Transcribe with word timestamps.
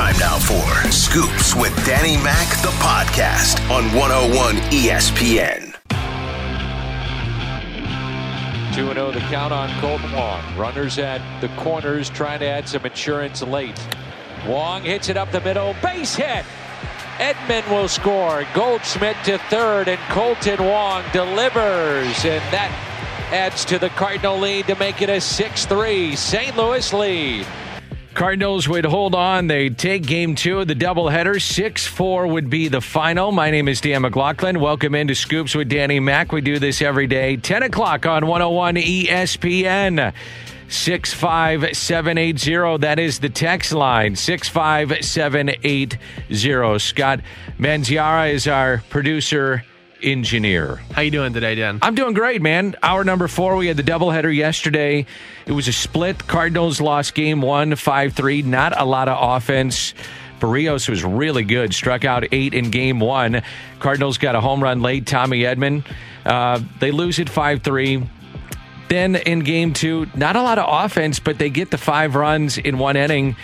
Time 0.00 0.18
now 0.18 0.38
for 0.38 0.90
Scoops 0.90 1.54
with 1.54 1.76
Danny 1.84 2.16
Mac, 2.16 2.48
the 2.62 2.70
podcast 2.78 3.60
on 3.68 3.84
101 3.94 4.54
ESPN. 4.72 5.74
2 8.74 8.94
0 8.94 9.12
the 9.12 9.20
count 9.28 9.52
on 9.52 9.68
Kolten 9.82 10.16
Wong. 10.16 10.42
Runners 10.56 10.98
at 10.98 11.20
the 11.42 11.48
corners 11.48 12.08
trying 12.08 12.38
to 12.38 12.46
add 12.46 12.66
some 12.66 12.86
insurance 12.86 13.42
late. 13.42 13.78
Wong 14.46 14.84
hits 14.84 15.10
it 15.10 15.18
up 15.18 15.30
the 15.32 15.40
middle. 15.42 15.76
Base 15.82 16.14
hit. 16.14 16.46
Edman 17.18 17.70
will 17.70 17.86
score. 17.86 18.46
Goldschmidt 18.54 19.18
to 19.24 19.36
third, 19.50 19.86
and 19.86 20.00
Kolten 20.08 20.60
Wong 20.60 21.04
delivers. 21.12 22.24
And 22.24 22.42
that 22.54 22.72
adds 23.32 23.66
to 23.66 23.78
the 23.78 23.90
Cardinal 23.90 24.38
lead 24.38 24.66
to 24.68 24.76
make 24.76 25.02
it 25.02 25.10
a 25.10 25.20
6 25.20 25.66
3 25.66 26.16
St. 26.16 26.56
Louis 26.56 26.90
lead. 26.94 27.46
Cardinals 28.14 28.68
would 28.68 28.84
hold 28.84 29.14
on. 29.14 29.46
They 29.46 29.70
take 29.70 30.04
game 30.04 30.34
two 30.34 30.58
of 30.60 30.68
the 30.68 30.74
doubleheader. 30.74 31.40
6 31.40 31.86
4 31.86 32.26
would 32.26 32.50
be 32.50 32.66
the 32.68 32.80
final. 32.80 33.30
My 33.30 33.50
name 33.50 33.68
is 33.68 33.80
Dan 33.80 34.02
McLaughlin. 34.02 34.58
Welcome 34.60 34.96
into 34.96 35.14
Scoops 35.14 35.54
with 35.54 35.68
Danny 35.68 36.00
Mac. 36.00 36.32
We 36.32 36.40
do 36.40 36.58
this 36.58 36.82
every 36.82 37.06
day, 37.06 37.36
10 37.36 37.62
o'clock 37.62 38.06
on 38.06 38.26
101 38.26 38.74
ESPN. 38.76 40.12
65780. 40.68 42.78
That 42.78 42.98
is 42.98 43.20
the 43.20 43.28
text 43.28 43.72
line 43.72 44.16
65780. 44.16 46.78
Scott 46.78 47.20
Manziara 47.58 48.32
is 48.32 48.46
our 48.46 48.82
producer 48.88 49.64
engineer. 50.02 50.76
How 50.92 51.02
you 51.02 51.10
doing 51.10 51.32
today, 51.32 51.54
Dan? 51.54 51.78
I'm 51.82 51.94
doing 51.94 52.14
great, 52.14 52.42
man. 52.42 52.76
Hour 52.82 53.04
number 53.04 53.28
four, 53.28 53.56
we 53.56 53.66
had 53.66 53.76
the 53.76 53.82
doubleheader 53.82 54.34
yesterday. 54.34 55.06
It 55.46 55.52
was 55.52 55.68
a 55.68 55.72
split. 55.72 56.26
Cardinals 56.26 56.80
lost 56.80 57.14
game 57.14 57.40
one, 57.40 57.76
5 57.76 58.12
3. 58.12 58.42
Not 58.42 58.78
a 58.78 58.84
lot 58.84 59.08
of 59.08 59.18
offense. 59.20 59.94
Berrios 60.40 60.88
was 60.88 61.04
really 61.04 61.44
good, 61.44 61.74
struck 61.74 62.04
out 62.04 62.24
eight 62.32 62.54
in 62.54 62.70
game 62.70 62.98
one. 62.98 63.42
Cardinals 63.78 64.18
got 64.18 64.34
a 64.34 64.40
home 64.40 64.62
run 64.62 64.80
late. 64.80 65.06
Tommy 65.06 65.40
Edman. 65.42 65.84
Uh, 66.24 66.60
they 66.80 66.90
lose 66.90 67.18
it 67.18 67.28
5 67.28 67.62
3. 67.62 68.02
Then 68.90 69.14
in 69.14 69.40
game 69.40 69.72
two, 69.72 70.08
not 70.16 70.34
a 70.34 70.42
lot 70.42 70.58
of 70.58 70.66
offense, 70.68 71.20
but 71.20 71.38
they 71.38 71.48
get 71.48 71.70
the 71.70 71.78
five 71.78 72.16
runs 72.16 72.58
in 72.58 72.76
one 72.76 72.96
inning. 72.96 73.36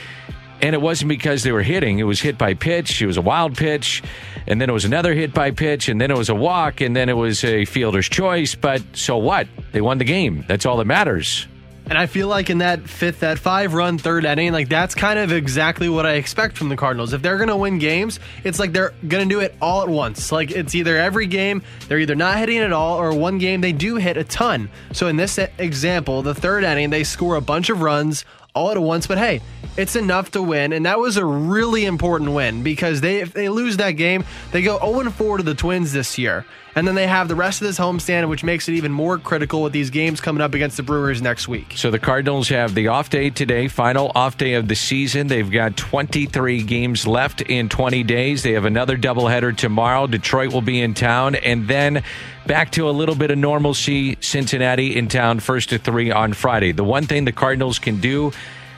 And 0.63 0.75
it 0.75 0.81
wasn't 0.81 1.09
because 1.09 1.43
they 1.43 1.53
were 1.53 1.63
hitting. 1.63 1.99
It 1.99 2.05
was 2.05 2.21
hit 2.21 2.39
by 2.39 2.55
pitch. 2.55 3.03
It 3.03 3.07
was 3.07 3.17
a 3.17 3.23
wild 3.23 3.57
pitch. 3.57 4.03
And 4.47 4.61
then 4.61 4.71
it 4.71 4.73
was 4.73 4.85
another 4.85 5.15
hit 5.15 5.35
by 5.35 5.51
pitch. 5.51 5.89
And 5.89 6.01
then 6.01 6.11
it 6.11 6.17
was 6.17 6.29
a 6.29 6.35
walk. 6.35 6.81
And 6.81 6.97
then 6.97 7.09
it 7.09 7.17
was 7.17 7.45
a 7.45 7.65
fielder's 7.65 8.09
choice. 8.09 8.55
But 8.55 8.83
so 8.95 9.19
what? 9.19 9.49
They 9.73 9.81
won 9.81 9.99
the 9.99 10.05
game. 10.05 10.45
That's 10.49 10.65
all 10.65 10.79
that 10.79 10.87
matters. 10.87 11.47
And 11.89 11.97
I 11.97 12.07
feel 12.07 12.27
like 12.27 12.51
in 12.51 12.59
that 12.59 12.89
fifth, 12.89 13.21
that 13.21 13.39
five 13.39 13.73
run 13.73 13.97
third 13.97 14.25
inning, 14.25 14.53
like 14.53 14.69
that's 14.69 14.97
kind 14.97 15.21
of 15.21 15.31
exactly 15.31 15.89
what 15.89 16.05
I 16.05 16.15
expect 16.15 16.57
from 16.57 16.69
the 16.69 16.75
Cardinals. 16.75 17.13
If 17.13 17.23
they're 17.23 17.37
going 17.37 17.49
to 17.49 17.57
win 17.57 17.79
games, 17.79 18.19
it's 18.43 18.59
like 18.59 18.73
they're 18.73 18.93
going 19.07 19.29
to 19.29 19.33
do 19.33 19.39
it 19.39 19.55
all 19.63 19.83
at 19.83 19.89
once. 19.89 20.33
Like 20.33 20.51
it's 20.51 20.75
either 20.75 20.97
every 20.97 21.29
game, 21.29 21.63
they're 21.87 22.01
either 22.01 22.17
not 22.17 22.39
hitting 22.39 22.59
at 22.59 22.73
all, 22.73 23.01
or 23.01 23.15
one 23.15 23.39
game 23.39 23.61
they 23.61 23.71
do 23.71 23.97
hit 23.97 24.17
a 24.17 24.25
ton. 24.25 24.69
So 24.93 25.07
in 25.07 25.15
this 25.15 25.39
example, 25.39 26.23
the 26.23 26.35
third 26.35 26.65
inning, 26.65 26.91
they 26.91 27.05
score 27.05 27.37
a 27.37 27.41
bunch 27.41 27.71
of 27.71 27.81
runs 27.81 28.25
all 28.57 28.71
at 28.71 28.79
once. 28.79 29.07
But 29.07 29.19
hey, 29.19 29.43
it's 29.77 29.95
enough 29.95 30.33
to 30.33 30.43
win, 30.43 30.73
and 30.73 30.87
that 30.87 30.99
was 30.99 31.17
a 31.17 31.25
really 31.25 31.85
important 31.85 32.33
win 32.33 32.63
because 32.63 33.01
they 33.01 33.21
if 33.21 33.33
they 33.33 33.49
lose 33.49 33.77
that 33.77 33.93
game, 33.93 34.25
they 34.51 34.63
go 34.63 34.79
0 34.79 35.11
4 35.11 35.37
to 35.37 35.43
the 35.43 35.55
Twins 35.55 35.93
this 35.93 36.19
year. 36.19 36.45
And 36.77 36.87
then 36.87 36.95
they 36.95 37.07
have 37.07 37.27
the 37.29 37.35
rest 37.35 37.63
of 37.63 37.67
this 37.67 37.79
homestand, 37.79 38.29
which 38.29 38.45
makes 38.45 38.69
it 38.69 38.75
even 38.75 38.93
more 38.93 39.17
critical 39.17 39.63
with 39.63 39.73
these 39.73 39.89
games 39.89 40.21
coming 40.21 40.43
up 40.43 40.53
against 40.53 40.77
the 40.77 40.83
Brewers 40.83 41.23
next 41.23 41.49
week. 41.49 41.73
So 41.75 41.91
the 41.91 41.99
Cardinals 41.99 42.51
have 42.51 42.75
the 42.75 42.89
off 42.89 43.09
day 43.09 43.31
today, 43.31 43.67
final 43.69 44.13
off 44.15 44.37
day 44.37 44.53
of 44.55 44.69
the 44.69 44.77
season. 44.77 45.29
They've 45.29 45.51
got 45.51 45.79
23 45.79 46.63
games 46.65 47.07
left 47.07 47.41
in 47.41 47.71
20 47.71 48.03
days. 48.03 48.43
They 48.43 48.53
have 48.53 48.67
another 48.67 48.99
doubleheader 48.99 49.57
tomorrow. 49.57 50.07
Detroit 50.07 50.53
will 50.53 50.61
be 50.61 50.83
in 50.83 50.93
town, 50.93 51.35
and 51.35 51.67
then 51.67 52.03
back 52.47 52.73
to 52.73 52.91
a 52.91 52.93
little 52.93 53.15
bit 53.15 53.31
of 53.31 53.39
normalcy. 53.39 54.19
Cincinnati 54.21 54.97
in 54.97 55.09
town, 55.09 55.41
first 55.41 55.71
to 55.71 55.79
three 55.79 56.11
on 56.11 56.35
Friday. 56.35 56.73
The 56.73 56.85
one 56.85 57.07
thing 57.07 57.25
the 57.25 57.33
Cardinals 57.33 57.79
can 57.79 58.01
do 58.03 58.33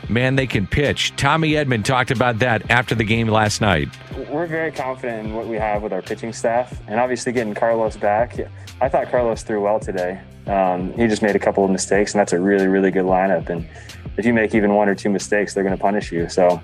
man, 0.08 0.36
they 0.36 0.46
can 0.46 0.66
pitch. 0.66 1.14
Tommy 1.16 1.52
Edman 1.52 1.84
talked 1.84 2.10
about 2.10 2.38
that 2.40 2.70
after 2.70 2.94
the 2.94 3.04
game 3.04 3.28
last 3.28 3.60
night. 3.60 3.88
We're 4.30 4.46
very 4.46 4.72
confident 4.72 5.28
in 5.28 5.34
what 5.34 5.46
we 5.46 5.56
have 5.56 5.82
with 5.82 5.92
our 5.92 6.02
pitching 6.02 6.32
staff, 6.32 6.80
and 6.86 7.00
obviously 7.00 7.32
getting 7.32 7.54
Carlos 7.54 7.96
back. 7.96 8.36
I 8.80 8.88
thought 8.88 9.10
Carlos 9.10 9.42
threw 9.42 9.62
well 9.62 9.80
today. 9.80 10.20
Um, 10.46 10.92
he 10.94 11.06
just 11.06 11.22
made 11.22 11.36
a 11.36 11.38
couple 11.38 11.64
of 11.64 11.70
mistakes, 11.70 12.12
and 12.12 12.20
that's 12.20 12.32
a 12.32 12.40
really, 12.40 12.66
really 12.66 12.90
good 12.90 13.04
lineup. 13.04 13.48
And 13.48 13.68
if 14.16 14.24
you 14.24 14.32
make 14.32 14.54
even 14.54 14.74
one 14.74 14.88
or 14.88 14.94
two 14.94 15.10
mistakes, 15.10 15.54
they're 15.54 15.64
going 15.64 15.76
to 15.76 15.80
punish 15.80 16.10
you. 16.10 16.28
So 16.28 16.60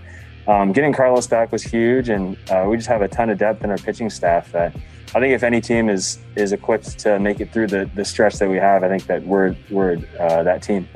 um, 0.46 0.72
getting 0.72 0.92
Carlos 0.92 1.26
back 1.26 1.52
was 1.52 1.62
huge, 1.62 2.08
and 2.08 2.36
uh, 2.50 2.66
we 2.68 2.76
just 2.76 2.88
have 2.88 3.02
a 3.02 3.08
ton 3.08 3.30
of 3.30 3.38
depth 3.38 3.64
in 3.64 3.70
our 3.70 3.78
pitching 3.78 4.10
staff 4.10 4.52
that. 4.52 4.74
I 5.16 5.20
think 5.20 5.32
if 5.32 5.44
any 5.44 5.60
team 5.60 5.88
is 5.88 6.18
is 6.34 6.50
equipped 6.50 6.98
to 7.00 7.20
make 7.20 7.38
it 7.38 7.52
through 7.52 7.68
the, 7.68 7.88
the 7.94 8.04
stretch 8.04 8.34
that 8.40 8.50
we 8.50 8.56
have, 8.56 8.82
I 8.82 8.88
think 8.88 9.06
that 9.06 9.22
we're 9.22 9.54
we're 9.70 9.98
uh, 10.18 10.42
that 10.42 10.60
team. 10.60 10.88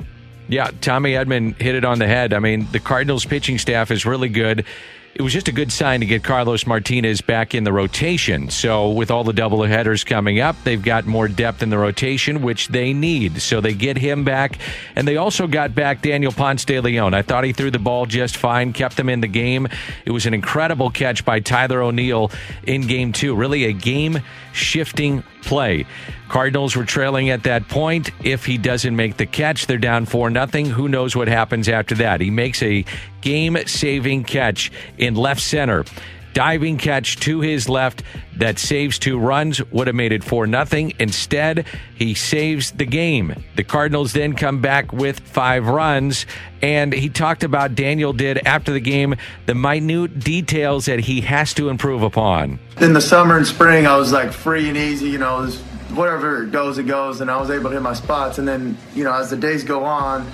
Yeah, 0.49 0.71
Tommy 0.81 1.13
Edman 1.13 1.59
hit 1.61 1.75
it 1.75 1.85
on 1.85 1.99
the 1.99 2.07
head. 2.07 2.33
I 2.33 2.39
mean, 2.39 2.67
the 2.71 2.79
Cardinals 2.79 3.23
pitching 3.23 3.59
staff 3.59 3.91
is 3.91 4.03
really 4.05 4.29
good. 4.29 4.65
It 5.13 5.21
was 5.21 5.33
just 5.33 5.47
a 5.47 5.51
good 5.51 5.71
sign 5.71 5.99
to 5.99 6.05
get 6.05 6.23
Carlos 6.23 6.65
Martinez 6.65 7.19
back 7.21 7.53
in 7.53 7.65
the 7.65 7.73
rotation. 7.73 8.49
So, 8.49 8.89
with 8.89 9.11
all 9.11 9.23
the 9.23 9.33
double 9.33 9.63
headers 9.63 10.03
coming 10.03 10.39
up, 10.39 10.55
they've 10.63 10.81
got 10.81 11.05
more 11.05 11.27
depth 11.27 11.61
in 11.61 11.69
the 11.69 11.77
rotation, 11.77 12.41
which 12.41 12.69
they 12.69 12.93
need. 12.93 13.41
So, 13.41 13.59
they 13.59 13.73
get 13.73 13.97
him 13.97 14.23
back. 14.23 14.59
And 14.95 15.07
they 15.07 15.17
also 15.17 15.45
got 15.45 15.75
back 15.75 16.01
Daniel 16.01 16.31
Ponce 16.31 16.63
de 16.63 16.79
Leon. 16.79 17.13
I 17.13 17.21
thought 17.21 17.43
he 17.43 17.53
threw 17.53 17.69
the 17.69 17.79
ball 17.79 18.05
just 18.05 18.37
fine, 18.37 18.71
kept 18.71 18.97
them 18.97 19.09
in 19.09 19.19
the 19.19 19.27
game. 19.27 19.67
It 20.05 20.11
was 20.11 20.25
an 20.25 20.33
incredible 20.33 20.89
catch 20.89 21.25
by 21.25 21.41
Tyler 21.41 21.81
O'Neill 21.81 22.31
in 22.63 22.87
game 22.87 23.11
two. 23.11 23.35
Really 23.35 23.65
a 23.65 23.73
game 23.73 24.19
shifting 24.53 25.23
play. 25.41 25.85
Cardinals 26.27 26.75
were 26.75 26.85
trailing 26.85 27.29
at 27.29 27.43
that 27.43 27.67
point. 27.67 28.11
If 28.23 28.45
he 28.45 28.57
doesn't 28.57 28.95
make 28.95 29.17
the 29.17 29.25
catch, 29.25 29.67
they're 29.67 29.77
down 29.77 30.05
4 30.05 30.29
nothing. 30.29 30.65
Who 30.67 30.87
knows 30.87 31.15
what 31.15 31.27
happens 31.27 31.67
after 31.67 31.95
that? 31.95 32.21
He 32.21 32.29
makes 32.29 32.61
a 32.61 32.85
game 33.21 33.57
saving 33.65 34.25
catch 34.25 34.71
in 34.97 35.15
left 35.15 35.41
center. 35.41 35.85
Diving 36.33 36.77
catch 36.77 37.19
to 37.21 37.41
his 37.41 37.67
left 37.67 38.03
that 38.37 38.59
saves 38.59 38.99
two 38.99 39.17
runs 39.17 39.63
would 39.71 39.87
have 39.87 39.95
made 39.95 40.11
it 40.11 40.23
4 40.23 40.47
nothing. 40.47 40.93
Instead, 40.99 41.65
he 41.95 42.13
saves 42.13 42.71
the 42.71 42.85
game. 42.85 43.43
The 43.55 43.63
Cardinals 43.63 44.13
then 44.13 44.33
come 44.33 44.61
back 44.61 44.93
with 44.93 45.19
five 45.19 45.67
runs. 45.67 46.25
And 46.61 46.93
he 46.93 47.09
talked 47.09 47.43
about 47.43 47.75
Daniel 47.75 48.13
did 48.13 48.45
after 48.45 48.71
the 48.71 48.79
game 48.79 49.15
the 49.45 49.55
minute 49.55 50.19
details 50.19 50.85
that 50.85 50.99
he 50.99 51.21
has 51.21 51.53
to 51.55 51.69
improve 51.69 52.03
upon. 52.03 52.59
In 52.79 52.93
the 52.93 53.01
summer 53.01 53.37
and 53.37 53.47
spring, 53.47 53.87
I 53.87 53.97
was 53.97 54.11
like 54.11 54.31
free 54.31 54.69
and 54.69 54.77
easy, 54.77 55.09
you 55.09 55.17
know, 55.17 55.49
whatever 55.93 56.45
goes, 56.45 56.77
it 56.77 56.87
goes, 56.87 57.21
and 57.21 57.29
I 57.31 57.37
was 57.37 57.49
able 57.49 57.69
to 57.69 57.75
hit 57.75 57.81
my 57.81 57.93
spots. 57.93 58.37
And 58.37 58.47
then, 58.47 58.77
you 58.93 59.03
know, 59.03 59.13
as 59.13 59.29
the 59.29 59.37
days 59.37 59.63
go 59.63 59.83
on, 59.83 60.29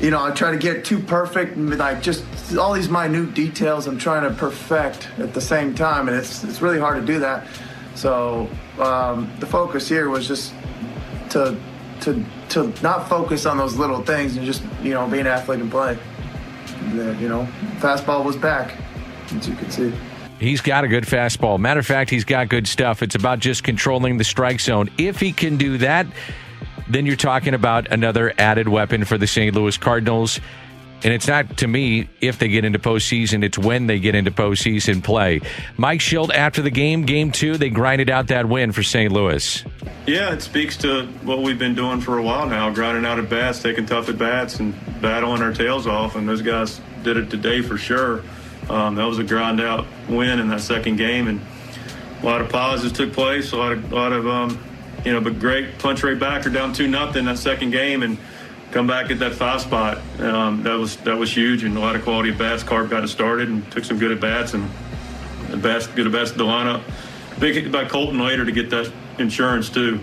you 0.00 0.10
know, 0.10 0.22
I 0.22 0.30
try 0.30 0.50
to 0.50 0.58
get 0.58 0.84
too 0.84 0.98
perfect 0.98 1.56
and 1.56 1.76
like 1.78 2.02
just 2.02 2.24
all 2.56 2.72
these 2.74 2.88
minute 2.88 3.34
details 3.34 3.86
I'm 3.86 3.98
trying 3.98 4.28
to 4.28 4.34
perfect 4.36 5.08
at 5.18 5.32
the 5.32 5.40
same 5.40 5.74
time, 5.74 6.08
and 6.08 6.16
it's 6.16 6.44
it's 6.44 6.60
really 6.60 6.78
hard 6.78 7.00
to 7.00 7.06
do 7.06 7.18
that. 7.20 7.46
So 7.94 8.48
um, 8.78 9.32
the 9.40 9.46
focus 9.46 9.88
here 9.88 10.10
was 10.10 10.28
just 10.28 10.52
to 11.30 11.58
to 12.00 12.24
to 12.50 12.72
not 12.82 13.08
focus 13.08 13.46
on 13.46 13.56
those 13.56 13.76
little 13.76 14.02
things 14.02 14.36
and 14.36 14.44
just 14.44 14.62
you 14.82 14.92
know 14.92 15.08
be 15.08 15.18
an 15.18 15.26
athlete 15.26 15.60
and 15.60 15.70
play. 15.70 15.98
You 16.92 17.28
know, 17.28 17.48
fastball 17.78 18.24
was 18.24 18.36
back, 18.36 18.76
as 19.34 19.48
you 19.48 19.54
can 19.54 19.70
see. 19.70 19.92
He's 20.38 20.60
got 20.60 20.84
a 20.84 20.88
good 20.88 21.04
fastball. 21.04 21.58
Matter 21.58 21.80
of 21.80 21.86
fact, 21.86 22.10
he's 22.10 22.24
got 22.24 22.50
good 22.50 22.68
stuff. 22.68 23.02
It's 23.02 23.14
about 23.14 23.40
just 23.40 23.64
controlling 23.64 24.18
the 24.18 24.24
strike 24.24 24.60
zone. 24.60 24.90
If 24.98 25.18
he 25.18 25.32
can 25.32 25.56
do 25.56 25.78
that, 25.78 26.06
then 26.88 27.06
you're 27.06 27.16
talking 27.16 27.54
about 27.54 27.90
another 27.90 28.32
added 28.38 28.68
weapon 28.68 29.04
for 29.04 29.18
the 29.18 29.26
St. 29.26 29.54
Louis 29.54 29.76
Cardinals. 29.76 30.40
And 31.04 31.12
it's 31.12 31.28
not 31.28 31.58
to 31.58 31.66
me 31.68 32.08
if 32.20 32.38
they 32.38 32.48
get 32.48 32.64
into 32.64 32.78
postseason, 32.78 33.44
it's 33.44 33.58
when 33.58 33.86
they 33.86 34.00
get 34.00 34.14
into 34.14 34.30
postseason 34.30 35.04
play. 35.04 35.40
Mike 35.76 36.00
Shildt 36.00 36.32
after 36.34 36.62
the 36.62 36.70
game, 36.70 37.04
game 37.04 37.30
two, 37.30 37.58
they 37.58 37.68
grinded 37.68 38.08
out 38.08 38.28
that 38.28 38.48
win 38.48 38.72
for 38.72 38.82
St. 38.82 39.12
Louis. 39.12 39.62
Yeah, 40.06 40.32
it 40.32 40.40
speaks 40.40 40.76
to 40.78 41.06
what 41.22 41.42
we've 41.42 41.58
been 41.58 41.74
doing 41.74 42.00
for 42.00 42.18
a 42.18 42.22
while 42.22 42.46
now, 42.46 42.70
grinding 42.70 43.04
out 43.04 43.18
at 43.18 43.28
bats, 43.28 43.62
taking 43.62 43.84
tough 43.84 44.08
at 44.08 44.16
bats, 44.16 44.58
and 44.58 44.74
battling 45.02 45.42
our 45.42 45.52
tails 45.52 45.86
off. 45.86 46.16
And 46.16 46.26
those 46.26 46.42
guys 46.42 46.80
did 47.02 47.18
it 47.18 47.28
today 47.28 47.60
for 47.60 47.76
sure. 47.76 48.22
Um, 48.70 48.94
that 48.96 49.04
was 49.04 49.18
a 49.18 49.24
grind 49.24 49.60
out 49.60 49.86
win 50.08 50.40
in 50.40 50.48
that 50.48 50.60
second 50.60 50.96
game, 50.96 51.28
and 51.28 51.40
a 52.22 52.26
lot 52.26 52.40
of 52.40 52.48
pauses 52.48 52.90
took 52.90 53.12
place. 53.12 53.52
A 53.52 53.56
lot 53.56 53.72
of, 53.72 53.92
a 53.92 53.94
lot 53.94 54.12
of 54.12 54.26
um, 54.26 54.58
you 55.06 55.12
know, 55.12 55.20
but 55.20 55.38
great 55.38 55.78
punch 55.78 56.02
right 56.02 56.18
back. 56.18 56.42
They're 56.42 56.52
down 56.52 56.72
two 56.72 56.88
nothing 56.88 57.20
in 57.20 57.24
that 57.26 57.38
second 57.38 57.70
game, 57.70 58.02
and 58.02 58.18
come 58.72 58.88
back 58.88 59.10
at 59.12 59.20
that 59.20 59.34
five 59.34 59.60
spot. 59.60 59.98
Um, 60.18 60.64
that 60.64 60.74
was 60.74 60.96
that 60.98 61.16
was 61.16 61.34
huge, 61.34 61.62
and 61.62 61.76
a 61.76 61.80
lot 61.80 61.94
of 61.94 62.02
quality 62.02 62.30
at 62.32 62.38
bats. 62.38 62.64
Carp 62.64 62.90
got 62.90 63.04
it 63.04 63.08
started 63.08 63.48
and 63.48 63.70
took 63.70 63.84
some 63.84 63.98
good 63.98 64.10
at 64.10 64.20
bats, 64.20 64.54
and 64.54 64.68
the 65.48 65.56
best 65.56 65.94
good 65.94 66.06
at 66.06 66.12
bats 66.12 66.32
the 66.32 66.42
lineup. 66.42 66.82
Big 67.38 67.54
hit 67.54 67.70
by 67.70 67.84
Kolten 67.84 68.20
later 68.20 68.44
to 68.44 68.50
get 68.50 68.68
that 68.70 68.92
insurance 69.18 69.70
too. 69.70 70.00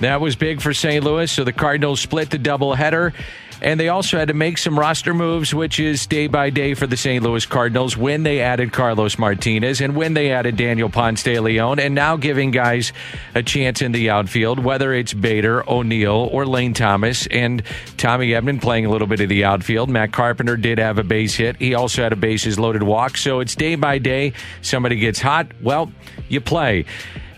That 0.00 0.20
was 0.20 0.36
big 0.36 0.60
for 0.60 0.74
St. 0.74 1.02
Louis. 1.02 1.30
So 1.32 1.44
the 1.44 1.52
Cardinals 1.52 2.00
split 2.00 2.28
the 2.28 2.38
doubleheader. 2.38 3.14
And 3.62 3.78
they 3.78 3.88
also 3.88 4.18
had 4.18 4.26
to 4.26 4.34
make 4.34 4.58
some 4.58 4.76
roster 4.76 5.14
moves, 5.14 5.54
which 5.54 5.78
is 5.78 6.04
day 6.08 6.26
by 6.26 6.50
day 6.50 6.74
for 6.74 6.88
the 6.88 6.96
St. 6.96 7.22
Louis 7.22 7.46
Cardinals 7.46 7.96
when 7.96 8.24
they 8.24 8.40
added 8.40 8.72
Carlos 8.72 9.18
Martinez 9.18 9.80
and 9.80 9.94
when 9.94 10.14
they 10.14 10.32
added 10.32 10.56
Daniel 10.56 10.88
Ponce 10.88 11.22
de 11.22 11.38
Leon, 11.38 11.78
and 11.78 11.94
now 11.94 12.16
giving 12.16 12.50
guys 12.50 12.92
a 13.36 13.42
chance 13.42 13.80
in 13.80 13.92
the 13.92 14.10
outfield, 14.10 14.58
whether 14.58 14.92
it's 14.92 15.14
Bader, 15.14 15.62
O'Neill, 15.70 16.28
or 16.32 16.44
Lane 16.44 16.74
Thomas. 16.74 17.28
And 17.28 17.62
Tommy 17.96 18.30
Edman 18.30 18.60
playing 18.60 18.84
a 18.84 18.90
little 18.90 19.06
bit 19.06 19.20
of 19.20 19.28
the 19.28 19.44
outfield. 19.44 19.88
Matt 19.88 20.12
Carpenter 20.12 20.56
did 20.56 20.78
have 20.78 20.98
a 20.98 21.04
base 21.04 21.36
hit. 21.36 21.54
He 21.56 21.74
also 21.74 22.02
had 22.02 22.12
a 22.12 22.16
bases 22.16 22.58
loaded 22.58 22.82
walk. 22.82 23.16
So 23.16 23.38
it's 23.38 23.54
day 23.54 23.76
by 23.76 23.98
day. 23.98 24.32
Somebody 24.60 24.96
gets 24.96 25.20
hot. 25.20 25.46
Well, 25.62 25.92
you 26.28 26.40
play. 26.40 26.84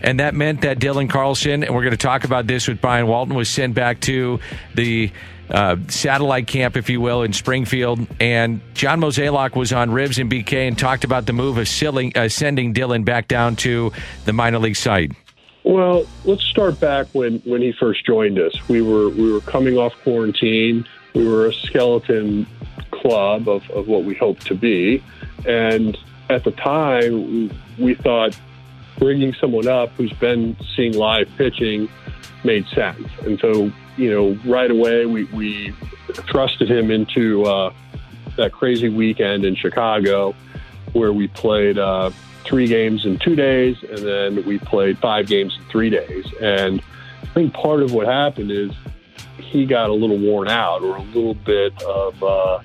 And 0.01 0.19
that 0.19 0.33
meant 0.33 0.61
that 0.61 0.79
Dylan 0.79 1.09
Carlson, 1.09 1.63
and 1.63 1.73
we're 1.73 1.81
going 1.81 1.91
to 1.91 1.97
talk 1.97 2.23
about 2.25 2.47
this 2.47 2.67
with 2.67 2.81
Brian 2.81 3.07
Walton, 3.07 3.35
was 3.35 3.49
sent 3.49 3.75
back 3.75 3.99
to 4.01 4.39
the 4.73 5.11
uh, 5.49 5.77
satellite 5.87 6.47
camp, 6.47 6.75
if 6.77 6.89
you 6.89 7.01
will, 7.01 7.23
in 7.23 7.33
Springfield. 7.33 8.05
And 8.19 8.61
John 8.73 9.01
Mozeliak 9.01 9.55
was 9.55 9.73
on 9.73 9.91
Ribs 9.91 10.19
and 10.19 10.31
BK 10.31 10.67
and 10.67 10.77
talked 10.77 11.03
about 11.03 11.25
the 11.25 11.33
move 11.33 11.57
of 11.57 11.63
uh, 11.63 12.29
sending 12.29 12.73
Dylan 12.73 13.05
back 13.05 13.27
down 13.27 13.55
to 13.57 13.91
the 14.25 14.33
minor 14.33 14.59
league 14.59 14.75
site. 14.75 15.11
Well, 15.63 16.05
let's 16.25 16.43
start 16.43 16.79
back 16.79 17.07
when, 17.13 17.39
when 17.39 17.61
he 17.61 17.71
first 17.71 18.05
joined 18.05 18.37
us. 18.37 18.69
We 18.69 18.83
were 18.83 19.09
we 19.09 19.31
were 19.31 19.41
coming 19.41 19.77
off 19.77 19.93
quarantine. 20.03 20.85
We 21.15 21.27
were 21.27 21.47
a 21.47 21.53
skeleton 21.53 22.45
club 22.91 23.49
of, 23.49 23.67
of 23.71 23.87
what 23.87 24.03
we 24.03 24.13
hoped 24.13 24.45
to 24.47 24.55
be, 24.55 25.03
and 25.47 25.97
at 26.29 26.43
the 26.43 26.51
time 26.51 27.51
we 27.79 27.95
thought 27.95 28.39
bringing 28.97 29.33
someone 29.33 29.67
up 29.67 29.89
who's 29.91 30.13
been 30.13 30.55
seeing 30.75 30.93
live 30.93 31.29
pitching 31.37 31.89
made 32.43 32.67
sense. 32.67 33.07
And 33.21 33.39
so, 33.39 33.71
you 33.97 34.11
know, 34.11 34.39
right 34.49 34.69
away 34.69 35.05
we, 35.05 35.25
we 35.25 35.71
thrusted 36.09 36.69
him 36.69 36.91
into 36.91 37.43
uh, 37.45 37.73
that 38.37 38.51
crazy 38.51 38.89
weekend 38.89 39.45
in 39.45 39.55
Chicago 39.55 40.35
where 40.93 41.13
we 41.13 41.27
played 41.27 41.77
uh, 41.77 42.09
three 42.43 42.67
games 42.67 43.05
in 43.05 43.17
two 43.19 43.35
days 43.35 43.77
and 43.83 43.99
then 43.99 44.45
we 44.45 44.59
played 44.59 44.97
five 44.99 45.27
games 45.27 45.57
in 45.57 45.65
three 45.69 45.89
days. 45.89 46.25
And 46.41 46.81
I 47.21 47.25
think 47.27 47.53
part 47.53 47.81
of 47.81 47.93
what 47.93 48.07
happened 48.07 48.51
is 48.51 48.71
he 49.37 49.65
got 49.65 49.89
a 49.89 49.93
little 49.93 50.17
worn 50.17 50.47
out 50.47 50.81
or 50.81 50.95
a 50.95 51.01
little 51.01 51.33
bit 51.33 51.81
of 51.83 52.23
uh, 52.23 52.59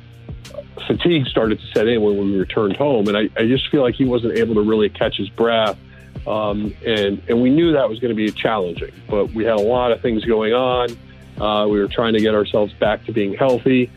fatigue 0.87 1.27
started 1.27 1.61
to 1.61 1.67
set 1.73 1.88
in 1.88 2.03
when 2.03 2.19
we 2.19 2.38
returned 2.38 2.77
home. 2.77 3.09
And 3.09 3.17
I, 3.17 3.29
I 3.37 3.47
just 3.47 3.69
feel 3.71 3.82
like 3.82 3.94
he 3.94 4.05
wasn't 4.05 4.35
able 4.35 4.55
to 4.55 4.62
really 4.62 4.88
catch 4.88 5.17
his 5.17 5.29
breath 5.29 5.77
um, 6.27 6.75
and, 6.85 7.23
and 7.29 7.41
we 7.41 7.50
knew 7.50 7.73
that 7.73 7.88
was 7.88 7.99
going 7.99 8.11
to 8.11 8.17
be 8.17 8.31
challenging, 8.31 8.93
but 9.09 9.32
we 9.32 9.44
had 9.44 9.55
a 9.55 9.62
lot 9.62 9.93
of 9.93 10.00
things 10.00 10.25
going 10.25 10.53
on. 10.53 10.88
Uh, 11.41 11.67
we 11.67 11.79
were 11.81 11.89
trying 11.89 12.13
to 12.13 12.21
get 12.21 12.35
ourselves 12.35 12.73
back 12.75 13.05
to 13.07 13.13
being 13.13 13.35
healthy. 13.35 13.91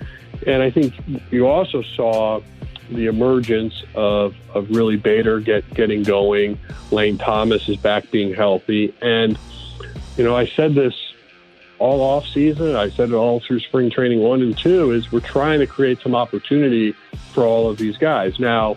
And 0.48 0.62
I 0.62 0.69
think 0.69 0.94
you 1.31 1.48
also 1.48 1.81
saw 1.81 2.42
the 2.90 3.07
emergence 3.07 3.84
of, 3.95 4.36
of 4.54 4.69
really 4.69 4.98
Bader 4.98 5.40
get, 5.40 5.72
getting 5.74 6.04
going. 6.04 6.60
Lane 6.92 7.18
Thomas 7.18 7.68
is 7.69 7.78
back 7.78 8.10
being 8.12 8.34
healthy. 8.34 8.94
And, 9.01 9.38
you 10.18 10.24
know, 10.24 10.36
I 10.36 10.48
said 10.48 10.75
this 10.75 10.94
all 11.80 12.01
off 12.01 12.25
season. 12.28 12.75
I 12.75 12.90
said 12.90 13.10
it 13.10 13.16
all 13.16 13.40
through 13.40 13.60
spring 13.60 13.90
training 13.90 14.19
one 14.19 14.42
and 14.42 14.57
two 14.57 14.92
is 14.92 15.12
we're 15.12 15.19
trying 15.19 15.60
to 15.60 15.68
create 15.68 16.00
some 16.01 16.16
opportunity 16.16 16.94
for 17.34 17.44
all 17.45 17.69
of 17.69 17.78
these 17.78 17.98
guys. 17.98 18.40
Now, 18.40 18.75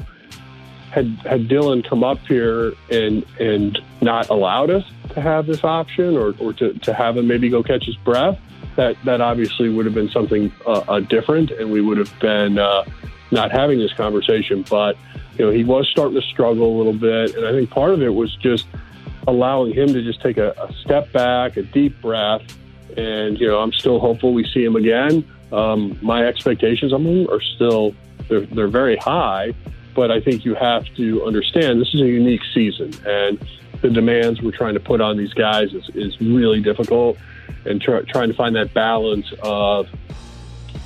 had 0.91 1.07
had 1.25 1.49
Dylan 1.49 1.87
come 1.87 2.03
up 2.03 2.19
here 2.27 2.73
and 2.91 3.25
and 3.39 3.79
not 4.01 4.31
allowed 4.31 4.71
us 4.71 4.85
to 5.11 5.21
have 5.21 5.47
this 5.47 5.63
option 5.63 6.17
or, 6.17 6.35
or 6.39 6.53
to, 6.55 6.73
to 6.75 6.95
have 6.95 7.17
him 7.17 7.27
maybe 7.27 7.49
go 7.49 7.63
catch 7.63 7.85
his 7.85 7.97
breath, 7.97 8.39
that 8.77 8.97
that 9.05 9.21
obviously 9.21 9.69
would 9.69 9.87
have 9.87 9.95
been 9.95 10.11
something 10.11 10.53
uh, 10.67 10.85
uh, 10.89 11.01
different, 11.01 11.51
and 11.51 11.71
we 11.71 11.81
would 11.81 11.99
have 11.99 12.19
been 12.21 12.59
uh, 12.59 12.85
not 13.31 13.51
having 13.51 13.79
this 13.79 13.93
conversation. 13.93 14.65
But 14.69 14.97
you 15.39 15.45
know, 15.45 15.51
he 15.51 15.65
was 15.65 15.89
starting 15.89 16.21
to 16.21 16.27
struggle 16.27 16.77
a 16.77 16.77
little 16.77 16.93
bit, 16.93 17.35
and 17.35 17.47
I 17.47 17.53
think 17.53 17.71
part 17.71 17.93
of 17.93 18.03
it 18.03 18.15
was 18.15 18.35
just 18.37 18.67
allowing 19.27 19.73
him 19.73 19.89
to 19.89 20.03
just 20.03 20.23
take 20.23 20.39
a, 20.39 20.53
a 20.53 20.73
step 20.85 21.13
back, 21.13 21.57
a 21.57 21.63
deep 21.63 22.01
breath, 22.01 22.43
and 22.97 23.39
you 23.39 23.49
know, 23.49 23.61
I'm 23.61 23.73
still 23.73 23.99
hopeful 23.99 24.33
we 24.33 24.47
see 24.53 24.65
him 24.65 24.77
again. 24.77 25.29
Um, 25.53 25.99
my 26.03 26.27
expectations 26.27 26.93
on 26.93 27.05
him 27.05 27.29
are 27.31 27.41
still 27.41 27.95
they're, 28.29 28.41
they're 28.41 28.69
very 28.69 28.97
high 28.97 29.55
but 29.97 30.11
I 30.11 30.21
think 30.21 30.45
you 30.45 30.55
have 30.55 30.85
to 30.97 31.25
understand 31.25 31.81
this 31.81 31.93
is 31.95 32.03
a 32.03 32.07
unique 32.07 32.43
season, 32.53 32.93
and 33.07 33.39
the 33.81 33.91
demands 33.91 34.41
we're 34.41 34.51
trying 34.53 34.75
to 34.75 34.81
put 34.81 35.01
on 35.01 35.17
these 35.17 35.35
guys 35.35 35.73
is, 35.73 35.89
is 35.95 36.21
really 36.21 36.61
difficult. 36.61 37.19
And 37.65 37.81
try, 37.81 38.03
trying 38.03 38.29
to 38.29 38.35
find 38.35 38.55
that 38.57 38.73
balance 38.75 39.33
of 39.43 39.89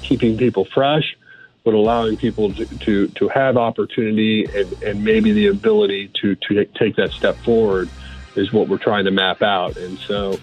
keeping 0.02 0.37
people 0.37 0.64
fresh, 0.64 1.16
but 1.64 1.75
allowing 1.75 2.16
people 2.16 2.52
to, 2.54 2.66
to, 2.78 3.08
to 3.08 3.28
have 3.28 3.56
opportunity 3.56 4.46
and, 4.54 4.72
and 4.82 5.04
maybe 5.04 5.32
the 5.32 5.48
ability 5.48 6.10
to, 6.20 6.34
to 6.37 6.64
take 6.64 6.96
that 6.96 7.12
step 7.12 7.37
forward 7.38 7.88
is 8.37 8.52
what 8.52 8.69
we're 8.69 8.78
trying 8.78 9.04
to 9.04 9.10
map 9.10 9.43
out. 9.43 9.76
And 9.76 9.98
so, 9.98 10.38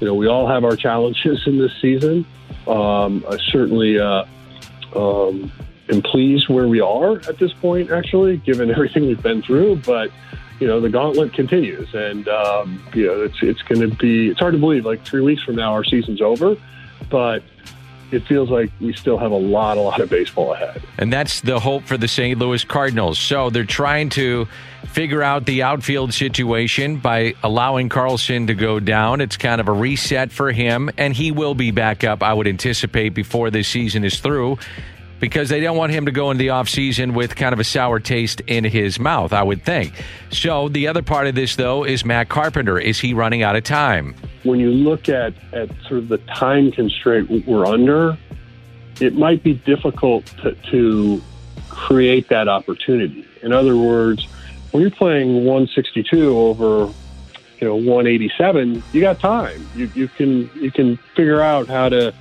you 0.00 0.06
know, 0.06 0.14
we 0.14 0.26
all 0.26 0.46
have 0.46 0.64
our 0.64 0.76
challenges 0.76 1.46
in 1.46 1.58
this 1.58 1.72
season. 1.80 2.26
Um, 2.66 3.24
certainly, 3.50 3.98
uh, 3.98 4.24
um, 4.94 5.50
am 5.90 6.02
pleased 6.02 6.48
where 6.48 6.68
we 6.68 6.80
are 6.80 7.16
at 7.28 7.38
this 7.38 7.52
point, 7.54 7.90
actually, 7.90 8.36
given 8.38 8.70
everything 8.70 9.06
we've 9.06 9.22
been 9.22 9.42
through. 9.42 9.76
But 9.76 10.10
you 10.60 10.66
know, 10.66 10.80
the 10.80 10.88
gauntlet 10.88 11.32
continues, 11.32 11.94
and 11.94 12.26
um, 12.28 12.82
you 12.94 13.06
know, 13.06 13.22
it's 13.22 13.42
it's 13.42 13.62
going 13.62 13.80
to 13.80 13.94
be. 13.96 14.28
It's 14.28 14.40
hard 14.40 14.54
to 14.54 14.58
believe. 14.58 14.84
Like 14.84 15.04
three 15.04 15.22
weeks 15.22 15.42
from 15.42 15.56
now, 15.56 15.72
our 15.72 15.84
season's 15.84 16.20
over, 16.20 16.56
but 17.08 17.42
it 18.10 18.26
feels 18.26 18.50
like 18.50 18.70
we 18.80 18.92
still 18.94 19.18
have 19.18 19.32
a 19.32 19.36
lot, 19.36 19.76
a 19.76 19.80
lot 19.80 20.00
of 20.00 20.08
baseball 20.08 20.54
ahead. 20.54 20.82
And 20.96 21.12
that's 21.12 21.42
the 21.42 21.60
hope 21.60 21.84
for 21.84 21.98
the 21.98 22.08
St. 22.08 22.38
Louis 22.38 22.64
Cardinals. 22.64 23.18
So 23.18 23.50
they're 23.50 23.64
trying 23.64 24.08
to 24.10 24.48
figure 24.86 25.22
out 25.22 25.44
the 25.44 25.62
outfield 25.62 26.14
situation 26.14 26.96
by 26.96 27.34
allowing 27.42 27.90
Carlson 27.90 28.46
to 28.46 28.54
go 28.54 28.80
down. 28.80 29.20
It's 29.20 29.36
kind 29.36 29.60
of 29.60 29.68
a 29.68 29.72
reset 29.72 30.32
for 30.32 30.50
him, 30.52 30.90
and 30.96 31.14
he 31.14 31.30
will 31.30 31.54
be 31.54 31.70
back 31.70 32.02
up, 32.02 32.22
I 32.22 32.32
would 32.32 32.48
anticipate, 32.48 33.10
before 33.10 33.50
this 33.50 33.68
season 33.68 34.04
is 34.04 34.20
through 34.20 34.58
because 35.20 35.48
they 35.48 35.60
don't 35.60 35.76
want 35.76 35.92
him 35.92 36.06
to 36.06 36.12
go 36.12 36.30
into 36.30 36.38
the 36.38 36.48
offseason 36.48 37.14
with 37.14 37.36
kind 37.36 37.52
of 37.52 37.58
a 37.58 37.64
sour 37.64 38.00
taste 38.00 38.40
in 38.46 38.64
his 38.64 38.98
mouth, 38.98 39.32
I 39.32 39.42
would 39.42 39.64
think. 39.64 39.92
So 40.30 40.68
the 40.68 40.88
other 40.88 41.02
part 41.02 41.26
of 41.26 41.34
this, 41.34 41.56
though, 41.56 41.84
is 41.84 42.04
Matt 42.04 42.28
Carpenter. 42.28 42.78
Is 42.78 43.00
he 43.00 43.14
running 43.14 43.42
out 43.42 43.56
of 43.56 43.64
time? 43.64 44.14
When 44.44 44.60
you 44.60 44.70
look 44.70 45.08
at, 45.08 45.34
at 45.52 45.68
sort 45.88 46.00
of 46.00 46.08
the 46.08 46.18
time 46.18 46.70
constraint 46.72 47.46
we're 47.46 47.66
under, 47.66 48.16
it 49.00 49.14
might 49.14 49.42
be 49.42 49.54
difficult 49.54 50.26
to, 50.42 50.54
to 50.70 51.22
create 51.68 52.28
that 52.28 52.48
opportunity. 52.48 53.26
In 53.42 53.52
other 53.52 53.76
words, 53.76 54.26
when 54.70 54.82
you're 54.82 54.90
playing 54.90 55.44
162 55.44 56.36
over 56.36 56.92
you 57.60 57.66
know 57.66 57.74
187 57.74 58.82
you 58.92 59.00
got 59.00 59.18
time 59.18 59.66
you, 59.74 59.90
you 59.94 60.06
can 60.06 60.48
you 60.54 60.70
can 60.70 60.96
figure 61.16 61.40
out 61.40 61.66
how 61.66 61.88
to 61.88 62.14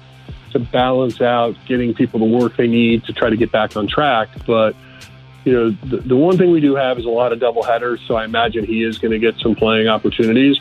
to 0.51 0.60
balance 0.60 1.22
out 1.22 1.56
getting 1.66 1.94
people 1.94 2.20
the 2.20 2.25
work 2.25 2.56
they 2.56 2.68
need 2.68 3.04
to 3.06 3.13
try 3.13 3.30
to 3.30 3.38
get 3.38 3.51
back 3.51 3.75
on 3.75 3.88
track. 3.88 4.30
But 4.46 4.75
you 5.46 5.54
know, 5.54 5.70
the, 5.70 5.98
the 5.98 6.16
one 6.16 6.38
thing 6.38 6.51
we 6.51 6.60
do 6.60 6.75
have 6.75 7.00
is 7.00 7.06
a 7.06 7.10
lot 7.10 7.32
of 7.32 7.39
double 7.39 7.63
headers, 7.63 8.00
so 8.06 8.16
I 8.16 8.25
imagine 8.25 8.66
he 8.66 8.84
is 8.84 8.98
going 8.98 9.12
to 9.12 9.20
get 9.20 9.38
some 9.39 9.56
playing 9.56 9.88
opportunities. 9.88 10.58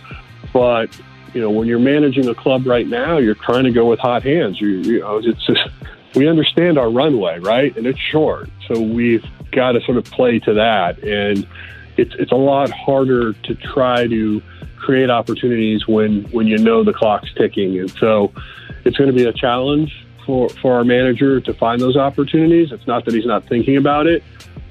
But 0.52 0.96
you 1.34 1.40
know, 1.40 1.50
when 1.50 1.66
you're 1.66 1.78
managing 1.78 2.28
a 2.28 2.34
club 2.34 2.66
right 2.66 2.86
now, 2.86 3.18
you're 3.18 3.34
trying 3.34 3.64
to 3.64 3.72
go 3.72 3.86
with 3.86 3.98
hot 3.98 4.22
hands. 4.22 4.60
You, 4.60 4.68
you 4.68 5.00
know, 5.00 5.18
it's 5.18 5.44
just 5.44 5.68
we 6.14 6.28
understand 6.28 6.78
our 6.78 6.88
runway, 6.88 7.38
right, 7.40 7.76
and 7.76 7.86
it's 7.86 7.98
short, 7.98 8.48
so 8.68 8.80
we've 8.80 9.24
got 9.52 9.72
to 9.72 9.80
sort 9.82 9.98
of 9.98 10.04
play 10.04 10.38
to 10.40 10.54
that, 10.54 10.98
and 11.02 11.46
it's 11.96 12.14
it's 12.18 12.32
a 12.32 12.36
lot 12.36 12.70
harder 12.70 13.32
to 13.32 13.54
try 13.56 14.06
to 14.06 14.42
create 14.76 15.10
opportunities 15.10 15.86
when 15.86 16.22
when 16.30 16.46
you 16.46 16.58
know 16.58 16.84
the 16.84 16.92
clock's 16.92 17.32
ticking, 17.34 17.78
and 17.78 17.90
so 17.90 18.32
it's 18.86 18.96
going 18.96 19.10
to 19.10 19.16
be 19.16 19.24
a 19.24 19.32
challenge 19.32 20.06
for, 20.24 20.48
for 20.48 20.74
our 20.74 20.84
manager 20.84 21.40
to 21.40 21.52
find 21.54 21.80
those 21.80 21.96
opportunities. 21.96 22.72
It's 22.72 22.86
not 22.86 23.04
that 23.04 23.14
he's 23.14 23.26
not 23.26 23.44
thinking 23.44 23.76
about 23.76 24.06
it, 24.06 24.22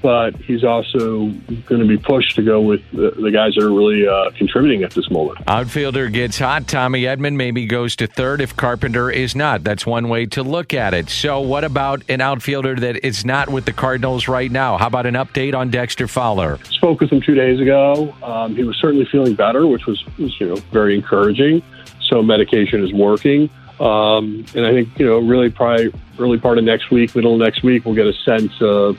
but 0.01 0.35
he's 0.37 0.63
also 0.63 1.27
going 1.65 1.81
to 1.81 1.87
be 1.87 1.97
pushed 1.97 2.35
to 2.35 2.43
go 2.43 2.61
with 2.61 2.81
the, 2.91 3.11
the 3.11 3.31
guys 3.31 3.55
that 3.55 3.63
are 3.63 3.73
really 3.73 4.07
uh, 4.07 4.31
contributing 4.37 4.83
at 4.83 4.91
this 4.91 5.09
moment. 5.09 5.39
Outfielder 5.47 6.09
gets 6.09 6.39
hot. 6.39 6.67
Tommy 6.67 7.01
Edman 7.03 7.35
maybe 7.35 7.65
goes 7.65 7.95
to 7.97 8.07
third 8.07 8.39
if 8.39 8.55
Carpenter 8.55 9.09
is 9.09 9.35
not. 9.35 9.63
That's 9.63 9.85
one 9.85 10.07
way 10.07 10.25
to 10.27 10.43
look 10.43 10.73
at 10.73 10.93
it. 10.93 11.09
So, 11.09 11.41
what 11.41 11.63
about 11.63 12.03
an 12.09 12.21
outfielder 12.21 12.75
that 12.75 13.05
is 13.05 13.25
not 13.25 13.49
with 13.49 13.65
the 13.65 13.73
Cardinals 13.73 14.27
right 14.27 14.51
now? 14.51 14.77
How 14.77 14.87
about 14.87 15.05
an 15.05 15.15
update 15.15 15.55
on 15.55 15.71
Dexter 15.71 16.07
Fowler? 16.07 16.59
Spoke 16.65 17.01
with 17.01 17.11
him 17.11 17.21
two 17.21 17.35
days 17.35 17.59
ago. 17.59 18.13
Um, 18.23 18.55
he 18.55 18.63
was 18.63 18.77
certainly 18.77 19.05
feeling 19.11 19.35
better, 19.35 19.67
which 19.67 19.85
was, 19.85 20.03
was 20.17 20.39
you 20.39 20.47
know 20.47 20.55
very 20.71 20.95
encouraging. 20.95 21.63
So 22.09 22.21
medication 22.21 22.83
is 22.83 22.93
working. 22.93 23.49
Um, 23.79 24.45
and 24.55 24.65
I 24.65 24.71
think, 24.71 24.97
you 24.97 25.05
know, 25.05 25.19
really 25.19 25.49
probably 25.49 25.93
early 26.17 26.39
part 26.39 26.57
of 26.57 26.63
next 26.63 26.91
week, 26.91 27.15
middle 27.15 27.33
of 27.33 27.39
next 27.39 27.63
week, 27.63 27.85
we'll 27.85 27.95
get 27.95 28.07
a 28.07 28.13
sense 28.13 28.53
of, 28.61 28.97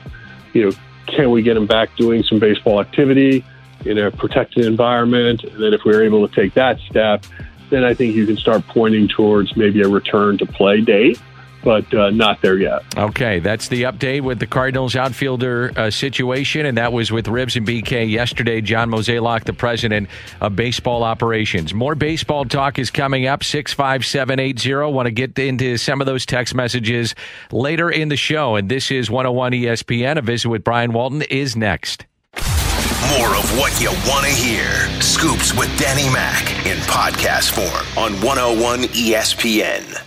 you 0.53 0.65
know, 0.65 0.71
can 1.07 1.31
we 1.31 1.41
get 1.41 1.55
them 1.55 1.65
back 1.65 1.95
doing 1.95 2.23
some 2.23 2.39
baseball 2.39 2.79
activity 2.79 3.43
in 3.85 3.97
a 3.97 4.11
protected 4.11 4.65
environment? 4.65 5.43
And 5.43 5.63
then 5.63 5.73
if 5.73 5.81
we're 5.85 6.03
able 6.03 6.27
to 6.27 6.35
take 6.35 6.53
that 6.55 6.79
step, 6.89 7.25
then 7.69 7.83
I 7.83 7.93
think 7.93 8.15
you 8.15 8.25
can 8.25 8.37
start 8.37 8.65
pointing 8.67 9.07
towards 9.07 9.55
maybe 9.57 9.81
a 9.81 9.87
return 9.87 10.37
to 10.37 10.45
play 10.45 10.81
date. 10.81 11.19
But 11.67 11.93
uh, 11.93 12.09
not 12.11 12.41
there 12.41 12.57
yet. 12.57 12.81
Okay, 12.95 13.39
that's 13.39 13.67
the 13.67 13.83
update 13.83 14.21
with 14.21 14.39
the 14.39 14.47
Cardinals 14.47 14.95
outfielder 14.95 15.73
uh, 15.75 15.89
situation, 15.91 16.65
and 16.65 16.77
that 16.77 16.93
was 16.93 17.11
with 17.11 17.27
Ribs 17.27 17.57
and 17.57 17.67
BK 17.67 18.09
yesterday. 18.09 18.61
John 18.61 18.89
Mozeliak, 18.89 19.43
the 19.43 19.51
president 19.51 20.07
of 20.39 20.55
baseball 20.55 21.03
operations. 21.03 21.73
More 21.73 21.93
baseball 21.93 22.45
talk 22.45 22.79
is 22.79 22.89
coming 22.89 23.27
up. 23.27 23.43
Six 23.43 23.73
five 23.73 24.05
seven 24.05 24.39
eight 24.39 24.59
zero. 24.59 24.89
Want 24.89 25.07
to 25.07 25.11
get 25.11 25.37
into 25.37 25.75
some 25.75 25.99
of 25.99 26.07
those 26.07 26.25
text 26.25 26.55
messages 26.55 27.15
later 27.51 27.89
in 27.89 28.07
the 28.07 28.15
show, 28.15 28.55
and 28.55 28.69
this 28.69 28.89
is 28.89 29.11
101 29.11 29.51
ESPN. 29.51 30.17
A 30.17 30.21
visit 30.21 30.47
with 30.47 30.63
Brian 30.63 30.93
Walton 30.93 31.23
is 31.23 31.57
next. 31.57 32.05
More 33.17 33.35
of 33.35 33.57
what 33.57 33.81
you 33.81 33.89
want 34.09 34.25
to 34.25 34.31
hear. 34.31 34.89
Scoops 35.01 35.53
with 35.53 35.77
Danny 35.77 36.09
Mac 36.13 36.49
in 36.65 36.77
podcast 36.83 37.51
form 37.51 37.85
on 38.01 38.13
101 38.21 38.83
ESPN. 38.83 40.06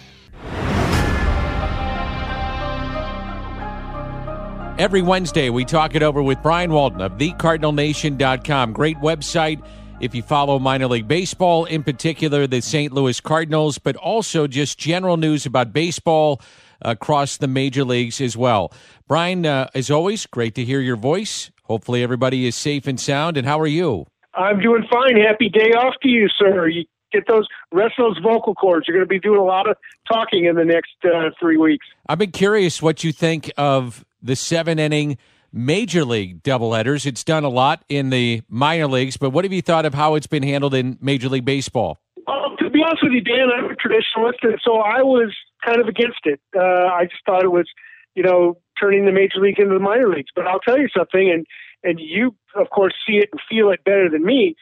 Every 4.81 5.03
Wednesday, 5.03 5.51
we 5.51 5.67
talk 5.67 5.95
it 5.95 6.03
over 6.03 6.23
with 6.23 6.41
Brian 6.43 6.73
Walton 6.73 7.03
of 7.03 7.19
thecardinalnation.com. 7.19 8.73
Great 8.73 8.97
website 8.97 9.63
if 10.01 10.15
you 10.15 10.23
follow 10.23 10.59
minor 10.59 10.87
league 10.87 11.07
baseball, 11.07 11.67
in 11.67 11.83
particular 11.83 12.47
the 12.47 12.63
St. 12.63 12.91
Louis 12.91 13.21
Cardinals, 13.21 13.77
but 13.77 13.95
also 13.97 14.47
just 14.47 14.79
general 14.79 15.19
news 15.19 15.45
about 15.45 15.75
baseball 15.75 16.41
across 16.81 17.37
the 17.37 17.47
major 17.47 17.85
leagues 17.85 18.23
as 18.23 18.39
well. 18.39 18.73
Brian, 19.07 19.45
uh, 19.45 19.69
as 19.75 19.91
always, 19.91 20.25
great 20.25 20.55
to 20.55 20.65
hear 20.65 20.81
your 20.81 20.97
voice. 20.97 21.51
Hopefully, 21.65 22.03
everybody 22.03 22.47
is 22.47 22.57
safe 22.57 22.87
and 22.87 22.99
sound. 22.99 23.37
And 23.37 23.47
how 23.47 23.61
are 23.61 23.67
you? 23.67 24.07
I'm 24.33 24.61
doing 24.61 24.87
fine. 24.91 25.15
Happy 25.21 25.51
day 25.51 25.73
off 25.73 25.97
to 26.05 26.09
you, 26.09 26.27
sir. 26.39 26.69
You 26.69 26.87
get 27.13 27.25
those 27.29 27.47
rest 27.71 27.97
those 27.99 28.19
vocal 28.23 28.55
cords. 28.55 28.89
You're 28.89 28.97
going 28.97 29.07
to 29.07 29.11
be 29.11 29.21
doing 29.21 29.41
a 29.41 29.45
lot 29.45 29.69
of 29.69 29.77
talking 30.11 30.47
in 30.47 30.57
the 30.57 30.65
next 30.65 30.95
uh, 31.05 31.29
three 31.39 31.59
weeks. 31.59 31.85
I've 32.07 32.19
been 32.19 32.31
curious 32.31 32.81
what 32.81 33.05
you 33.05 33.13
think 33.13 33.53
of 33.59 34.07
the 34.23 34.37
seven 34.37 34.79
inning 34.79 35.19
major 35.53 36.05
league 36.05 36.43
doubleheaders. 36.43 37.07
It's 37.07 37.25
done 37.25 37.45
a 37.45 37.49
lot 37.49 37.85
in 37.89 38.11
the 38.11 38.43
minor 38.49 38.87
leagues, 38.87 39.17
but 39.17 39.31
what 39.31 39.45
have 39.45 39.53
you 39.53 39.63
thought 39.63 39.85
of 39.85 39.95
how 39.95 40.15
it's 40.15 40.27
been 40.27 40.43
handled 40.43 40.75
in 40.75 40.99
Major 41.01 41.29
League 41.29 41.45
Baseball? 41.45 42.01
Um, 42.29 42.57
to 42.59 42.71
be 42.71 42.83
honest 42.85 43.03
with 43.03 43.13
you, 43.13 43.21
Dan, 43.21 43.49
I'm 43.55 43.65
a 43.65 43.75
traditionalist, 43.75 44.43
and 44.43 44.61
so 44.65 44.79
I 44.79 45.03
was 45.03 45.35
kind 45.65 45.81
of 45.81 45.89
against 45.89 46.21
it. 46.25 46.41
Uh, 46.57 46.61
I 46.61 47.05
just 47.05 47.25
thought 47.27 47.45
it 47.45 47.53
was, 47.53 47.69
you 48.15 48.23
know, 48.23 48.59
turning 48.79 49.05
the 49.05 49.13
major 49.13 49.41
league 49.41 49.59
into 49.59 49.75
the 49.75 49.81
minor 49.81 50.09
leagues. 50.09 50.31
But 50.35 50.47
I'll 50.47 50.61
tell 50.61 50.79
you 50.79 50.89
something, 50.97 51.31
and 51.31 51.47
and 51.83 51.99
you, 51.99 52.35
of 52.55 52.71
course, 52.71 52.95
see 53.07 53.17
it 53.17 53.31
and 53.33 53.41
feel 53.49 53.71
it 53.71 53.85
better 53.85 54.09
than 54.11 54.25
me. 54.25 54.55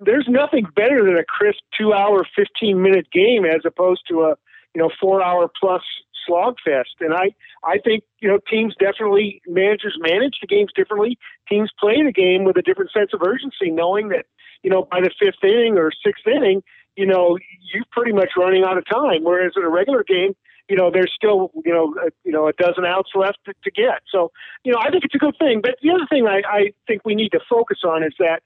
There's 0.00 0.26
nothing 0.28 0.66
better 0.74 1.04
than 1.04 1.16
a 1.16 1.24
crisp 1.24 1.60
two-hour, 1.78 2.26
15-minute 2.36 3.06
game 3.12 3.44
as 3.44 3.60
opposed 3.64 4.02
to 4.08 4.22
a, 4.22 4.34
you 4.74 4.82
know, 4.82 4.90
four-hour 5.00 5.48
plus 5.60 5.82
slogfest. 6.30 7.00
And 7.00 7.12
I, 7.12 7.34
I 7.64 7.78
think, 7.78 8.04
you 8.20 8.28
know, 8.28 8.38
teams 8.48 8.74
definitely, 8.78 9.42
managers 9.46 9.98
manage 9.98 10.38
the 10.40 10.46
games 10.46 10.70
differently. 10.76 11.18
Teams 11.48 11.70
play 11.80 12.02
the 12.04 12.12
game 12.12 12.44
with 12.44 12.56
a 12.56 12.62
different 12.62 12.92
sense 12.92 13.10
of 13.12 13.20
urgency, 13.22 13.70
knowing 13.70 14.10
that, 14.10 14.26
you 14.62 14.70
know, 14.70 14.86
by 14.90 15.00
the 15.00 15.10
fifth 15.18 15.42
inning 15.42 15.76
or 15.76 15.90
sixth 16.04 16.26
inning, 16.26 16.62
you 16.96 17.06
know, 17.06 17.38
you're 17.72 17.84
pretty 17.90 18.12
much 18.12 18.30
running 18.36 18.62
out 18.64 18.78
of 18.78 18.84
time. 18.88 19.24
Whereas 19.24 19.52
in 19.56 19.64
a 19.64 19.68
regular 19.68 20.04
game, 20.04 20.34
you 20.68 20.76
know, 20.76 20.90
there's 20.92 21.12
still, 21.14 21.50
you 21.64 21.72
know, 21.72 21.94
a, 22.06 22.10
you 22.24 22.30
know, 22.30 22.46
a 22.46 22.52
dozen 22.52 22.84
outs 22.84 23.10
left 23.14 23.38
to, 23.46 23.52
to 23.64 23.70
get. 23.70 24.02
So, 24.12 24.30
you 24.64 24.72
know, 24.72 24.78
I 24.78 24.90
think 24.90 25.04
it's 25.04 25.14
a 25.14 25.18
good 25.18 25.36
thing. 25.38 25.60
But 25.62 25.76
the 25.82 25.90
other 25.90 26.06
thing 26.08 26.28
I, 26.28 26.42
I 26.46 26.72
think 26.86 27.02
we 27.04 27.16
need 27.16 27.30
to 27.30 27.40
focus 27.48 27.78
on 27.84 28.04
is 28.04 28.12
that 28.18 28.42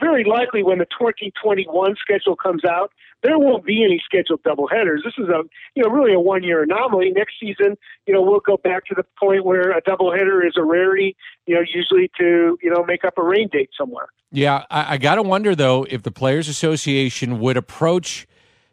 very 0.00 0.24
likely 0.24 0.62
when 0.62 0.78
the 0.78 0.86
2021 0.86 1.96
schedule 2.00 2.36
comes 2.36 2.64
out, 2.64 2.92
there 3.22 3.38
won't 3.38 3.64
be 3.64 3.84
any 3.84 4.00
scheduled 4.04 4.42
doubleheaders. 4.42 4.98
This 5.04 5.14
is 5.18 5.28
a 5.28 5.42
you 5.74 5.82
know 5.82 5.90
really 5.90 6.14
a 6.14 6.20
one 6.20 6.42
year 6.42 6.62
anomaly. 6.62 7.10
Next 7.10 7.34
season, 7.40 7.76
you 8.06 8.14
know, 8.14 8.22
we'll 8.22 8.40
go 8.40 8.56
back 8.56 8.86
to 8.86 8.94
the 8.94 9.04
point 9.18 9.44
where 9.44 9.70
a 9.70 9.82
doubleheader 9.82 10.46
is 10.46 10.54
a 10.56 10.62
rarity. 10.62 11.16
You 11.46 11.56
know, 11.56 11.62
usually 11.62 12.10
to 12.18 12.58
you 12.62 12.70
know 12.70 12.84
make 12.84 13.04
up 13.04 13.18
a 13.18 13.22
rain 13.22 13.48
date 13.50 13.70
somewhere. 13.76 14.06
Yeah, 14.30 14.64
I, 14.70 14.94
I 14.94 14.98
got 14.98 15.16
to 15.16 15.22
wonder 15.22 15.54
though 15.54 15.86
if 15.88 16.02
the 16.02 16.10
Players 16.10 16.48
Association 16.48 17.40
would 17.40 17.56
approach. 17.56 18.26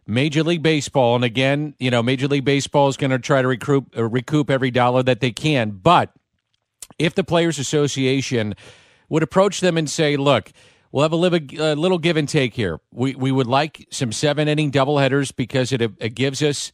Major 0.06 0.44
League 0.44 0.62
Baseball, 0.62 1.16
and 1.16 1.24
again, 1.24 1.76
you 1.80 1.90
know, 1.90 2.04
Major 2.04 2.28
League 2.28 2.44
Baseball 2.44 2.90
is 2.90 2.98
going 2.98 3.12
to 3.12 3.20
try 3.20 3.42
to 3.42 3.86
uh, 3.96 4.04
recoup 4.04 4.50
every 4.50 4.70
dollar 4.70 5.02
that 5.02 5.22
they 5.22 5.32
can. 5.32 5.70
But 5.70 6.12
if 7.00 7.16
the 7.16 7.24
Players 7.24 7.58
Association 7.58 8.54
would 9.08 9.24
approach 9.24 9.62
them 9.62 9.78
and 9.78 9.90
say, 9.90 10.18
"Look, 10.18 10.52
we'll 10.94 11.02
have 11.04 11.12
a 11.12 11.18
little, 11.18 11.40
a 11.60 11.76
little 11.76 11.98
give 11.98 12.16
and 12.16 12.30
take 12.30 12.54
here. 12.54 12.80
We 12.94 13.16
we 13.16 13.34
would 13.34 13.48
like 13.48 13.88
some 13.92 14.14
seven 14.14 14.48
inning 14.48 14.72
doubleheaders 14.72 15.36
because 15.36 15.74
it, 15.74 15.82
it 15.82 16.16
gives 16.16 16.42
us 16.42 16.72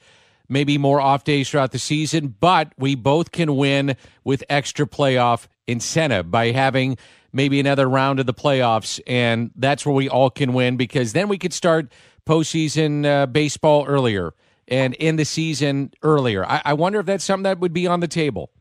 maybe 0.48 0.78
more 0.78 1.02
off 1.02 1.24
days 1.24 1.50
throughout 1.50 1.72
the 1.72 1.80
season, 1.80 2.36
but 2.40 2.74
we 2.78 2.96
both 2.96 3.32
can 3.32 3.56
win 3.56 3.96
with 4.24 4.44
extra 4.50 4.86
playoff 4.86 5.48
incentive 5.68 6.30
by 6.30 6.52
having 6.52 6.98
maybe 7.32 7.60
another 7.60 7.88
round 7.88 8.20
of 8.20 8.26
the 8.26 8.34
playoffs, 8.34 9.00
and 9.08 9.52
that's 9.56 9.86
where 9.86 9.94
we 9.94 10.10
all 10.10 10.30
can 10.30 10.54
win 10.54 10.76
because 10.76 11.14
then 11.14 11.28
we 11.28 11.38
could 11.38 11.54
start 11.54 11.92
postseason 12.26 13.06
uh, 13.06 13.26
baseball 13.28 13.86
earlier 13.88 14.34
and 14.68 14.96
end 15.00 15.18
the 15.18 15.26
season 15.26 15.92
earlier. 16.04 16.46
I, 16.46 16.62
I 16.66 16.74
wonder 16.74 17.00
if 17.00 17.06
that's 17.06 17.24
something 17.24 17.44
that 17.44 17.60
would 17.60 17.74
be 17.74 17.88
on 17.88 18.00
the 18.00 18.08
table. 18.08 18.52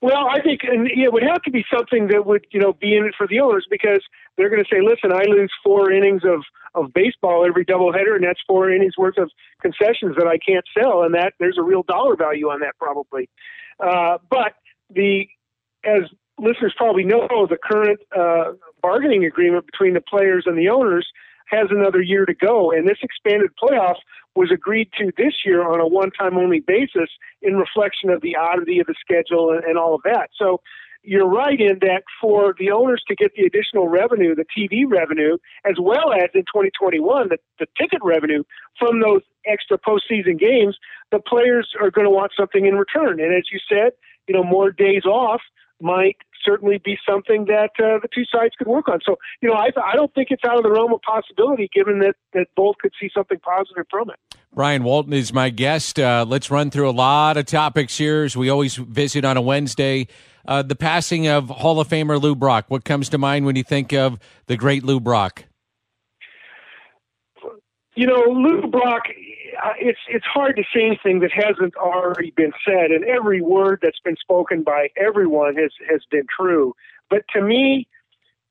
Well, 0.00 0.28
I 0.28 0.42
think 0.42 0.60
and 0.64 0.86
it 0.86 1.12
would 1.12 1.22
have 1.22 1.40
to 1.42 1.50
be 1.50 1.64
something 1.74 2.08
that 2.08 2.26
would, 2.26 2.46
you 2.50 2.60
know, 2.60 2.74
be 2.74 2.94
in 2.94 3.06
it 3.06 3.14
for 3.16 3.26
the 3.26 3.40
owners 3.40 3.66
because 3.70 4.02
they're 4.36 4.50
going 4.50 4.64
to 4.64 4.68
say, 4.70 4.80
listen, 4.82 5.12
I 5.12 5.24
lose 5.28 5.52
four 5.62 5.92
innings 5.92 6.22
of, 6.24 6.42
of 6.74 6.92
baseball 6.92 7.46
every 7.46 7.64
doubleheader, 7.64 8.14
and 8.14 8.24
that's 8.24 8.40
four 8.46 8.70
innings 8.70 8.94
worth 8.98 9.18
of 9.18 9.30
concessions 9.62 10.16
that 10.16 10.26
I 10.26 10.38
can't 10.38 10.64
sell, 10.76 11.02
and 11.02 11.14
that 11.14 11.34
there's 11.38 11.58
a 11.58 11.62
real 11.62 11.82
dollar 11.82 12.16
value 12.16 12.48
on 12.48 12.60
that 12.60 12.74
probably. 12.78 13.28
Uh, 13.80 14.18
but 14.30 14.54
the 14.90 15.26
as 15.84 16.10
listeners 16.38 16.74
probably 16.76 17.04
know, 17.04 17.46
the 17.48 17.58
current 17.62 18.00
uh, 18.16 18.52
bargaining 18.82 19.24
agreement 19.24 19.66
between 19.66 19.94
the 19.94 20.00
players 20.00 20.44
and 20.46 20.58
the 20.58 20.68
owners 20.68 21.06
has 21.48 21.68
another 21.70 22.00
year 22.00 22.24
to 22.24 22.34
go, 22.34 22.72
and 22.72 22.88
this 22.88 22.98
expanded 23.02 23.50
playoff 23.62 23.96
was 24.34 24.50
agreed 24.52 24.88
to 24.98 25.12
this 25.16 25.34
year 25.44 25.62
on 25.62 25.78
a 25.78 25.86
one-time 25.86 26.36
only 26.36 26.60
basis 26.60 27.08
in 27.42 27.54
reflection 27.54 28.10
of 28.10 28.20
the 28.22 28.34
oddity 28.34 28.80
of 28.80 28.86
the 28.86 28.94
schedule 28.98 29.50
and, 29.52 29.62
and 29.64 29.78
all 29.78 29.94
of 29.94 30.00
that. 30.04 30.30
So 30.36 30.60
you're 31.04 31.28
right 31.28 31.60
in 31.60 31.78
that 31.80 32.02
for 32.20 32.54
the 32.58 32.70
owners 32.70 33.02
to 33.08 33.14
get 33.14 33.32
the 33.36 33.44
additional 33.44 33.88
revenue, 33.88 34.34
the 34.34 34.46
TV 34.56 34.84
revenue, 34.88 35.36
as 35.64 35.76
well 35.78 36.12
as 36.12 36.30
in 36.34 36.42
2021, 36.42 37.28
the, 37.28 37.38
the 37.58 37.66
ticket 37.78 38.00
revenue 38.02 38.42
from 38.78 39.00
those 39.00 39.20
extra 39.46 39.78
postseason 39.78 40.38
games, 40.38 40.76
the 41.12 41.20
players 41.20 41.68
are 41.80 41.90
going 41.90 42.06
to 42.06 42.10
want 42.10 42.32
something 42.38 42.66
in 42.66 42.74
return. 42.74 43.20
And 43.20 43.34
as 43.34 43.44
you 43.52 43.60
said, 43.68 43.92
you 44.26 44.34
know, 44.34 44.42
more 44.42 44.70
days 44.70 45.04
off 45.04 45.42
might 45.80 46.16
certainly 46.42 46.78
be 46.78 46.96
something 47.08 47.46
that 47.46 47.70
uh, 47.78 47.98
the 48.00 48.08
two 48.14 48.24
sides 48.24 48.54
could 48.56 48.66
work 48.66 48.88
on. 48.88 49.00
So, 49.04 49.16
you 49.40 49.48
know, 49.48 49.54
I, 49.54 49.68
I 49.82 49.94
don't 49.94 50.12
think 50.14 50.28
it's 50.30 50.44
out 50.44 50.56
of 50.56 50.62
the 50.62 50.70
realm 50.70 50.92
of 50.92 51.00
possibility 51.02 51.68
given 51.74 51.98
that, 52.00 52.14
that 52.32 52.46
both 52.56 52.76
could 52.80 52.92
see 53.00 53.10
something 53.14 53.38
positive 53.40 53.86
from 53.90 54.10
it. 54.10 54.33
Brian 54.54 54.84
Walton 54.84 55.12
is 55.12 55.32
my 55.32 55.50
guest. 55.50 55.98
Uh, 55.98 56.24
let's 56.28 56.48
run 56.48 56.70
through 56.70 56.88
a 56.88 56.92
lot 56.92 57.36
of 57.36 57.44
topics 57.44 57.98
here 57.98 58.22
as 58.22 58.36
we 58.36 58.48
always 58.48 58.76
visit 58.76 59.24
on 59.24 59.36
a 59.36 59.40
Wednesday. 59.40 60.06
Uh, 60.46 60.62
the 60.62 60.76
passing 60.76 61.26
of 61.26 61.48
Hall 61.48 61.80
of 61.80 61.88
Famer 61.88 62.22
Lou 62.22 62.36
Brock. 62.36 62.66
What 62.68 62.84
comes 62.84 63.08
to 63.08 63.18
mind 63.18 63.46
when 63.46 63.56
you 63.56 63.64
think 63.64 63.92
of 63.92 64.18
the 64.46 64.56
great 64.56 64.84
Lou 64.84 65.00
Brock? 65.00 65.44
You 67.96 68.06
know, 68.06 68.22
Lou 68.28 68.68
Brock. 68.68 69.02
It's 69.78 69.98
it's 70.08 70.26
hard 70.26 70.56
to 70.56 70.62
say 70.74 70.84
anything 70.86 71.20
that 71.20 71.32
hasn't 71.32 71.74
already 71.76 72.32
been 72.36 72.52
said, 72.64 72.90
and 72.90 73.04
every 73.04 73.40
word 73.40 73.80
that's 73.82 74.00
been 74.04 74.16
spoken 74.16 74.62
by 74.62 74.88
everyone 74.96 75.56
has 75.56 75.72
has 75.90 76.02
been 76.10 76.26
true. 76.28 76.74
But 77.10 77.24
to 77.34 77.40
me, 77.40 77.88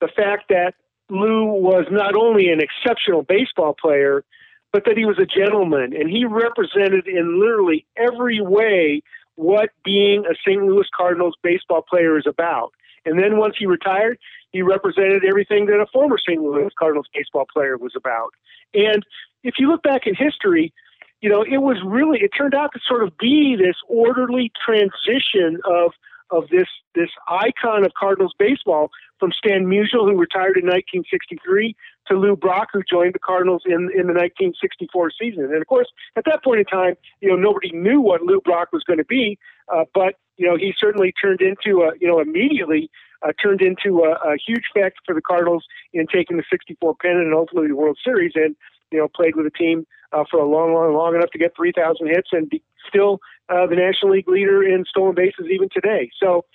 the 0.02 0.10
fact 0.10 0.50
that 0.50 0.76
Lou 1.10 1.46
was 1.46 1.86
not 1.92 2.16
only 2.16 2.50
an 2.50 2.60
exceptional 2.60 3.24
baseball 3.24 3.76
player, 3.80 4.24
but 4.74 4.86
that 4.86 4.98
he 4.98 5.06
was 5.06 5.20
a 5.20 5.26
gentleman 5.26 5.94
and 5.96 6.10
he 6.10 6.26
represented 6.26 7.08
in 7.08 7.40
literally 7.40 7.86
every 7.96 8.42
way 8.42 9.02
what 9.36 9.70
being 9.86 10.26
a 10.26 10.34
St. 10.46 10.62
Louis 10.62 10.88
Cardinals 10.96 11.36
baseball 11.44 11.84
player 11.88 12.18
is 12.18 12.26
about. 12.28 12.74
And 13.06 13.20
then 13.20 13.38
once 13.38 13.56
he 13.58 13.68
retired, 13.68 14.18
he 14.52 14.62
represented 14.62 15.24
everything 15.24 15.68
that 15.68 15.80
a 15.80 15.86
former 15.94 16.18
St. 16.18 16.42
Louis 16.42 16.72
Cardinals 16.78 17.08
baseball 17.14 17.46
player 17.52 17.78
was 17.78 17.94
about. 17.96 18.32
And 18.74 19.06
if 19.44 19.56
you 19.60 19.70
look 19.70 19.84
back 19.84 20.08
in 20.08 20.16
history, 20.16 20.74
you 21.22 21.30
know, 21.30 21.44
it 21.44 21.60
was 21.60 21.78
really, 21.86 22.20
it 22.20 22.32
turned 22.36 22.56
out 22.56 22.72
to 22.74 22.80
sort 22.88 23.04
of 23.04 23.18
be 23.18 23.56
this 23.56 23.76
orderly 23.88 24.52
transition 24.66 25.60
of 25.66 25.92
of 26.32 26.50
this 26.50 26.68
this 26.96 27.10
icon 27.28 27.86
of 27.86 27.92
Cardinals 27.98 28.34
baseball 28.40 28.90
from 29.24 29.32
Stan 29.32 29.64
Musial, 29.64 30.04
who 30.04 30.20
retired 30.20 30.58
in 30.60 30.68
1963, 30.68 31.78
to 32.08 32.14
Lou 32.16 32.36
Brock, 32.36 32.68
who 32.74 32.84
joined 32.84 33.16
the 33.16 33.20
Cardinals 33.20 33.64
in 33.66 33.88
in 33.96 34.12
the 34.12 34.20
1964 34.20 35.12
season. 35.18 35.46
And 35.46 35.62
of 35.62 35.68
course, 35.68 35.88
at 36.18 36.26
that 36.26 36.44
point 36.44 36.60
in 36.60 36.66
time, 36.66 36.96
you 37.22 37.30
know 37.30 37.38
nobody 37.38 37.72
knew 37.72 38.02
what 38.02 38.22
Lou 38.22 38.42
Brock 38.42 38.74
was 38.74 38.84
going 38.84 39.00
to 39.00 39.06
be, 39.06 39.40
uh, 39.74 39.86
but 39.94 40.16
you 40.36 40.46
know 40.46 40.58
he 40.58 40.74
certainly 40.78 41.14
turned 41.14 41.40
into 41.40 41.84
a 41.84 41.92
you 42.02 42.08
know 42.10 42.20
immediately 42.20 42.92
uh, 43.22 43.32
turned 43.42 43.62
into 43.62 44.04
a, 44.04 44.12
a 44.28 44.36
huge 44.46 44.66
factor 44.74 45.00
for 45.06 45.16
the 45.16 45.22
Cardinals 45.22 45.64
in 45.94 46.06
taking 46.06 46.36
the 46.36 46.44
64 46.52 46.96
pennant 47.02 47.24
and 47.24 47.34
ultimately 47.34 47.70
the 47.70 47.78
World 47.78 47.98
Series. 48.04 48.34
And 48.36 48.58
you 48.92 49.00
know, 49.00 49.08
played 49.08 49.38
with 49.38 49.46
a 49.46 49.58
team 49.58 49.88
uh, 50.12 50.26
for 50.30 50.42
a 50.42 50.46
long, 50.46 50.74
long, 50.74 50.94
long 50.94 51.16
enough 51.16 51.32
to 51.32 51.40
get 51.40 51.56
3,000 51.56 52.08
hits 52.08 52.28
and 52.34 52.50
be 52.50 52.62
still 52.88 53.20
uh, 53.50 53.66
the 53.66 53.76
National 53.76 54.12
League 54.12 54.28
leader 54.28 54.62
in 54.62 54.84
stolen 54.86 55.16
bases 55.16 55.48
even 55.50 55.70
today. 55.74 56.12
So, 56.22 56.46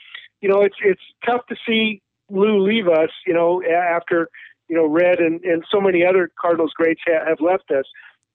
you 0.40 0.48
know, 0.48 0.60
it's 0.60 0.76
it's 0.84 1.02
tough 1.26 1.46
to 1.48 1.56
see 1.66 2.02
Lou 2.30 2.61
leave 2.61 2.88
us. 2.88 3.11
You 3.26 3.35
know, 3.35 3.62
after 3.62 4.28
you 4.68 4.76
know 4.76 4.87
Red 4.87 5.18
and 5.18 5.42
and 5.42 5.64
so 5.70 5.80
many 5.80 6.04
other 6.04 6.30
Cardinals 6.40 6.73
greats 6.75 7.00
ha- 7.06 7.25
have 7.26 7.40
left 7.40 7.70
us 7.70 7.87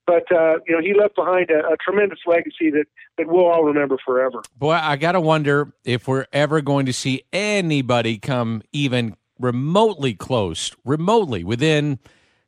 but 0.06 0.30
uh, 0.32 0.56
you 0.68 0.76
know 0.76 0.82
he 0.82 0.94
left 0.94 1.16
behind 1.16 1.50
a, 1.50 1.60
a, 1.60 1.78
tremendous 1.78 2.20
legacy 2.26 2.70
that 2.72 2.86
that 3.18 3.28
we'll 3.28 3.46
all 3.46 3.64
remember 3.64 3.98
forever. 4.06 4.42
Boy, 4.58 4.74
I 4.74 4.96
got 4.96 5.14
to 5.14 5.22
wonder 5.22 5.74
if 5.86 6.08
we're 6.08 6.26
ever 6.34 6.62
going 6.62 6.86
to 6.88 6.94
see 6.94 7.24
anybody 7.32 8.18
come 8.18 8.64
even 8.72 9.16
remotely 9.40 10.14
close, 10.14 10.72
remotely 10.84 11.44
within 11.44 12.00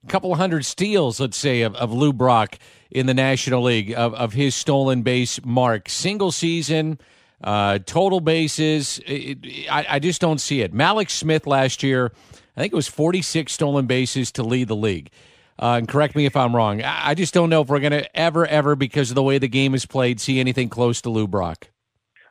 a 0.04 0.08
couple 0.08 0.34
hundred 0.36 0.66
steals, 0.66 1.20
let's 1.20 1.38
say, 1.38 1.62
of, 1.62 1.76
of 1.76 1.92
Lou 1.92 2.14
Brock 2.14 2.58
in 2.92 3.06
the 3.06 3.14
National 3.14 3.64
League 3.64 3.94
of, 3.94 4.14
of 4.14 4.34
his 4.34 4.56
stolen 4.56 5.02
base 5.02 5.44
mark, 5.44 5.90
single 5.90 6.32
season. 6.32 7.00
Uh, 7.44 7.80
total 7.86 8.20
bases, 8.22 9.00
it, 9.06 9.40
it, 9.44 9.72
I, 9.72 9.86
I 9.92 10.00
just 10.00 10.22
don't 10.22 10.40
see 10.40 10.62
it. 10.62 10.74
Mallex 10.74 11.12
Smith 11.12 11.46
last 11.46 11.84
year, 11.84 12.12
I 12.56 12.62
think 12.62 12.74
it 12.74 12.76
was 12.76 12.88
46 12.88 13.52
stolen 13.52 13.86
bases 13.86 14.32
to 14.34 14.44
lead 14.44 14.68
the 14.68 14.76
league. 14.76 15.10
Uh, 15.58 15.76
and 15.78 15.88
correct 15.88 16.16
me 16.16 16.26
if 16.26 16.36
I'm 16.36 16.56
wrong. 16.56 16.82
I 16.82 17.14
just 17.14 17.34
don't 17.34 17.50
know 17.50 17.62
if 17.62 17.70
we're 17.70 17.80
going 17.80 17.94
to 17.94 18.18
ever, 18.18 18.46
ever, 18.46 18.76
because 18.76 19.10
of 19.10 19.16
the 19.16 19.24
way 19.24 19.38
the 19.38 19.48
game 19.48 19.74
is 19.74 19.86
played, 19.86 20.20
see 20.20 20.40
anything 20.40 20.68
close 20.68 21.02
to 21.02 21.10
Lou 21.10 21.28
Brock. 21.28 21.70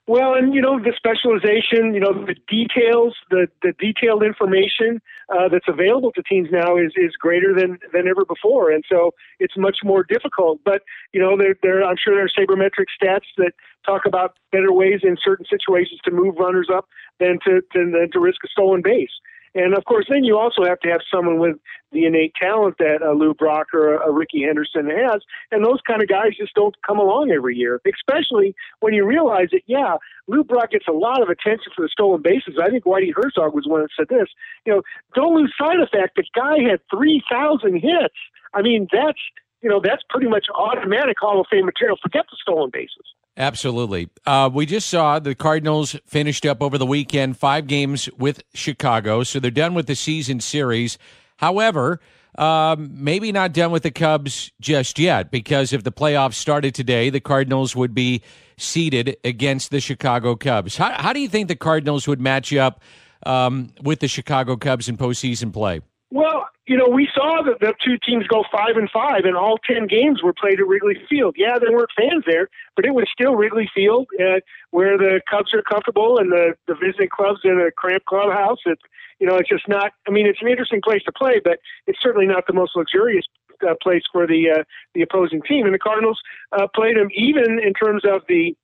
Well, 0.07 0.35
and 0.35 0.53
you 0.53 0.61
know 0.61 0.79
the 0.79 0.93
specialization, 0.95 1.95
you 1.95 2.01
know 2.01 2.13
the 2.13 2.35
details, 2.47 3.17
the 3.31 3.47
the 3.63 3.73
detailed 3.79 4.23
information 4.23 5.01
uh, 5.33 5.49
that's 5.49 5.69
available 5.69 6.13
to 6.13 6.23
teams 6.23 6.49
now 6.51 6.77
is 6.77 6.93
is 6.97 7.13
greater 7.19 7.55
than 7.55 7.79
than 7.93 8.09
ever 8.09 8.25
before, 8.25 8.71
and 8.71 8.85
so 8.89 9.13
it's 9.39 9.55
much 9.57 9.79
more 9.85 10.05
difficult. 10.05 10.61
But 10.65 10.83
you 11.13 11.21
know, 11.21 11.37
there, 11.37 11.55
there 11.63 11.85
I'm 11.85 11.97
sure 11.97 12.15
there 12.15 12.25
are 12.25 12.47
sabermetric 12.47 12.87
stats 13.01 13.27
that 13.39 13.53
talk 13.87 14.07
about 14.07 14.37
better 14.53 14.73
ways 14.73 15.01
in 15.03 15.17
certain 15.23 15.47
situations 15.49 16.01
to 16.05 16.11
move 16.11 16.37
runners 16.39 16.69
up 16.73 16.89
than 17.21 17.39
to, 17.45 17.61
to 17.73 17.91
than 17.91 18.11
to 18.13 18.21
risk 18.21 18.41
a 18.45 18.49
stolen 18.49 18.83
base. 18.83 19.13
And 19.55 19.77
of 19.77 19.85
course, 19.85 20.07
then 20.09 20.25
you 20.25 20.37
also 20.37 20.65
have 20.65 20.81
to 20.81 20.89
have 20.89 21.01
someone 21.13 21.39
with 21.39 21.57
the 21.93 22.07
innate 22.07 22.35
talent 22.35 22.77
that 22.79 23.03
a 23.03 23.13
Lou 23.13 23.35
Brock 23.35 23.69
or 23.73 24.03
uh, 24.03 24.07
a, 24.07 24.11
a 24.11 24.13
Rickey 24.13 24.43
Henderson 24.43 24.91
has. 24.91 25.23
And 25.53 25.65
those 25.65 25.79
kind 25.87 26.03
of 26.03 26.09
guys 26.09 26.37
just 26.39 26.55
don't 26.55 26.75
come 26.85 26.99
along 26.99 27.31
every 27.31 27.57
year, 27.57 27.81
especially 27.87 28.55
when 28.81 28.95
you 28.95 29.07
realize 29.07 29.49
that, 29.53 29.63
yeah, 29.67 29.97
Lou 30.27 30.43
Brock 30.43 30.73
gets 30.73 30.89
a 30.89 30.93
lot 30.93 31.23
of 31.23 31.29
attention 31.29 31.71
for 31.75 31.83
the 31.83 31.89
stolen 31.89 32.21
bases. 32.21 32.59
I 32.61 32.69
think 32.69 32.85
Whitey 32.85 33.13
Herzog 33.15 33.55
was 33.55 33.67
one 33.67 33.83
that 33.83 33.91
said 33.97 34.09
this. 34.09 34.29
You 34.67 34.75
know, 34.75 34.83
don't 35.15 35.37
lose 35.37 35.55
sight 35.57 35.79
of 35.79 35.89
the 35.91 35.99
fact 35.99 36.17
the 36.17 36.25
guy 36.35 36.59
had 36.69 36.81
3,000 36.91 37.75
hits. 37.75 38.19
I 38.53 38.63
mean, 38.63 38.89
that's, 38.93 39.21
you 39.63 39.71
know, 39.71 39.81
that's 39.83 40.03
pretty 40.11 40.29
much 40.29 40.47
automatic 40.55 41.17
Hall 41.21 41.41
of 41.41 41.47
Fame 41.51 41.67
material. 41.67 41.97
Forget 42.03 42.27
the 42.31 42.37
stolen 42.41 42.71
bases. 42.73 43.07
Absolutely. 43.37 44.09
Uh, 44.25 44.49
we 44.53 44.65
just 44.65 44.89
saw 44.89 45.19
the 45.19 45.35
Cardinals 45.35 45.97
finished 46.07 46.47
up 46.47 46.63
over 46.63 46.79
the 46.79 46.87
weekend 46.87 47.37
five 47.37 47.67
games 47.67 48.09
with 48.17 48.43
Chicago, 48.55 49.25
so 49.25 49.41
they're 49.41 49.51
done 49.51 49.75
with 49.75 49.87
the 49.87 49.97
season 49.97 50.39
series. 50.39 50.99
However, 51.39 52.01
um, 52.39 52.91
maybe 52.93 53.33
not 53.33 53.53
done 53.53 53.73
with 53.73 53.83
the 53.83 53.91
Cubs 53.91 54.53
just 54.61 54.99
yet 54.99 55.31
because 55.31 55.73
if 55.73 55.83
the 55.83 55.93
playoffs 55.93 56.35
started 56.35 56.75
today, 56.75 57.11
the 57.11 57.21
Cardinals 57.21 57.75
would 57.75 57.95
be 57.95 58.23
seeded 58.57 59.17
against 59.25 59.71
the 59.71 59.81
Chicago 59.81 60.37
Cubs. 60.37 60.77
How, 60.77 60.93
how 60.93 61.13
do 61.13 61.21
you 61.21 61.29
think 61.29 61.49
the 61.49 61.57
Cardinals 61.57 62.07
would 62.07 62.21
match 62.21 62.53
up 62.55 62.83
um, 63.27 63.71
with 63.83 64.01
the 64.01 64.09
Chicago 64.09 64.57
Cubs 64.57 64.89
in 64.89 64.97
postseason 64.97 65.53
play? 65.53 65.81
Well, 66.11 66.49
you 66.67 66.79
know, 66.79 66.89
we 66.89 67.09
saw 67.15 67.43
that 67.43 67.61
the 67.61 67.75
two 67.85 67.99
teams 67.99 68.27
go 68.27 68.45
five 68.51 68.77
and 68.77 68.89
five, 68.91 69.25
and 69.25 69.37
all 69.37 69.59
ten 69.59 69.87
games 69.87 70.23
were 70.23 70.33
played 70.33 70.61
at 70.61 70.67
Wrigley 70.67 70.97
Field. 71.11 71.37
Yeah, 71.37 71.59
there 71.59 71.73
weren't 71.73 71.91
fans 71.97 72.25
there, 72.27 72.49
but 72.75 72.87
it 72.87 72.95
was 72.95 73.07
still 73.13 73.35
Wrigley 73.35 73.69
Field, 73.75 74.09
uh, 74.19 74.41
where 74.71 74.97
the 74.97 75.21
Cubs 75.29 75.53
are 75.53 75.63
comfortable 75.63 76.19
and 76.19 76.33
the 76.33 76.55
the 76.67 76.75
visiting 76.75 77.11
clubs 77.11 77.41
in 77.45 77.61
a 77.61 77.71
cramped 77.71 78.07
clubhouse. 78.07 78.59
It, 78.65 78.79
you 79.21 79.27
know, 79.27 79.37
it's 79.37 79.49
just 79.49 79.69
not. 79.69 79.93
I 80.09 80.11
mean, 80.11 80.27
it's 80.27 80.41
an 80.41 80.49
interesting 80.49 80.81
place 80.83 81.03
to 81.05 81.13
play, 81.13 81.41
but 81.43 81.59
it's 81.87 82.01
certainly 82.01 82.27
not 82.27 82.47
the 82.47 82.55
most 82.55 82.75
luxurious 82.75 83.27
uh, 83.63 83.75
place 83.83 84.03
for 84.11 84.27
the 84.27 84.51
uh, 84.51 84.65
the 84.95 85.03
opposing 85.03 85.43
team. 85.43 85.67
And 85.67 85.75
the 85.75 85.79
Cardinals 85.79 86.21
uh, 86.53 86.67
played 86.75 86.97
them 86.97 87.09
even 87.15 87.61
in 87.63 87.75
terms 87.75 88.05
of 88.07 88.23
the 88.27 88.57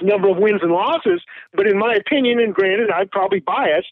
number 0.00 0.28
of 0.28 0.36
wins 0.36 0.60
and 0.62 0.70
losses. 0.70 1.20
But 1.52 1.66
in 1.66 1.78
my 1.78 1.94
opinion, 1.94 2.38
and 2.38 2.54
granted, 2.54 2.90
I'm 2.92 3.08
probably 3.08 3.40
biased 3.40 3.90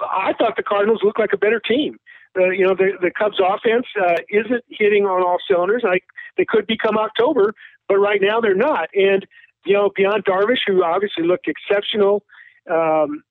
I 0.00 0.32
thought 0.38 0.56
the 0.56 0.62
Cardinals 0.62 1.00
looked 1.02 1.18
like 1.18 1.32
a 1.32 1.38
better 1.38 1.60
team. 1.60 1.98
Uh, 2.36 2.50
you 2.50 2.66
know, 2.66 2.74
the, 2.74 2.92
the 3.00 3.10
Cubs 3.10 3.38
offense 3.38 3.86
uh, 4.00 4.16
isn't 4.28 4.64
hitting 4.68 5.04
on 5.04 5.22
all 5.22 5.38
cylinders. 5.48 5.82
Like 5.84 6.04
they 6.36 6.44
could 6.44 6.66
become 6.66 6.98
October, 6.98 7.54
but 7.88 7.96
right 7.96 8.20
now 8.20 8.40
they're 8.40 8.54
not. 8.54 8.88
And 8.94 9.26
you 9.64 9.74
know, 9.74 9.90
beyond 9.94 10.24
Darvish, 10.24 10.60
who 10.66 10.84
obviously 10.84 11.24
looked 11.24 11.48
exceptional, 11.48 12.22
um, 12.70 13.22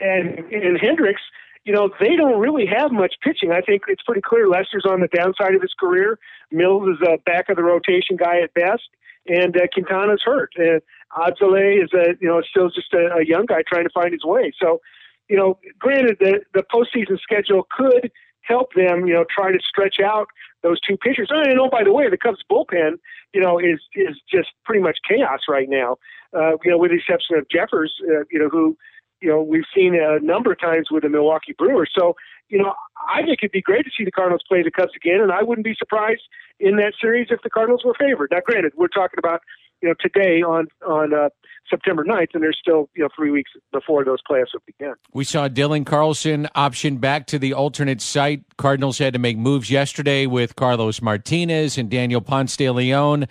and 0.00 0.38
and 0.50 0.78
Hendricks, 0.80 1.22
you 1.64 1.72
know, 1.72 1.90
they 2.00 2.16
don't 2.16 2.40
really 2.40 2.66
have 2.66 2.92
much 2.92 3.14
pitching. 3.22 3.52
I 3.52 3.60
think 3.60 3.82
it's 3.88 4.02
pretty 4.02 4.22
clear 4.22 4.48
Lester's 4.48 4.86
on 4.88 5.00
the 5.00 5.08
downside 5.08 5.54
of 5.54 5.62
his 5.62 5.74
career. 5.78 6.18
Mills 6.50 6.88
is 6.88 7.06
a 7.06 7.18
back 7.18 7.48
of 7.48 7.56
the 7.56 7.62
rotation 7.62 8.16
guy 8.16 8.40
at 8.40 8.54
best, 8.54 8.88
and 9.26 9.56
uh, 9.56 9.66
Quintana's 9.72 10.22
hurt. 10.24 10.50
And 10.56 10.80
Alzolay 11.16 11.82
is 11.82 11.90
a 11.92 12.14
you 12.20 12.28
know 12.28 12.42
still 12.42 12.70
just 12.70 12.92
a, 12.94 13.18
a 13.18 13.24
young 13.24 13.46
guy 13.46 13.62
trying 13.66 13.84
to 13.84 13.90
find 13.92 14.12
his 14.12 14.24
way. 14.24 14.52
So 14.60 14.80
you 15.28 15.36
know, 15.36 15.58
granted, 15.78 16.16
the 16.20 16.40
the 16.54 16.64
postseason 16.72 17.18
schedule 17.20 17.66
could 17.70 18.10
help 18.42 18.72
them, 18.74 19.06
you 19.06 19.12
know, 19.12 19.24
try 19.28 19.52
to 19.52 19.58
stretch 19.60 19.96
out 20.02 20.28
those 20.62 20.80
two 20.80 20.96
pitchers. 20.96 21.28
And 21.30 21.60
oh, 21.60 21.68
by 21.70 21.84
the 21.84 21.92
way, 21.92 22.08
the 22.08 22.16
Cubs 22.16 22.42
bullpen, 22.50 22.92
you 23.34 23.40
know, 23.40 23.58
is 23.58 23.80
is 23.94 24.16
just 24.32 24.48
pretty 24.64 24.82
much 24.82 24.98
chaos 25.08 25.40
right 25.48 25.68
now. 25.68 25.96
Uh, 26.36 26.52
you 26.64 26.70
know, 26.70 26.78
with 26.78 26.90
the 26.90 26.96
exception 26.96 27.36
of 27.36 27.46
Jeffress, 27.48 27.90
uh, 28.02 28.24
you 28.30 28.38
know, 28.38 28.48
who, 28.48 28.76
you 29.20 29.28
know, 29.28 29.42
we've 29.42 29.64
seen 29.74 29.94
a 29.94 30.18
number 30.20 30.52
of 30.52 30.60
times 30.60 30.88
with 30.90 31.02
the 31.02 31.08
Milwaukee 31.08 31.54
Brewers. 31.56 31.90
So, 31.96 32.14
you 32.48 32.58
know, 32.58 32.74
I 33.08 33.22
think 33.22 33.38
it'd 33.42 33.52
be 33.52 33.62
great 33.62 33.84
to 33.84 33.90
see 33.96 34.04
the 34.04 34.10
Cardinals 34.10 34.42
play 34.48 34.62
the 34.62 34.70
Cubs 34.70 34.92
again, 34.96 35.20
and 35.20 35.32
I 35.32 35.42
wouldn't 35.42 35.64
be 35.64 35.74
surprised 35.78 36.22
in 36.60 36.76
that 36.76 36.94
series 37.00 37.28
if 37.30 37.40
the 37.42 37.50
Cardinals 37.50 37.82
were 37.84 37.94
favored. 37.98 38.30
Now, 38.30 38.40
granted, 38.44 38.72
we're 38.76 38.88
talking 38.88 39.18
about 39.18 39.40
you 39.82 39.88
know 39.88 39.94
today 40.00 40.42
on 40.42 40.68
on 40.86 41.14
uh, 41.14 41.28
September 41.68 42.04
9th, 42.04 42.28
and 42.34 42.42
there's 42.42 42.58
still 42.60 42.88
you 42.94 43.02
know 43.02 43.08
three 43.14 43.30
weeks 43.30 43.50
before 43.72 44.04
those 44.04 44.18
playoffs 44.28 44.46
begin. 44.66 44.94
We 45.12 45.24
saw 45.24 45.48
Dylan 45.48 45.86
Carlson 45.86 46.48
option 46.54 46.98
back 46.98 47.26
to 47.28 47.38
the 47.38 47.52
alternate 47.54 48.00
site. 48.00 48.42
Cardinals 48.56 48.98
had 48.98 49.12
to 49.12 49.18
make 49.18 49.36
moves 49.36 49.70
yesterday 49.70 50.26
with 50.26 50.56
Carlos 50.56 51.02
Martinez 51.02 51.78
and 51.78 51.90
Daniel 51.90 52.20
Ponce 52.20 52.56
de 52.56 52.70
Leon. 52.70 53.26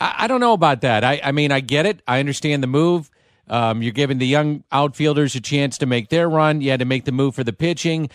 I, 0.00 0.14
I 0.18 0.26
don't 0.26 0.40
know 0.40 0.52
about 0.52 0.82
that. 0.82 1.04
I, 1.04 1.20
I 1.22 1.32
mean, 1.32 1.52
I 1.52 1.60
get 1.60 1.86
it. 1.86 2.02
I 2.06 2.20
understand 2.20 2.62
the 2.62 2.68
move. 2.68 3.10
Um, 3.48 3.82
you're 3.82 3.92
giving 3.92 4.18
the 4.18 4.26
young 4.26 4.62
outfielders 4.70 5.34
a 5.34 5.40
chance 5.40 5.76
to 5.78 5.86
make 5.86 6.08
their 6.08 6.28
run. 6.28 6.60
You 6.60 6.70
had 6.70 6.80
to 6.80 6.86
make 6.86 7.04
the 7.04 7.12
move 7.12 7.34
for 7.34 7.42
the 7.42 7.52
pitching. 7.52 8.08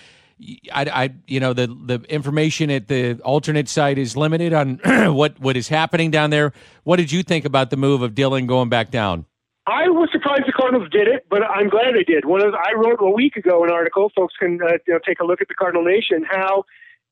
I, 0.73 0.85
I, 0.85 1.09
you 1.27 1.39
know, 1.39 1.53
the 1.53 1.67
the 1.67 2.01
information 2.09 2.69
at 2.69 2.87
the 2.87 3.19
alternate 3.23 3.69
site 3.69 3.97
is 3.97 4.17
limited 4.17 4.53
on 4.53 4.79
what 5.13 5.39
what 5.39 5.55
is 5.55 5.69
happening 5.69 6.11
down 6.11 6.29
there. 6.29 6.53
What 6.83 6.97
did 6.97 7.11
you 7.11 7.23
think 7.23 7.45
about 7.45 7.69
the 7.69 7.77
move 7.77 8.01
of 8.01 8.13
Dylan 8.13 8.47
going 8.47 8.69
back 8.69 8.91
down? 8.91 9.25
I 9.67 9.89
was 9.89 10.09
surprised 10.11 10.43
the 10.45 10.51
Cardinals 10.51 10.89
did 10.91 11.07
it, 11.07 11.25
but 11.29 11.41
I'm 11.41 11.69
glad 11.69 11.95
they 11.95 12.03
did. 12.03 12.25
One 12.25 12.45
of 12.45 12.51
the, 12.51 12.57
I 12.57 12.73
wrote 12.75 12.99
a 13.01 13.09
week 13.09 13.35
ago 13.35 13.63
an 13.63 13.71
article. 13.71 14.11
Folks 14.15 14.35
can 14.37 14.59
uh, 14.61 14.73
you 14.85 14.93
know, 14.93 14.99
take 15.03 15.19
a 15.19 15.25
look 15.25 15.41
at 15.41 15.47
the 15.47 15.55
Cardinal 15.55 15.83
Nation. 15.83 16.23
How 16.29 16.65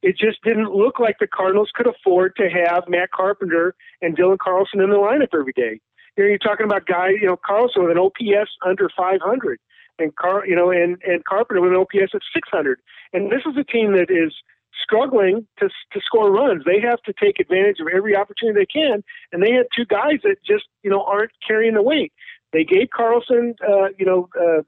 it 0.04 0.18
just 0.18 0.44
didn't 0.44 0.72
look 0.72 1.00
like 1.00 1.18
the 1.20 1.28
Cardinals 1.28 1.72
could 1.74 1.88
afford 1.88 2.36
to 2.36 2.50
have 2.50 2.84
Matt 2.90 3.12
Carpenter 3.12 3.74
and 4.02 4.16
Dylan 4.18 4.38
Carlson 4.38 4.82
in 4.82 4.90
the 4.90 4.98
lineup 4.98 5.30
every 5.34 5.54
day. 5.54 5.80
You 6.18 6.24
know, 6.24 6.30
you're 6.30 6.38
talking 6.38 6.66
about 6.66 6.86
guys, 6.86 7.14
you 7.22 7.28
know, 7.28 7.38
Carlson 7.38 7.84
with 7.84 7.92
an 7.92 7.98
OPS 7.98 8.52
under 8.66 8.90
500, 8.96 9.60
and 10.00 10.16
Car, 10.16 10.46
you 10.46 10.56
know, 10.56 10.72
and 10.72 10.98
and 11.04 11.24
Carpenter 11.26 11.62
with 11.62 11.72
an 11.72 11.78
OPS 11.78 12.14
of 12.14 12.22
600. 12.34 12.80
And 13.14 13.32
this 13.32 13.42
is 13.46 13.58
a 13.58 13.64
team 13.64 13.94
that 13.94 14.10
is 14.10 14.34
struggling 14.82 15.48
to 15.60 15.70
to 15.70 16.02
score 16.02 16.32
runs. 16.32 16.64
They 16.66 16.80
have 16.82 17.02
to 17.04 17.14
take 17.14 17.40
advantage 17.40 17.80
of 17.80 17.88
every 17.94 18.16
opportunity 18.16 18.60
they 18.60 18.66
can, 18.66 19.04
and 19.32 19.44
they 19.44 19.52
had 19.52 19.68
two 19.76 19.86
guys 19.86 20.20
that 20.24 20.38
just 20.46 20.66
you 20.84 20.90
know 20.90 21.04
aren't 21.04 21.32
carrying 21.46 21.76
the 21.76 21.84
weight. 21.84 22.12
They 22.52 22.64
gave 22.64 22.90
Carlson, 22.96 23.56
uh, 23.68 23.90
you 23.98 24.06
know, 24.06 24.30
uh, 24.40 24.62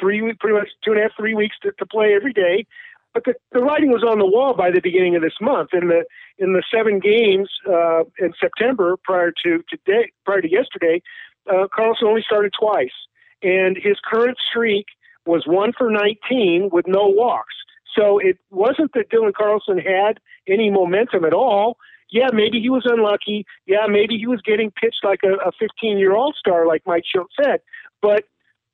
three 0.00 0.20
pretty 0.40 0.56
much 0.56 0.68
two 0.84 0.92
and 0.92 1.00
a 1.00 1.02
half, 1.04 1.12
three 1.16 1.34
weeks 1.34 1.56
to, 1.62 1.72
to 1.72 1.86
play 1.86 2.14
every 2.14 2.32
day. 2.32 2.66
But 3.12 3.24
the, 3.24 3.34
the 3.52 3.58
writing 3.60 3.90
was 3.90 4.04
on 4.04 4.18
the 4.18 4.26
wall 4.26 4.54
by 4.54 4.70
the 4.70 4.80
beginning 4.80 5.16
of 5.16 5.22
this 5.22 5.34
month. 5.40 5.70
In 5.72 5.88
the 5.88 6.04
in 6.38 6.52
the 6.52 6.62
seven 6.72 7.00
games 7.00 7.50
uh, 7.68 8.04
in 8.18 8.32
September 8.40 8.96
prior 9.02 9.32
to 9.44 9.62
today, 9.68 10.12
prior 10.24 10.40
to 10.40 10.50
yesterday, 10.50 11.02
uh, 11.50 11.66
Carlson 11.74 12.06
only 12.06 12.22
started 12.24 12.52
twice, 12.58 12.94
and 13.42 13.76
his 13.76 13.98
current 14.04 14.38
streak 14.50 14.86
was 15.26 15.44
one 15.46 15.72
for 15.76 15.90
19 15.90 16.70
with 16.72 16.86
no 16.86 17.06
walks. 17.06 17.54
So 17.96 18.18
it 18.18 18.38
wasn't 18.50 18.92
that 18.94 19.10
Dylan 19.10 19.34
Carlson 19.34 19.78
had 19.78 20.20
any 20.48 20.70
momentum 20.70 21.24
at 21.24 21.32
all 21.32 21.76
yeah, 22.10 22.28
maybe 22.32 22.60
he 22.60 22.70
was 22.70 22.82
unlucky. 22.84 23.46
Yeah, 23.66 23.86
maybe 23.88 24.18
he 24.18 24.26
was 24.26 24.40
getting 24.42 24.70
pitched 24.70 25.04
like 25.04 25.20
a, 25.24 25.34
a 25.48 25.52
15 25.58 25.98
year 25.98 26.14
old 26.14 26.36
star, 26.38 26.66
like 26.66 26.82
Mike 26.86 27.04
Shildt 27.04 27.28
said. 27.40 27.60
But 28.02 28.24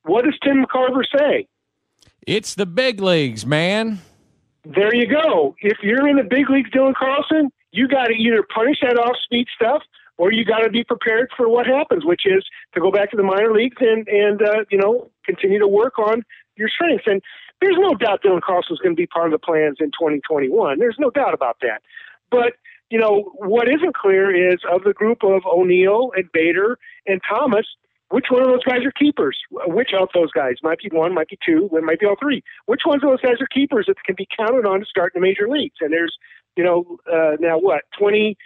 what 0.02 0.24
does 0.24 0.38
Tim 0.42 0.64
McCarver 0.64 1.04
say? 1.16 1.46
It's 2.26 2.54
the 2.54 2.66
big 2.66 3.00
leagues, 3.00 3.46
man. 3.46 4.00
There 4.64 4.94
you 4.94 5.06
go. 5.06 5.54
If 5.60 5.78
you're 5.82 6.08
in 6.08 6.16
the 6.16 6.24
big 6.24 6.50
leagues, 6.50 6.70
Dylan 6.70 6.94
Carlson, 6.94 7.52
you 7.70 7.86
got 7.86 8.06
to 8.06 8.14
either 8.14 8.44
punish 8.54 8.78
that 8.82 8.98
off 8.98 9.16
speed 9.22 9.46
stuff 9.54 9.82
or 10.18 10.32
you 10.32 10.44
got 10.44 10.60
to 10.60 10.70
be 10.70 10.84
prepared 10.84 11.30
for 11.36 11.48
what 11.48 11.66
happens, 11.66 12.04
which 12.04 12.22
is 12.24 12.44
to 12.74 12.80
go 12.80 12.90
back 12.90 13.10
to 13.10 13.16
the 13.16 13.22
minor 13.22 13.52
leagues 13.52 13.76
and 13.80 14.06
and 14.08 14.42
uh, 14.42 14.64
you 14.70 14.78
know 14.78 15.10
continue 15.24 15.58
to 15.58 15.68
work 15.68 15.98
on 15.98 16.22
your 16.56 16.68
strengths. 16.68 17.04
And 17.06 17.22
there's 17.60 17.76
no 17.78 17.94
doubt 17.94 18.22
Dylan 18.22 18.42
Carlson 18.42 18.74
is 18.74 18.80
going 18.80 18.94
to 18.94 19.00
be 19.00 19.06
part 19.06 19.26
of 19.26 19.32
the 19.32 19.44
plans 19.44 19.76
in 19.80 19.86
2021. 19.88 20.78
There's 20.78 20.96
no 20.98 21.10
doubt 21.10 21.34
about 21.34 21.58
that. 21.62 21.82
But 22.30 22.54
you 22.90 22.98
know 22.98 23.32
what 23.36 23.68
isn't 23.68 23.94
clear 23.96 24.52
is 24.52 24.58
of 24.70 24.84
the 24.84 24.92
group 24.92 25.18
of 25.22 25.42
O'Neill 25.46 26.12
and 26.16 26.30
Bader 26.32 26.78
and 27.06 27.20
Thomas, 27.28 27.66
which 28.10 28.26
one 28.30 28.42
of 28.42 28.48
those 28.48 28.62
guys 28.62 28.84
are 28.84 28.92
keepers? 28.92 29.36
Which 29.50 29.90
of 29.98 30.08
those 30.14 30.30
guys? 30.30 30.56
Might 30.62 30.78
be 30.78 30.88
one, 30.92 31.12
might 31.12 31.28
be 31.28 31.38
two, 31.44 31.68
it 31.72 31.82
might 31.82 31.98
be 31.98 32.06
all 32.06 32.16
three. 32.20 32.42
Which 32.66 32.82
ones 32.86 33.02
of 33.02 33.10
those 33.10 33.20
guys 33.20 33.40
are 33.40 33.48
keepers 33.48 33.86
that 33.88 33.96
can 34.04 34.14
be 34.16 34.28
counted 34.36 34.64
on 34.64 34.80
to 34.80 34.86
start 34.86 35.12
in 35.14 35.20
the 35.20 35.26
major 35.26 35.48
leagues? 35.48 35.76
And 35.80 35.92
there's, 35.92 36.16
you 36.56 36.62
know, 36.62 36.98
uh, 37.12 37.36
now 37.40 37.58
what, 37.58 37.82
20, 37.98 38.36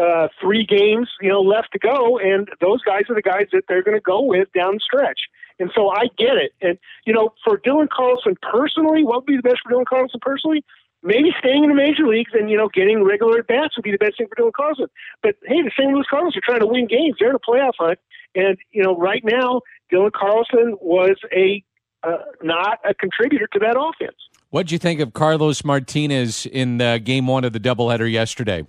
uh, 0.00 0.28
three 0.40 0.64
games, 0.64 1.08
you 1.20 1.28
know, 1.28 1.40
left 1.40 1.72
to 1.72 1.78
go, 1.78 2.18
and 2.18 2.48
those 2.60 2.82
guys 2.82 3.04
are 3.08 3.14
the 3.14 3.22
guys 3.22 3.46
that 3.52 3.62
they're 3.68 3.82
going 3.82 3.96
to 3.96 4.02
go 4.02 4.22
with 4.22 4.48
down 4.52 4.74
the 4.74 4.80
stretch. 4.80 5.20
And 5.58 5.70
so 5.74 5.88
I 5.88 6.06
get 6.18 6.36
it. 6.36 6.52
And 6.60 6.78
you 7.06 7.12
know, 7.12 7.32
for 7.44 7.58
Dylan 7.58 7.88
Carlson 7.88 8.34
personally, 8.42 9.04
what 9.04 9.16
would 9.16 9.26
be 9.26 9.36
the 9.36 9.42
best 9.42 9.58
for 9.64 9.72
Dylan 9.72 9.86
Carlson 9.86 10.20
personally? 10.20 10.64
Maybe 11.02 11.30
staying 11.38 11.62
in 11.62 11.70
the 11.70 11.76
major 11.76 12.06
leagues 12.06 12.32
and 12.34 12.50
you 12.50 12.56
know 12.56 12.68
getting 12.68 13.04
regular 13.04 13.38
at 13.38 13.46
bats 13.46 13.76
would 13.76 13.84
be 13.84 13.92
the 13.92 13.98
best 13.98 14.18
thing 14.18 14.26
for 14.28 14.34
Dylan 14.34 14.52
Carlson. 14.52 14.86
But 15.22 15.36
hey, 15.46 15.62
the 15.62 15.70
St. 15.78 15.90
Louis 15.92 16.04
Cardinals 16.08 16.36
are 16.36 16.42
trying 16.44 16.60
to 16.60 16.66
win 16.66 16.86
games; 16.86 17.16
they're 17.18 17.30
in 17.30 17.36
a 17.36 17.38
playoff 17.38 17.72
hunt, 17.78 17.98
and 18.34 18.58
you 18.70 18.82
know, 18.82 18.96
right 18.96 19.24
now 19.24 19.62
Dylan 19.92 20.12
Carlson 20.12 20.76
was 20.80 21.16
a 21.32 21.62
uh, 22.02 22.18
not 22.42 22.80
a 22.88 22.94
contributor 22.94 23.48
to 23.52 23.58
that 23.60 23.76
offense. 23.78 24.16
What'd 24.50 24.70
you 24.70 24.78
think 24.78 25.00
of 25.00 25.12
Carlos 25.12 25.64
Martinez 25.64 26.46
in 26.46 26.78
the 26.78 27.00
game 27.02 27.26
one 27.26 27.44
of 27.44 27.52
the 27.52 27.60
doubleheader 27.60 28.10
yesterday? 28.10 28.66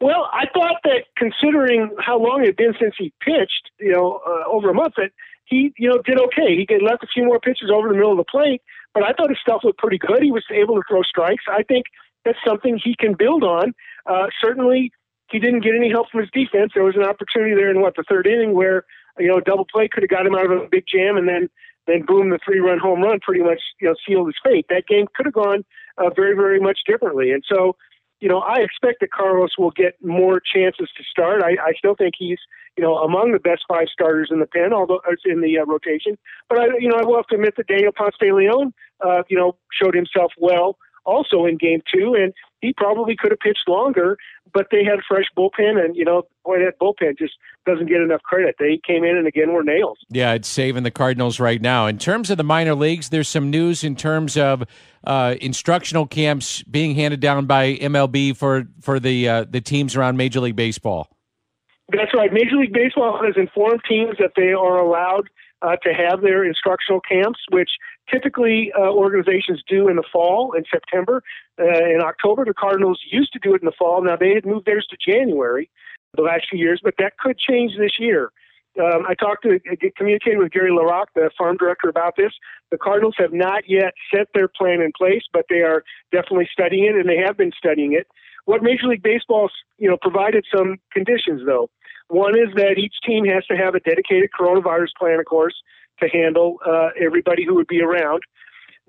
Well, 0.00 0.30
I 0.32 0.46
thought 0.52 0.80
that 0.84 1.04
considering 1.16 1.94
how 1.98 2.18
long 2.18 2.42
it 2.42 2.46
had 2.46 2.56
been 2.56 2.74
since 2.80 2.94
he 2.98 3.12
pitched, 3.20 3.70
you 3.78 3.92
know, 3.92 4.20
uh, 4.26 4.48
over 4.48 4.70
a 4.70 4.74
month, 4.74 4.94
that 4.96 5.10
he, 5.44 5.74
you 5.76 5.90
know, 5.90 5.98
did 6.02 6.18
okay. 6.18 6.56
He 6.56 6.66
left 6.82 7.04
a 7.04 7.06
few 7.12 7.24
more 7.24 7.38
pitches 7.38 7.70
over 7.72 7.88
the 7.88 7.94
middle 7.94 8.12
of 8.12 8.16
the 8.16 8.24
plate, 8.24 8.62
but 8.94 9.02
I 9.02 9.12
thought 9.12 9.28
his 9.28 9.38
stuff 9.42 9.60
looked 9.62 9.78
pretty 9.78 9.98
good. 9.98 10.22
He 10.22 10.32
was 10.32 10.44
able 10.50 10.76
to 10.76 10.82
throw 10.88 11.02
strikes. 11.02 11.44
I 11.50 11.64
think 11.64 11.86
that's 12.24 12.38
something 12.46 12.80
he 12.82 12.94
can 12.98 13.14
build 13.14 13.44
on. 13.44 13.74
Uh, 14.06 14.26
certainly, 14.40 14.90
he 15.30 15.38
didn't 15.38 15.60
get 15.60 15.74
any 15.76 15.90
help 15.90 16.10
from 16.10 16.20
his 16.20 16.30
defense. 16.32 16.72
There 16.74 16.84
was 16.84 16.96
an 16.96 17.04
opportunity 17.04 17.54
there 17.54 17.70
in 17.70 17.80
what 17.82 17.94
the 17.96 18.04
third 18.08 18.26
inning 18.26 18.54
where 18.54 18.84
you 19.18 19.28
know 19.28 19.40
double 19.40 19.66
play 19.70 19.88
could 19.88 20.02
have 20.02 20.10
got 20.10 20.26
him 20.26 20.34
out 20.34 20.46
of 20.46 20.52
a 20.52 20.68
big 20.70 20.84
jam, 20.86 21.16
and 21.16 21.28
then 21.28 21.50
then 21.86 22.04
boom, 22.06 22.30
the 22.30 22.38
three 22.44 22.58
run 22.58 22.78
home 22.78 23.02
run 23.02 23.20
pretty 23.20 23.42
much 23.42 23.60
you 23.80 23.88
know 23.88 23.94
sealed 24.06 24.28
his 24.28 24.36
fate. 24.42 24.66
That 24.70 24.86
game 24.86 25.06
could 25.14 25.26
have 25.26 25.34
gone 25.34 25.64
uh, 25.98 26.10
very 26.14 26.34
very 26.34 26.60
much 26.60 26.80
differently, 26.86 27.32
and 27.32 27.44
so 27.46 27.76
you 28.20 28.28
know, 28.28 28.40
I 28.40 28.56
expect 28.60 29.00
that 29.00 29.10
Carlos 29.10 29.56
will 29.58 29.70
get 29.70 29.94
more 30.02 30.40
chances 30.40 30.88
to 30.96 31.04
start. 31.10 31.42
I, 31.42 31.52
I 31.52 31.72
still 31.76 31.94
think 31.94 32.14
he's, 32.18 32.38
you 32.76 32.84
know, 32.84 32.96
among 32.98 33.32
the 33.32 33.38
best 33.38 33.62
five 33.66 33.88
starters 33.92 34.28
in 34.30 34.40
the 34.40 34.46
pen, 34.46 34.72
although 34.72 35.00
it's 35.08 35.22
in 35.24 35.40
the 35.40 35.58
uh, 35.58 35.64
rotation. 35.64 36.18
But 36.48 36.60
I, 36.60 36.64
you 36.78 36.88
know, 36.88 36.96
I 36.96 37.04
will 37.04 37.16
have 37.16 37.26
to 37.28 37.36
admit 37.36 37.54
that 37.56 37.66
Daniel 37.66 37.92
Ponce 37.92 38.14
de 38.20 38.32
Leon, 38.34 38.72
uh, 39.04 39.22
you 39.28 39.36
know, 39.36 39.56
showed 39.72 39.94
himself 39.94 40.32
well 40.38 40.76
also 41.04 41.46
in 41.46 41.56
game 41.56 41.80
two, 41.92 42.14
and 42.14 42.32
he 42.60 42.72
probably 42.72 43.16
could 43.16 43.30
have 43.30 43.40
pitched 43.40 43.68
longer, 43.68 44.18
but 44.52 44.66
they 44.70 44.84
had 44.84 44.98
a 44.98 45.02
fresh 45.06 45.26
bullpen, 45.36 45.82
and 45.82 45.96
you 45.96 46.04
know, 46.04 46.22
boy, 46.44 46.58
that 46.58 46.78
bullpen 46.80 47.18
just 47.18 47.34
doesn't 47.66 47.86
get 47.86 48.00
enough 48.00 48.22
credit. 48.22 48.56
They 48.58 48.80
came 48.86 49.04
in 49.04 49.16
and 49.16 49.26
again 49.26 49.52
were 49.52 49.64
nails. 49.64 49.98
Yeah, 50.10 50.32
it's 50.32 50.48
saving 50.48 50.82
the 50.82 50.90
Cardinals 50.90 51.40
right 51.40 51.60
now. 51.60 51.86
In 51.86 51.98
terms 51.98 52.30
of 52.30 52.36
the 52.36 52.44
minor 52.44 52.74
leagues, 52.74 53.08
there's 53.08 53.28
some 53.28 53.50
news 53.50 53.84
in 53.84 53.96
terms 53.96 54.36
of 54.36 54.64
uh, 55.04 55.36
instructional 55.40 56.06
camps 56.06 56.62
being 56.64 56.94
handed 56.94 57.20
down 57.20 57.46
by 57.46 57.76
MLB 57.76 58.36
for 58.36 58.66
for 58.80 59.00
the 59.00 59.28
uh, 59.28 59.44
the 59.48 59.60
teams 59.60 59.96
around 59.96 60.16
Major 60.16 60.40
League 60.40 60.56
Baseball. 60.56 61.08
That's 61.92 62.14
right. 62.14 62.32
Major 62.32 62.56
League 62.56 62.72
Baseball 62.72 63.20
has 63.24 63.34
informed 63.36 63.80
teams 63.88 64.16
that 64.18 64.32
they 64.36 64.52
are 64.52 64.78
allowed 64.78 65.28
uh, 65.62 65.76
to 65.82 65.92
have 65.92 66.20
their 66.20 66.44
instructional 66.44 67.00
camps, 67.00 67.40
which 67.50 67.70
typically 68.10 68.72
uh, 68.78 68.90
organizations 68.90 69.62
do 69.68 69.88
in 69.88 69.96
the 69.96 70.04
fall, 70.12 70.52
in 70.56 70.64
September, 70.70 71.22
uh, 71.58 71.64
in 71.64 72.00
October. 72.02 72.44
The 72.44 72.54
Cardinals 72.54 73.00
used 73.10 73.32
to 73.32 73.38
do 73.38 73.54
it 73.54 73.62
in 73.62 73.66
the 73.66 73.72
fall. 73.78 74.02
Now 74.02 74.16
they 74.16 74.34
had 74.34 74.44
moved 74.44 74.66
theirs 74.66 74.86
to 74.90 74.96
January 74.96 75.70
the 76.16 76.22
last 76.22 76.46
few 76.50 76.58
years, 76.58 76.80
but 76.82 76.94
that 76.98 77.18
could 77.18 77.38
change 77.38 77.72
this 77.78 77.98
year. 77.98 78.32
Um, 78.78 79.04
I 79.08 79.14
talked 79.14 79.42
to, 79.42 79.58
communicated 79.96 80.38
with 80.38 80.52
Gary 80.52 80.70
LaRocque, 80.70 81.12
the 81.14 81.30
farm 81.36 81.56
director, 81.56 81.88
about 81.88 82.14
this. 82.16 82.32
The 82.70 82.78
Cardinals 82.78 83.16
have 83.18 83.32
not 83.32 83.64
yet 83.66 83.94
set 84.14 84.28
their 84.32 84.46
plan 84.46 84.80
in 84.80 84.92
place, 84.96 85.22
but 85.32 85.46
they 85.48 85.62
are 85.62 85.82
definitely 86.12 86.48
studying 86.52 86.84
it, 86.84 86.94
and 86.94 87.08
they 87.08 87.16
have 87.16 87.36
been 87.36 87.52
studying 87.56 87.92
it. 87.94 88.06
What 88.44 88.62
Major 88.62 88.86
League 88.86 89.02
Baseball, 89.02 89.50
you 89.78 89.88
know, 89.88 89.98
provided 90.00 90.44
some 90.54 90.78
conditions 90.92 91.42
though. 91.46 91.68
One 92.10 92.36
is 92.36 92.52
that 92.56 92.74
each 92.76 92.94
team 93.06 93.24
has 93.26 93.46
to 93.46 93.56
have 93.56 93.76
a 93.76 93.80
dedicated 93.80 94.30
coronavirus 94.38 94.98
plan, 94.98 95.20
of 95.20 95.26
course, 95.26 95.54
to 96.00 96.08
handle 96.08 96.58
uh, 96.66 96.88
everybody 97.00 97.44
who 97.44 97.54
would 97.54 97.68
be 97.68 97.80
around. 97.80 98.22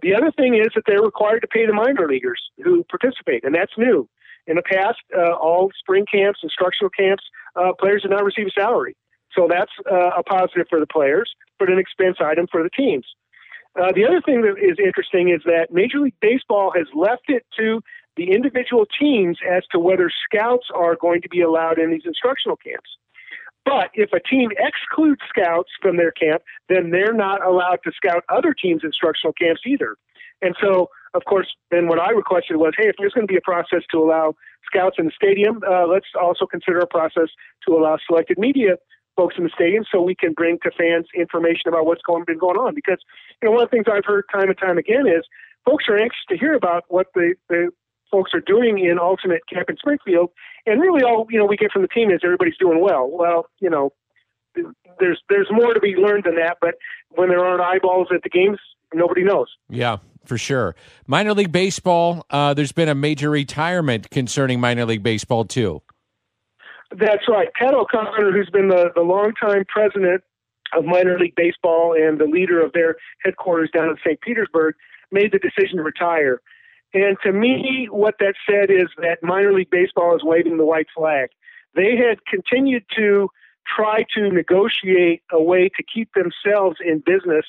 The 0.01 0.15
other 0.15 0.31
thing 0.31 0.55
is 0.55 0.69
that 0.73 0.83
they're 0.87 1.03
required 1.03 1.41
to 1.41 1.47
pay 1.47 1.67
the 1.67 1.73
minor 1.73 2.07
leaguers 2.07 2.41
who 2.63 2.83
participate, 2.85 3.43
and 3.43 3.53
that's 3.53 3.73
new. 3.77 4.09
In 4.47 4.55
the 4.55 4.63
past, 4.63 4.97
uh, 5.15 5.33
all 5.33 5.69
spring 5.77 6.05
camps, 6.11 6.39
instructional 6.41 6.89
camps, 6.89 7.23
uh, 7.55 7.73
players 7.79 8.01
did 8.01 8.09
not 8.09 8.23
receive 8.23 8.47
a 8.47 8.59
salary. 8.59 8.95
So 9.37 9.47
that's 9.47 9.71
uh, 9.85 10.17
a 10.17 10.23
positive 10.23 10.65
for 10.67 10.79
the 10.79 10.87
players, 10.87 11.29
but 11.59 11.69
an 11.69 11.77
expense 11.77 12.17
item 12.19 12.47
for 12.51 12.63
the 12.63 12.71
teams. 12.71 13.05
Uh, 13.79 13.91
the 13.93 14.03
other 14.03 14.19
thing 14.25 14.41
that 14.41 14.57
is 14.57 14.77
interesting 14.83 15.29
is 15.29 15.41
that 15.45 15.67
Major 15.71 15.99
League 15.99 16.19
Baseball 16.21 16.73
has 16.75 16.87
left 16.95 17.25
it 17.27 17.45
to 17.59 17.81
the 18.17 18.31
individual 18.31 18.87
teams 18.99 19.37
as 19.47 19.61
to 19.71 19.79
whether 19.79 20.09
scouts 20.25 20.67
are 20.73 20.95
going 20.95 21.21
to 21.21 21.29
be 21.29 21.41
allowed 21.41 21.77
in 21.77 21.91
these 21.91 22.03
instructional 22.05 22.57
camps. 22.57 22.89
But 23.65 23.91
if 23.93 24.11
a 24.13 24.19
team 24.19 24.49
excludes 24.57 25.21
scouts 25.29 25.69
from 25.81 25.97
their 25.97 26.11
camp, 26.11 26.41
then 26.67 26.89
they're 26.89 27.13
not 27.13 27.45
allowed 27.45 27.79
to 27.83 27.91
scout 27.95 28.23
other 28.29 28.53
teams' 28.53 28.81
instructional 28.83 29.33
camps 29.33 29.61
either. 29.65 29.95
And 30.41 30.55
so, 30.59 30.89
of 31.13 31.23
course, 31.25 31.47
then 31.69 31.87
what 31.87 31.99
I 31.99 32.11
requested 32.11 32.57
was, 32.57 32.73
hey, 32.77 32.89
if 32.89 32.95
there's 32.97 33.13
going 33.13 33.27
to 33.27 33.31
be 33.31 33.37
a 33.37 33.41
process 33.41 33.83
to 33.91 33.99
allow 33.99 34.33
scouts 34.65 34.95
in 34.97 35.05
the 35.05 35.11
stadium, 35.15 35.61
uh, 35.69 35.85
let's 35.85 36.07
also 36.19 36.45
consider 36.45 36.79
a 36.79 36.87
process 36.87 37.29
to 37.67 37.75
allow 37.75 37.97
selected 38.07 38.39
media 38.39 38.77
folks 39.15 39.35
in 39.37 39.43
the 39.43 39.51
stadium 39.53 39.83
so 39.91 40.01
we 40.01 40.15
can 40.15 40.33
bring 40.33 40.57
to 40.63 40.71
fans 40.71 41.05
information 41.15 41.67
about 41.67 41.85
what's 41.85 42.01
going 42.01 42.23
been 42.25 42.39
going 42.39 42.57
on. 42.57 42.73
Because 42.73 42.97
you 43.41 43.47
know, 43.47 43.51
one 43.51 43.63
of 43.63 43.69
the 43.69 43.75
things 43.75 43.85
I've 43.91 44.05
heard 44.05 44.25
time 44.31 44.49
and 44.49 44.57
time 44.57 44.77
again 44.77 45.05
is 45.05 45.23
folks 45.65 45.85
are 45.89 45.97
anxious 45.97 46.25
to 46.29 46.37
hear 46.37 46.53
about 46.53 46.85
what 46.87 47.07
the, 47.13 47.35
the 47.49 47.69
folks 48.11 48.31
are 48.33 48.41
doing 48.41 48.79
in 48.79 48.99
alternate 48.99 49.41
camp 49.51 49.69
in 49.69 49.77
Springfield, 49.77 50.29
and 50.65 50.81
really 50.81 51.03
all 51.03 51.25
you 51.29 51.39
know 51.39 51.45
we 51.45 51.57
get 51.57 51.71
from 51.71 51.81
the 51.81 51.87
team 51.87 52.11
is 52.11 52.19
everybody's 52.23 52.57
doing 52.59 52.81
well. 52.81 53.09
Well, 53.09 53.47
you 53.59 53.69
know, 53.69 53.91
there's 54.99 55.21
there's 55.29 55.47
more 55.51 55.73
to 55.73 55.79
be 55.79 55.95
learned 55.95 56.25
than 56.25 56.35
that, 56.35 56.57
but 56.61 56.75
when 57.09 57.29
there 57.29 57.43
aren't 57.43 57.61
eyeballs 57.61 58.07
at 58.13 58.23
the 58.23 58.29
games, 58.29 58.59
nobody 58.93 59.23
knows. 59.23 59.47
Yeah, 59.69 59.97
for 60.25 60.37
sure. 60.37 60.75
Minor 61.07 61.33
league 61.33 61.51
baseball. 61.51 62.25
Uh, 62.29 62.53
there's 62.53 62.71
been 62.71 62.89
a 62.89 62.95
major 62.95 63.29
retirement 63.29 64.09
concerning 64.11 64.59
minor 64.59 64.85
league 64.85 65.03
baseball 65.03 65.45
too. 65.45 65.81
That's 66.91 67.27
right. 67.29 67.47
Pat 67.53 67.73
O'Connor, 67.73 68.33
who's 68.33 68.49
been 68.49 68.67
the, 68.67 68.91
the 68.95 69.01
longtime 69.01 69.63
president 69.67 70.23
of 70.75 70.83
minor 70.83 71.17
league 71.17 71.35
baseball 71.35 71.95
and 71.97 72.19
the 72.19 72.25
leader 72.25 72.63
of 72.63 72.73
their 72.73 72.95
headquarters 73.23 73.69
down 73.73 73.89
in 73.89 73.95
St. 74.05 74.19
Petersburg, 74.21 74.75
made 75.11 75.31
the 75.31 75.39
decision 75.39 75.77
to 75.77 75.83
retire. 75.83 76.41
And 76.93 77.17
to 77.23 77.31
me, 77.31 77.87
what 77.89 78.15
that 78.19 78.33
said 78.49 78.69
is 78.69 78.87
that 78.97 79.23
minor 79.23 79.53
league 79.53 79.69
baseball 79.69 80.15
is 80.15 80.23
waving 80.23 80.57
the 80.57 80.65
white 80.65 80.87
flag. 80.95 81.29
They 81.75 81.95
had 81.95 82.25
continued 82.25 82.83
to 82.97 83.29
try 83.65 84.05
to 84.15 84.29
negotiate 84.29 85.21
a 85.31 85.41
way 85.41 85.69
to 85.69 85.83
keep 85.83 86.09
themselves 86.13 86.77
in 86.83 87.01
business, 87.05 87.45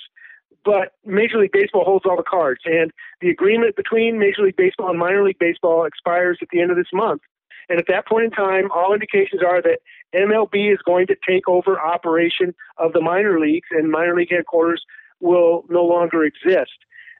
but 0.64 0.92
Major 1.04 1.38
League 1.38 1.52
Baseball 1.52 1.84
holds 1.84 2.06
all 2.06 2.16
the 2.16 2.22
cards. 2.22 2.60
And 2.64 2.92
the 3.20 3.30
agreement 3.30 3.74
between 3.74 4.18
Major 4.18 4.42
League 4.42 4.56
Baseball 4.56 4.90
and 4.90 4.98
minor 4.98 5.24
league 5.24 5.38
baseball 5.40 5.84
expires 5.84 6.38
at 6.40 6.48
the 6.52 6.60
end 6.60 6.70
of 6.70 6.76
this 6.76 6.92
month. 6.92 7.22
And 7.68 7.78
at 7.78 7.86
that 7.88 8.06
point 8.06 8.26
in 8.26 8.30
time, 8.30 8.70
all 8.72 8.92
indications 8.92 9.42
are 9.42 9.62
that 9.62 9.78
MLB 10.14 10.72
is 10.72 10.78
going 10.84 11.06
to 11.06 11.16
take 11.26 11.48
over 11.48 11.80
operation 11.80 12.54
of 12.76 12.92
the 12.92 13.00
minor 13.00 13.40
leagues, 13.40 13.68
and 13.70 13.90
minor 13.90 14.14
league 14.14 14.30
headquarters 14.30 14.84
will 15.20 15.64
no 15.68 15.84
longer 15.84 16.24
exist. 16.24 16.72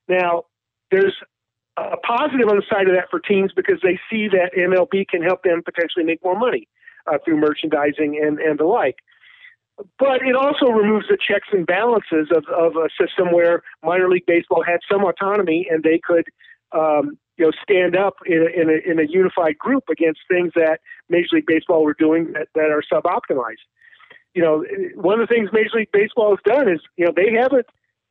Now, 0.09 0.45
there's 0.91 1.17
a 1.77 1.97
positive 1.99 2.49
on 2.49 2.57
the 2.57 2.63
side 2.69 2.87
of 2.87 2.95
that 2.95 3.09
for 3.11 3.21
teams 3.21 3.53
because 3.55 3.81
they 3.83 3.99
see 4.11 4.29
that 4.29 4.51
MLB 4.57 5.09
can 5.09 5.23
help 5.23 5.43
them 5.43 5.63
potentially 5.65 6.05
make 6.05 6.23
more 6.23 6.39
money 6.39 6.69
uh, 7.07 7.19
through 7.25 7.39
merchandising 7.39 8.21
and, 8.23 8.39
and 8.39 8.59
the 8.59 8.65
like. 8.65 8.97
But 9.99 10.23
it 10.23 10.37
also 10.37 10.67
removes 10.67 11.07
the 11.09 11.17
checks 11.17 11.49
and 11.51 11.67
balances 11.67 12.29
of, 12.35 12.45
of 12.55 12.77
a 12.77 12.89
system 13.01 13.33
where 13.33 13.63
minor 13.83 14.09
league 14.09 14.27
baseball 14.27 14.63
had 14.63 14.81
some 14.91 15.03
autonomy 15.03 15.67
and 15.71 15.83
they 15.83 15.99
could, 16.03 16.27
um, 16.73 17.19
you 17.39 17.47
know, 17.47 17.53
stand 17.63 17.97
up 17.97 18.17
in 18.27 18.43
a, 18.43 18.61
in 18.61 18.69
a, 18.69 18.91
in 18.91 18.99
a 18.99 19.11
unified 19.11 19.57
group 19.57 19.85
against 19.91 20.21
things 20.31 20.53
that 20.55 20.81
Major 21.09 21.37
League 21.37 21.47
Baseball 21.47 21.85
were 21.85 21.97
doing 21.99 22.33
that, 22.35 22.49
that 22.55 22.71
are 22.71 22.83
suboptimized. 22.93 23.65
You 24.35 24.43
know, 24.43 24.65
one 24.95 25.21
of 25.21 25.29
the 25.29 25.35
things 25.35 25.49
Major 25.53 25.79
League 25.79 25.93
Baseball 25.93 26.37
has 26.37 26.55
done 26.55 26.71
is, 26.71 26.81
you 26.97 27.07
know, 27.07 27.13
they 27.17 27.33
haven't 27.33 27.67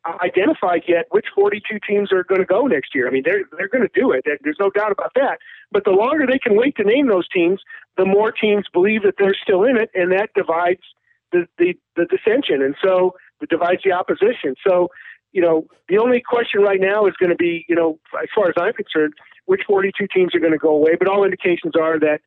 identified 0.06 0.84
yet 0.88 1.06
which 1.12 1.26
42 1.36 1.80
teams 1.88 2.12
are 2.12 2.24
going 2.24 2.42
to 2.42 2.46
go 2.46 2.66
next 2.66 2.96
year. 2.96 3.08
I 3.08 3.12
mean, 3.12 3.24
they're 3.24 3.44
they're 3.58 3.68
going 3.68 3.88
to 3.88 4.00
do 4.00 4.12
it. 4.12 4.24
There's 4.26 4.58
no 4.60 4.70
doubt 4.70 4.92
about 4.92 5.12
that. 5.16 5.38
But 5.72 5.86
the 5.86 5.92
longer 5.92 6.26
they 6.26 6.40
can 6.40 6.56
wait 6.56 6.76
to 6.78 6.84
name 6.84 7.08
those 7.08 7.28
teams, 7.30 7.62
the 7.98 8.06
more 8.06 8.32
teams 8.32 8.66
believe 8.74 9.04
that 9.04 9.16
they're 9.18 9.36
still 9.42 9.64
in 9.64 9.78
it, 9.78 9.90
and 9.94 10.12
that 10.12 10.30
divides 10.36 10.82
the 11.32 11.48
the, 11.58 11.74
the 11.96 12.06
dissension, 12.06 12.62
and 12.62 12.76
so 12.84 13.16
it 13.42 13.50
divides 13.50 13.82
the 13.84 13.92
opposition. 13.92 14.56
So, 14.68 14.90
you 15.32 15.42
know, 15.42 15.66
the 15.90 15.98
only 15.98 16.22
question 16.22 16.62
right 16.62 16.80
now 16.80 17.08
is 17.08 17.14
going 17.20 17.32
to 17.32 17.36
be, 17.36 17.66
you 17.68 17.76
know, 17.76 18.00
as 18.22 18.30
far 18.36 18.50
as 18.50 18.54
I'm 18.58 18.74
concerned, 18.74 19.14
which 19.46 19.62
42 19.68 20.08
teams 20.14 20.36
are 20.36 20.40
going 20.40 20.52
to 20.52 20.60
go 20.60 20.70
away. 20.70 20.96
But 20.98 21.08
all 21.08 21.24
indications 21.24 21.74
are 21.80 22.00
that 22.00 22.22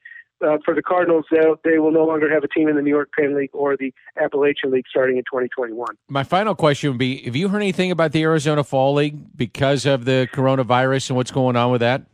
uh, 0.45 0.59
for 0.65 0.75
the 0.75 0.83
Cardinals, 0.83 1.25
they 1.31 1.79
will 1.79 1.93
no 1.93 2.05
longer 2.05 2.33
have 2.33 2.45
a 2.45 2.49
team 2.49 2.69
in 2.69 2.77
the 2.77 2.83
New 2.83 2.91
York 2.91 3.11
Penn 3.19 3.37
League 3.37 3.51
or 3.53 3.77
the 3.77 3.93
Appalachian 4.21 4.71
League 4.71 4.87
starting 4.89 5.17
in 5.17 5.25
2021. 5.25 5.97
My 6.09 6.25
final 6.25 6.55
question 6.55 6.91
would 6.91 6.99
be 6.99 7.23
Have 7.25 7.37
you 7.37 7.49
heard 7.49 7.63
anything 7.63 7.91
about 7.91 8.13
the 8.13 8.23
Arizona 8.23 8.65
Fall 8.65 8.95
League 8.95 9.37
because 9.37 9.87
of 9.87 10.05
the 10.05 10.29
coronavirus 10.33 11.11
and 11.11 11.17
what's 11.17 11.31
going 11.31 11.57
on 11.57 11.71
with 11.71 11.81
that? 11.81 12.07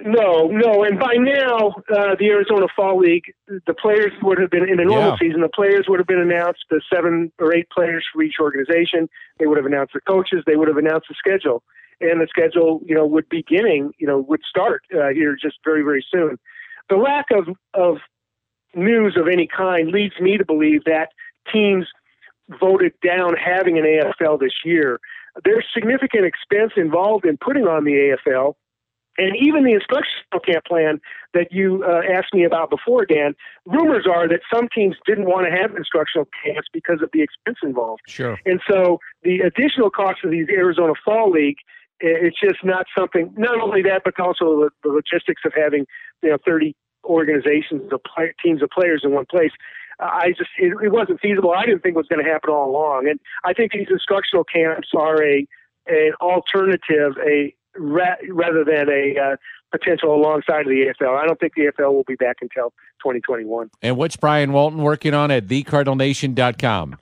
No, 0.00 0.48
no. 0.48 0.84
And 0.84 0.98
by 0.98 1.14
now, 1.14 1.72
uh, 1.90 2.16
the 2.18 2.26
Arizona 2.26 2.66
Fall 2.76 2.98
League, 2.98 3.32
the 3.48 3.72
players 3.72 4.12
would 4.22 4.38
have 4.38 4.50
been 4.50 4.68
in 4.68 4.78
a 4.78 4.84
normal 4.84 5.12
yeah. 5.12 5.16
season. 5.18 5.40
The 5.40 5.48
players 5.48 5.86
would 5.88 5.98
have 5.98 6.06
been 6.06 6.20
announced, 6.20 6.64
the 6.68 6.82
seven 6.92 7.32
or 7.38 7.54
eight 7.54 7.70
players 7.70 8.04
for 8.12 8.22
each 8.22 8.34
organization. 8.38 9.08
They 9.38 9.46
would 9.46 9.56
have 9.56 9.64
announced 9.64 9.94
the 9.94 10.02
coaches. 10.02 10.44
They 10.46 10.56
would 10.56 10.68
have 10.68 10.76
announced 10.76 11.06
the 11.08 11.14
schedule, 11.18 11.62
and 12.02 12.20
the 12.20 12.26
schedule, 12.28 12.82
you 12.84 12.94
know, 12.94 13.06
would 13.06 13.26
beginning, 13.30 13.92
you 13.98 14.06
know, 14.06 14.18
would 14.18 14.42
start 14.46 14.82
uh, 14.94 15.08
here 15.08 15.34
just 15.40 15.56
very, 15.64 15.82
very 15.82 16.04
soon 16.12 16.38
the 16.88 16.96
lack 16.96 17.26
of, 17.32 17.48
of 17.74 17.98
news 18.74 19.16
of 19.16 19.28
any 19.28 19.46
kind 19.46 19.90
leads 19.90 20.14
me 20.20 20.36
to 20.36 20.44
believe 20.44 20.84
that 20.84 21.08
teams 21.52 21.86
voted 22.60 22.92
down 23.04 23.34
having 23.36 23.78
an 23.78 23.84
AFL 23.84 24.38
this 24.38 24.52
year. 24.64 25.00
There's 25.44 25.64
significant 25.74 26.24
expense 26.24 26.72
involved 26.76 27.24
in 27.24 27.36
putting 27.36 27.64
on 27.64 27.84
the 27.84 28.16
AFL. 28.26 28.54
And 29.18 29.34
even 29.34 29.64
the 29.64 29.72
instructional 29.72 30.40
camp 30.44 30.66
plan 30.66 31.00
that 31.32 31.50
you 31.50 31.82
uh, 31.84 32.02
asked 32.12 32.34
me 32.34 32.44
about 32.44 32.68
before, 32.68 33.06
Dan, 33.06 33.34
rumors 33.64 34.06
are 34.06 34.28
that 34.28 34.40
some 34.52 34.68
teams 34.74 34.96
didn't 35.06 35.24
want 35.24 35.46
to 35.46 35.50
have 35.50 35.74
instructional 35.74 36.28
camps 36.44 36.68
because 36.70 37.00
of 37.02 37.08
the 37.14 37.22
expense 37.22 37.56
involved. 37.62 38.02
Sure. 38.06 38.38
And 38.44 38.60
so 38.70 38.98
the 39.22 39.40
additional 39.40 39.88
cost 39.88 40.18
of 40.22 40.30
these 40.30 40.48
Arizona 40.50 40.92
Fall 41.02 41.30
League, 41.30 41.56
it's 42.00 42.38
just 42.40 42.64
not 42.64 42.86
something, 42.96 43.32
not 43.36 43.60
only 43.60 43.82
that, 43.82 44.02
but 44.04 44.18
also 44.20 44.68
the, 44.82 44.88
logistics 44.88 45.42
of 45.44 45.52
having 45.56 45.86
you 46.22 46.30
know 46.30 46.38
30 46.44 46.74
organizations 47.04 47.90
play, 48.14 48.34
teams 48.44 48.62
of 48.62 48.70
players 48.70 49.02
in 49.04 49.12
one 49.12 49.26
place. 49.30 49.52
I 49.98 50.28
just 50.36 50.50
it, 50.58 50.74
it 50.82 50.92
wasn't 50.92 51.20
feasible. 51.20 51.52
I 51.52 51.64
didn't 51.64 51.82
think 51.82 51.94
it 51.94 51.98
was 51.98 52.08
going 52.08 52.24
to 52.24 52.30
happen 52.30 52.50
all 52.50 52.70
along, 52.70 53.08
and 53.08 53.18
I 53.44 53.52
think 53.52 53.72
these 53.72 53.88
instructional 53.90 54.44
camps 54.44 54.88
are 54.96 55.22
a 55.22 55.46
an 55.86 56.12
alternative, 56.20 57.14
a 57.24 57.54
ra- 57.78 58.16
rather 58.30 58.64
than 58.64 58.88
a 58.90 59.18
uh, 59.18 59.36
potential 59.70 60.14
alongside 60.14 60.62
of 60.62 60.68
the 60.68 60.92
AFL. 61.00 61.16
I 61.16 61.26
don't 61.26 61.38
think 61.40 61.54
the 61.54 61.70
AFL 61.72 61.92
will 61.92 62.04
be 62.04 62.16
back 62.16 62.36
until 62.40 62.70
2021. 63.02 63.70
And 63.82 63.96
what's 63.96 64.16
Brian 64.16 64.52
Walton 64.52 64.82
working 64.82 65.14
on 65.14 65.30
at 65.30 65.46
thecardinalnation.com? 65.46 66.98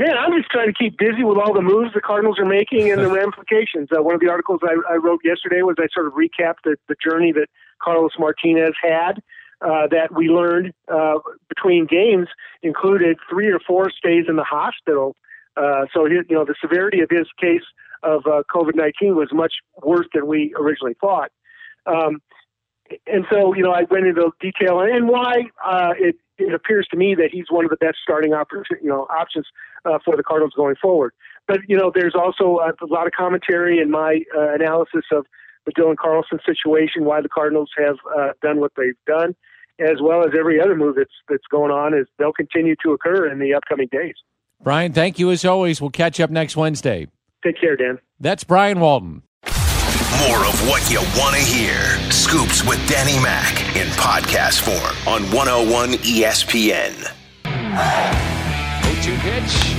Man, 0.00 0.16
I'm 0.16 0.32
just 0.32 0.50
trying 0.50 0.68
to 0.68 0.72
keep 0.72 0.96
busy 0.96 1.24
with 1.24 1.36
all 1.36 1.52
the 1.52 1.60
moves 1.60 1.92
the 1.92 2.00
Cardinals 2.00 2.38
are 2.38 2.46
making 2.46 2.90
and 2.90 3.02
the 3.02 3.08
ramifications. 3.12 3.90
Uh, 3.94 4.02
one 4.02 4.14
of 4.14 4.22
the 4.22 4.30
articles 4.30 4.60
I, 4.62 4.94
I 4.94 4.96
wrote 4.96 5.20
yesterday 5.22 5.60
was 5.60 5.76
I 5.78 5.88
sort 5.92 6.06
of 6.06 6.14
recapped 6.14 6.64
the, 6.64 6.76
the 6.88 6.94
journey 7.04 7.32
that 7.32 7.48
Carlos 7.82 8.12
Martinez 8.18 8.72
had. 8.82 9.20
Uh, 9.60 9.86
that 9.90 10.08
we 10.16 10.28
learned 10.28 10.72
uh, 10.90 11.18
between 11.50 11.84
games 11.84 12.28
included 12.62 13.18
three 13.28 13.48
or 13.48 13.60
four 13.66 13.90
stays 13.90 14.24
in 14.26 14.36
the 14.36 14.42
hospital. 14.42 15.16
Uh, 15.54 15.84
so, 15.92 16.06
his, 16.06 16.24
you 16.30 16.34
know, 16.34 16.46
the 16.46 16.54
severity 16.62 17.00
of 17.02 17.10
his 17.10 17.26
case 17.38 17.60
of 18.02 18.22
uh, 18.24 18.42
COVID 18.50 18.74
19 18.74 19.14
was 19.14 19.28
much 19.34 19.52
worse 19.82 20.06
than 20.14 20.26
we 20.26 20.54
originally 20.58 20.96
thought. 20.98 21.30
Um, 21.84 22.22
and 23.06 23.24
so, 23.30 23.54
you 23.54 23.62
know, 23.62 23.72
I 23.72 23.84
went 23.90 24.06
into 24.06 24.30
detail 24.40 24.80
and 24.80 25.08
why 25.08 25.44
uh, 25.64 25.92
it, 25.98 26.16
it 26.38 26.54
appears 26.54 26.86
to 26.90 26.96
me 26.96 27.14
that 27.14 27.28
he's 27.32 27.46
one 27.50 27.64
of 27.64 27.70
the 27.70 27.76
best 27.76 27.98
starting 28.02 28.30
you 28.30 28.88
know, 28.88 29.06
options 29.10 29.46
uh, 29.84 29.98
for 30.04 30.16
the 30.16 30.22
Cardinals 30.22 30.52
going 30.56 30.76
forward. 30.80 31.12
But, 31.46 31.60
you 31.68 31.76
know, 31.76 31.90
there's 31.94 32.14
also 32.14 32.58
a, 32.58 32.72
a 32.82 32.88
lot 32.88 33.06
of 33.06 33.12
commentary 33.12 33.78
in 33.78 33.90
my 33.90 34.20
analysis 34.34 35.04
of 35.12 35.26
the 35.66 35.72
Dylan 35.72 35.96
Carlson 35.96 36.38
situation, 36.44 37.04
why 37.04 37.20
the 37.20 37.28
Cardinals 37.28 37.70
have 37.76 37.96
uh, 38.16 38.32
done 38.42 38.60
what 38.60 38.72
they've 38.76 38.94
done, 39.06 39.34
as 39.78 40.00
well 40.02 40.22
as 40.22 40.30
every 40.38 40.60
other 40.60 40.74
move 40.74 40.96
that's 40.96 41.10
that's 41.28 41.46
going 41.50 41.70
on. 41.70 41.94
Is 41.94 42.06
they'll 42.18 42.32
continue 42.32 42.76
to 42.84 42.92
occur 42.92 43.30
in 43.30 43.38
the 43.38 43.54
upcoming 43.54 43.88
days. 43.90 44.14
Brian, 44.62 44.92
thank 44.92 45.18
you 45.18 45.30
as 45.30 45.44
always. 45.44 45.80
We'll 45.80 45.90
catch 45.90 46.20
up 46.20 46.30
next 46.30 46.56
Wednesday. 46.56 47.08
Take 47.44 47.60
care, 47.60 47.76
Dan. 47.76 47.98
That's 48.18 48.44
Brian 48.44 48.80
Walton. 48.80 49.22
More 50.18 50.44
of 50.44 50.68
what 50.68 50.90
you 50.90 50.98
want 51.16 51.36
to 51.36 51.40
hear. 51.40 51.98
Scoops 52.10 52.64
with 52.64 52.84
Danny 52.88 53.18
Mac 53.22 53.76
in 53.76 53.86
podcast 53.90 54.60
form 54.60 54.96
on 55.06 55.22
101 55.30 55.92
ESPN. 56.02 56.94
2 59.02 59.16
pitch. 59.18 59.76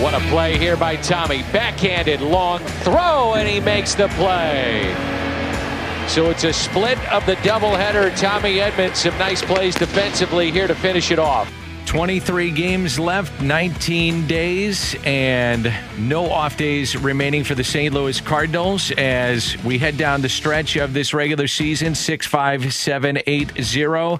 What 0.00 0.14
a 0.14 0.20
play 0.28 0.56
here 0.56 0.76
by 0.76 0.96
Tommy. 0.96 1.42
Backhanded 1.52 2.20
long 2.20 2.60
throw, 2.60 3.34
and 3.34 3.48
he 3.48 3.58
makes 3.58 3.94
the 3.94 4.06
play. 4.10 4.94
So 6.06 6.30
it's 6.30 6.44
a 6.44 6.52
split 6.52 6.98
of 7.12 7.26
the 7.26 7.34
doubleheader. 7.36 8.16
Tommy 8.18 8.58
Edman, 8.58 8.94
some 8.94 9.18
nice 9.18 9.42
plays 9.42 9.74
defensively 9.74 10.52
here 10.52 10.68
to 10.68 10.74
finish 10.76 11.10
it 11.10 11.18
off. 11.18 11.52
23 11.86 12.50
games 12.50 12.98
left, 12.98 13.40
19 13.40 14.26
days, 14.26 14.96
and 15.04 15.72
no 15.96 16.28
off 16.30 16.56
days 16.56 16.96
remaining 16.96 17.44
for 17.44 17.54
the 17.54 17.62
St. 17.62 17.94
Louis 17.94 18.20
Cardinals 18.20 18.90
as 18.92 19.56
we 19.62 19.78
head 19.78 19.96
down 19.96 20.20
the 20.20 20.28
stretch 20.28 20.74
of 20.76 20.92
this 20.92 21.14
regular 21.14 21.46
season 21.46 21.94
65780. 21.94 24.18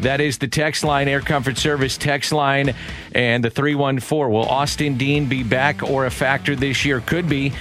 That 0.00 0.20
is 0.20 0.38
the 0.38 0.46
text 0.46 0.84
line, 0.84 1.08
Air 1.08 1.20
Comfort 1.20 1.58
Service 1.58 1.98
text 1.98 2.30
line, 2.30 2.72
and 3.12 3.44
the 3.44 3.50
314. 3.50 4.32
Will 4.32 4.46
Austin 4.46 4.96
Dean 4.96 5.26
be 5.26 5.42
back 5.42 5.82
or 5.82 6.06
a 6.06 6.10
factor 6.10 6.54
this 6.54 6.84
year? 6.84 7.00
Could 7.00 7.28
be. 7.28 7.52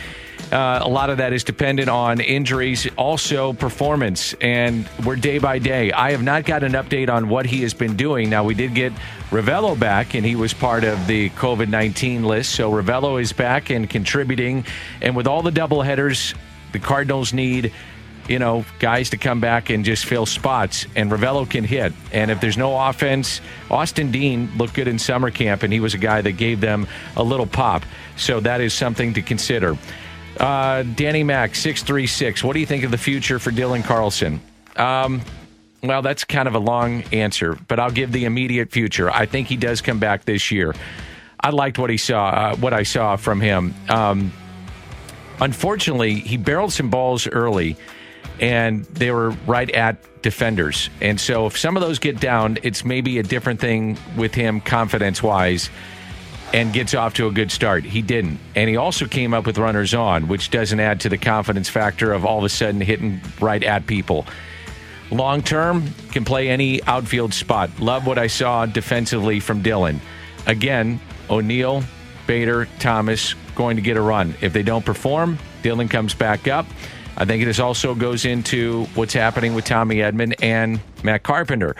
Uh, 0.52 0.80
a 0.82 0.88
lot 0.88 1.10
of 1.10 1.17
that 1.17 1.34
is 1.34 1.43
dependent 1.43 1.89
on 1.89 2.22
injuries, 2.22 2.88
also 2.96 3.52
performance, 3.52 4.34
and 4.39 4.88
we're 5.04 5.17
day 5.17 5.39
by 5.39 5.60
day. 5.60 5.91
I 5.91 6.12
have 6.12 6.24
not 6.24 6.46
got 6.46 6.63
an 6.63 6.72
update 6.74 7.10
on 7.10 7.28
what 7.28 7.46
he 7.46 7.63
has 7.63 7.74
been 7.74 7.98
doing. 7.98 8.30
Now, 8.30 8.46
we 8.46 8.54
did 8.54 8.74
get 8.74 8.93
Ravelo 9.30 9.78
back, 9.78 10.16
and 10.16 10.26
he 10.26 10.36
was 10.36 10.54
part 10.54 10.84
of 10.84 11.06
the 11.08 11.30
COVID 11.32 11.70
19 11.70 12.24
list. 12.24 12.56
So 12.56 12.72
Ravelo 12.72 13.22
is 13.22 13.34
back 13.34 13.70
and 13.70 13.90
contributing. 13.90 14.66
And 15.02 15.16
with 15.16 15.28
all 15.28 15.42
the 15.42 15.52
doubleheaders, 15.52 16.36
the 16.72 16.80
Cardinals 16.80 17.34
need 17.34 17.74
you 18.28 18.40
know, 18.40 18.66
guys 18.80 19.10
to 19.12 19.18
come 19.18 19.40
back 19.40 19.70
and 19.70 19.86
just 19.86 20.06
fill 20.06 20.26
spots. 20.26 20.86
And 20.96 21.12
Ravelo 21.12 21.50
can 21.50 21.63
hit. 21.63 21.94
And 22.12 22.30
if 22.30 22.42
there's 22.42 22.58
no 22.58 22.78
offense, 22.78 23.42
Austin 23.72 24.12
Dean 24.12 24.50
looked 24.58 24.74
good 24.74 24.88
in 24.88 25.00
summer 25.00 25.32
camp, 25.32 25.63
and 25.63 25.72
he 25.72 25.80
was 25.80 25.94
a 25.94 25.98
guy 25.98 26.22
that 26.22 26.34
gave 26.34 26.60
them 26.60 26.88
a 27.16 27.24
little 27.24 27.46
pop. 27.46 27.86
So 28.18 28.40
that 28.42 28.62
is 28.62 28.74
something 28.74 29.13
to 29.13 29.22
consider. 29.22 29.78
Uh, 30.40 30.84
Danny 30.84 31.24
Mac, 31.24 31.56
636. 31.56 32.44
What 32.44 32.54
do 32.54 32.60
you 32.60 32.66
think 32.66 32.84
of 32.84 32.92
the 32.92 32.98
future 32.98 33.40
for 33.40 33.52
Dylan 33.52 33.84
Carlson? 33.84 34.40
Um, 34.76 35.22
well, 35.84 36.02
that's 36.02 36.24
kind 36.24 36.48
of 36.48 36.56
a 36.56 36.60
long 36.60 37.04
answer, 37.13 37.58
but 37.68 37.80
I'll 37.80 37.92
give 37.92 38.12
the 38.12 38.26
immediate 38.26 38.72
future. 38.72 39.10
I 39.10 39.26
think 39.26 39.48
he 39.48 39.58
does 39.58 39.82
come 39.82 40.00
back 40.00 40.26
this 40.26 40.52
year. 40.52 40.76
I 41.40 41.52
liked 41.52 41.78
what 41.78 41.90
he 41.90 41.98
saw, 41.98 42.28
uh, 42.28 42.56
what 42.58 42.74
I 42.74 42.84
saw 42.84 43.16
from 43.16 43.40
him. 43.40 43.74
Um, 43.90 44.32
unfortunately, 45.40 46.16
he 46.16 46.38
barreled 46.38 46.74
some 46.74 46.90
balls 46.90 47.28
early, 47.28 47.78
and 48.40 48.86
they 48.86 49.12
were 49.12 49.32
right 49.46 49.70
at 49.70 50.22
defenders. 50.24 50.90
And 51.00 51.20
so, 51.20 51.46
if 51.46 51.58
some 51.58 51.78
of 51.78 51.82
those 51.82 52.00
get 52.00 52.20
down, 52.20 52.58
it's 52.63 52.84
maybe 52.84 53.20
a 53.20 53.24
different 53.24 53.60
thing 53.60 53.98
with 54.16 54.34
him 54.34 54.62
confidence 54.62 55.22
wise 55.22 55.70
and 56.54 56.74
gets 56.74 56.94
off 56.94 57.13
to 57.16 57.28
a 57.28 57.32
good 57.32 57.52
start. 57.52 57.84
He 57.84 58.02
didn't. 58.02 58.40
And 58.56 58.70
he 58.70 58.78
also 58.78 59.06
came 59.06 59.34
up 59.34 59.46
with 59.46 59.58
runners 59.58 59.94
on, 59.94 60.28
which 60.28 60.50
doesn't 60.50 60.80
add 60.80 61.02
to 61.02 61.10
the 61.10 61.18
confidence 61.18 61.70
factor 61.70 62.13
of 62.13 62.26
all 62.26 62.40
of 62.40 62.46
a 62.46 62.50
sudden 62.50 62.82
hitting 62.82 63.22
right 63.40 63.62
at 63.63 63.86
people. 63.86 64.26
Long 65.10 65.41
term, 65.41 65.93
can 66.12 66.26
play 66.26 66.50
any 66.50 66.84
outfield 66.84 67.34
spot. 67.34 67.70
Love 67.80 68.06
what 68.06 68.17
I 68.17 68.28
saw 68.28 68.65
defensively 68.65 69.39
from 69.39 69.63
Dylan. 69.63 70.00
Again, 70.46 71.00
O'Neill, 71.30 71.84
Bader, 72.26 72.67
Thomas 72.80 73.34
going 73.56 73.78
to 73.78 73.82
get 73.82 73.98
a 73.98 74.02
run. 74.02 74.36
If 74.41 74.54
they 74.54 74.63
don't 74.63 74.86
perform, 74.86 75.39
Dylan 75.63 75.89
comes 75.89 76.13
back 76.13 76.48
up. 76.48 76.65
I 77.15 77.26
think 77.26 77.43
this 77.46 77.60
also 77.60 77.96
goes 77.96 78.26
into 78.26 78.86
what's 78.93 79.13
happening 79.13 79.56
with 79.56 79.65
Tommy 79.65 79.98
Edman 79.98 80.36
and 80.43 80.80
Matt 81.04 81.24
Carpenter. 81.24 81.76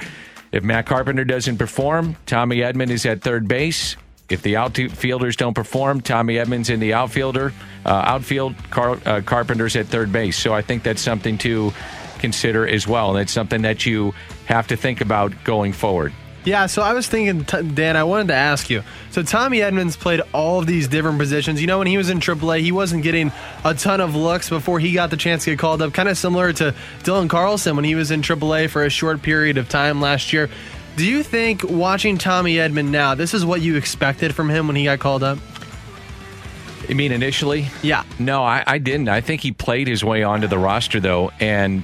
If 0.52 0.64
Matt 0.64 0.86
Carpenter 0.86 1.26
doesn't 1.26 1.58
perform, 1.58 2.16
Tommy 2.26 2.58
Edman 2.58 2.90
is 2.90 3.06
at 3.06 3.22
third 3.22 3.48
base. 3.48 3.98
If 4.30 4.42
the 4.42 4.58
outfielders 4.58 5.36
don't 5.36 5.54
perform, 5.54 6.02
Tommy 6.02 6.36
Edman's 6.36 6.70
in 6.70 6.80
the 6.80 6.94
outfielder, 6.94 7.54
uh, 7.86 7.90
outfield, 7.90 8.56
Car- 8.72 9.00
uh, 9.06 9.22
Carpenter's 9.22 9.76
at 9.76 9.86
third 9.88 10.12
base. 10.12 10.38
So 10.38 10.54
I 10.54 10.62
think 10.62 10.84
that's 10.84 11.02
something 11.02 11.38
to 11.40 11.72
consider 12.20 12.68
as 12.68 12.88
well. 12.88 13.12
And 13.12 13.22
it's 13.22 13.32
something 13.32 13.62
that 13.64 13.86
you 13.86 14.14
have 14.46 14.68
to 14.68 14.78
think 14.78 15.02
about 15.02 15.34
going 15.44 15.74
forward. 15.74 16.14
Yeah, 16.48 16.68
so 16.68 16.82
I 16.82 16.94
was 16.94 17.08
thinking, 17.08 17.42
Dan, 17.74 17.98
I 17.98 18.06
wanted 18.06 18.30
to 18.30 18.34
ask 18.34 18.70
you. 18.70 18.82
So 19.12 19.22
Tommy 19.22 19.60
Edman's 19.60 19.98
played 19.98 20.22
all 20.34 20.60
of 20.60 20.66
these 20.66 20.88
different 20.88 21.20
positions. 21.20 21.60
You 21.60 21.68
know, 21.68 21.78
when 21.78 21.88
he 21.88 21.98
was 21.98 22.10
in 22.10 22.22
AAA, 22.22 22.62
he 22.62 22.72
wasn't 22.72 23.04
getting 23.04 23.34
a 23.66 23.74
ton 23.74 24.00
of 24.00 24.16
looks 24.16 24.50
before 24.50 24.80
he 24.80 24.94
got 24.94 25.10
the 25.10 25.18
chance 25.18 25.44
to 25.44 25.50
get 25.50 25.60
called 25.60 25.82
up, 25.82 25.92
kind 25.92 26.08
of 26.08 26.18
similar 26.18 26.54
to 26.54 26.74
Dylan 27.00 27.30
Carlson 27.30 27.76
when 27.76 27.84
he 27.84 27.96
was 27.96 28.12
in 28.12 28.22
AAA 28.22 28.70
for 28.70 28.86
a 28.86 28.90
short 28.90 29.22
period 29.22 29.58
of 29.58 29.68
time 29.68 30.00
last 30.00 30.32
year. 30.32 30.50
Do 30.96 31.06
you 31.06 31.22
think 31.22 31.64
watching 31.64 32.18
Tommy 32.18 32.56
Edman 32.56 32.92
now, 32.92 33.14
this 33.14 33.34
is 33.34 33.46
what 33.46 33.60
you 33.60 33.76
expected 33.76 34.34
from 34.34 34.50
him 34.50 34.68
when 34.68 34.78
he 34.78 34.86
got 34.86 35.00
called 35.00 35.24
up? 35.24 35.40
You 36.88 36.96
mean 36.96 37.12
initially? 37.12 37.68
Yeah. 37.84 38.06
No, 38.20 38.44
I, 38.44 38.64
I 38.66 38.78
didn't. 38.78 39.10
I 39.10 39.20
think 39.20 39.42
he 39.42 39.52
played 39.52 39.90
his 39.90 40.02
way 40.02 40.24
onto 40.24 40.48
the 40.48 40.58
roster, 40.58 41.02
though, 41.02 41.32
and 41.42 41.84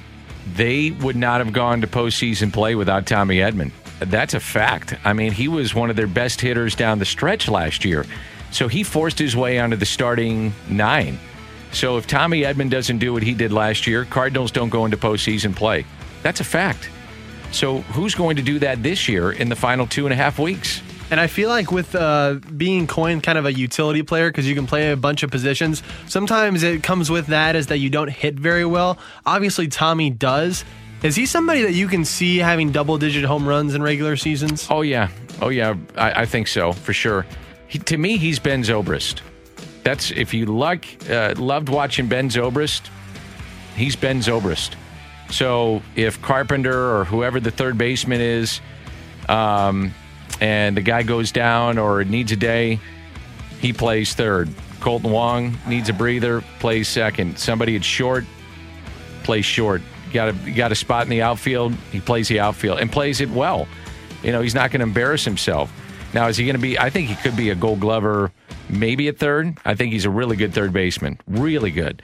they 0.54 0.90
would 0.90 1.16
not 1.16 1.40
have 1.40 1.52
gone 1.52 1.80
to 1.80 1.86
postseason 1.86 2.52
play 2.52 2.74
without 2.74 3.06
Tommy 3.06 3.38
Edman. 3.38 3.70
That's 4.00 4.34
a 4.34 4.40
fact. 4.40 4.94
I 5.04 5.12
mean, 5.12 5.32
he 5.32 5.48
was 5.48 5.74
one 5.74 5.90
of 5.90 5.96
their 5.96 6.06
best 6.06 6.40
hitters 6.40 6.74
down 6.74 6.98
the 6.98 7.04
stretch 7.04 7.48
last 7.48 7.84
year. 7.84 8.04
So 8.50 8.68
he 8.68 8.82
forced 8.82 9.18
his 9.18 9.34
way 9.34 9.58
onto 9.58 9.76
the 9.76 9.86
starting 9.86 10.52
nine. 10.68 11.18
So 11.72 11.96
if 11.96 12.06
Tommy 12.06 12.42
Edman 12.42 12.70
doesn't 12.70 12.98
do 12.98 13.12
what 13.12 13.22
he 13.22 13.34
did 13.34 13.52
last 13.52 13.86
year, 13.86 14.04
Cardinals 14.04 14.52
don't 14.52 14.68
go 14.68 14.84
into 14.84 14.96
postseason 14.96 15.56
play. 15.56 15.84
That's 16.22 16.40
a 16.40 16.44
fact. 16.44 16.88
So 17.50 17.78
who's 17.80 18.14
going 18.14 18.36
to 18.36 18.42
do 18.42 18.58
that 18.60 18.82
this 18.82 19.08
year 19.08 19.32
in 19.32 19.48
the 19.48 19.56
final 19.56 19.86
two 19.86 20.06
and 20.06 20.12
a 20.12 20.16
half 20.16 20.38
weeks? 20.38 20.82
And 21.14 21.20
I 21.20 21.28
feel 21.28 21.48
like 21.48 21.70
with 21.70 21.94
uh, 21.94 22.40
being 22.56 22.88
coined 22.88 23.22
kind 23.22 23.38
of 23.38 23.46
a 23.46 23.52
utility 23.52 24.02
player 24.02 24.30
because 24.30 24.48
you 24.48 24.56
can 24.56 24.66
play 24.66 24.90
a 24.90 24.96
bunch 24.96 25.22
of 25.22 25.30
positions, 25.30 25.80
sometimes 26.08 26.64
it 26.64 26.82
comes 26.82 27.08
with 27.08 27.28
that 27.28 27.54
is 27.54 27.68
that 27.68 27.78
you 27.78 27.88
don't 27.88 28.10
hit 28.10 28.34
very 28.34 28.64
well. 28.64 28.98
Obviously, 29.24 29.68
Tommy 29.68 30.10
does. 30.10 30.64
Is 31.04 31.14
he 31.14 31.24
somebody 31.24 31.62
that 31.62 31.74
you 31.74 31.86
can 31.86 32.04
see 32.04 32.38
having 32.38 32.72
double 32.72 32.98
digit 32.98 33.22
home 33.22 33.46
runs 33.46 33.76
in 33.76 33.80
regular 33.80 34.16
seasons? 34.16 34.66
Oh, 34.68 34.82
yeah. 34.82 35.08
Oh, 35.40 35.50
yeah. 35.50 35.76
I, 35.96 36.22
I 36.22 36.26
think 36.26 36.48
so, 36.48 36.72
for 36.72 36.92
sure. 36.92 37.24
He, 37.68 37.78
to 37.78 37.96
me, 37.96 38.16
he's 38.16 38.40
Ben 38.40 38.64
Zobrist. 38.64 39.20
That's, 39.84 40.10
if 40.10 40.34
you 40.34 40.46
like, 40.46 40.98
uh, 41.08 41.36
loved 41.38 41.68
watching 41.68 42.08
Ben 42.08 42.28
Zobrist, 42.28 42.88
he's 43.76 43.94
Ben 43.94 44.18
Zobrist. 44.18 44.74
So 45.30 45.80
if 45.94 46.20
Carpenter 46.22 46.96
or 46.96 47.04
whoever 47.04 47.38
the 47.38 47.52
third 47.52 47.78
baseman 47.78 48.20
is, 48.20 48.60
um, 49.28 49.94
and 50.40 50.76
the 50.76 50.82
guy 50.82 51.02
goes 51.02 51.32
down 51.32 51.78
or 51.78 52.04
needs 52.04 52.32
a 52.32 52.36
day, 52.36 52.80
he 53.60 53.72
plays 53.72 54.14
third. 54.14 54.48
Kolten 54.80 55.10
Wong 55.10 55.56
needs 55.66 55.88
a 55.88 55.92
breather, 55.92 56.42
plays 56.58 56.88
second. 56.88 57.38
Somebody 57.38 57.76
at 57.76 57.84
short, 57.84 58.24
plays 59.22 59.44
short. 59.44 59.82
Got 60.12 60.28
a 60.28 60.52
got 60.52 60.70
a 60.70 60.74
spot 60.74 61.04
in 61.04 61.10
the 61.10 61.22
outfield, 61.22 61.74
he 61.90 62.00
plays 62.00 62.28
the 62.28 62.40
outfield 62.40 62.78
and 62.78 62.92
plays 62.92 63.20
it 63.20 63.30
well. 63.30 63.66
You 64.22 64.32
know, 64.32 64.40
he's 64.40 64.54
not 64.54 64.70
going 64.70 64.80
to 64.80 64.86
embarrass 64.86 65.24
himself. 65.24 65.72
Now, 66.12 66.28
is 66.28 66.36
he 66.36 66.44
going 66.44 66.56
to 66.56 66.62
be? 66.62 66.78
I 66.78 66.90
think 66.90 67.08
he 67.08 67.16
could 67.16 67.36
be 67.36 67.50
a 67.50 67.54
Gold 67.54 67.80
Glover, 67.80 68.30
maybe 68.68 69.08
at 69.08 69.18
third. 69.18 69.58
I 69.64 69.74
think 69.74 69.92
he's 69.92 70.04
a 70.04 70.10
really 70.10 70.36
good 70.36 70.54
third 70.54 70.72
baseman, 70.72 71.18
really 71.26 71.70
good. 71.70 72.02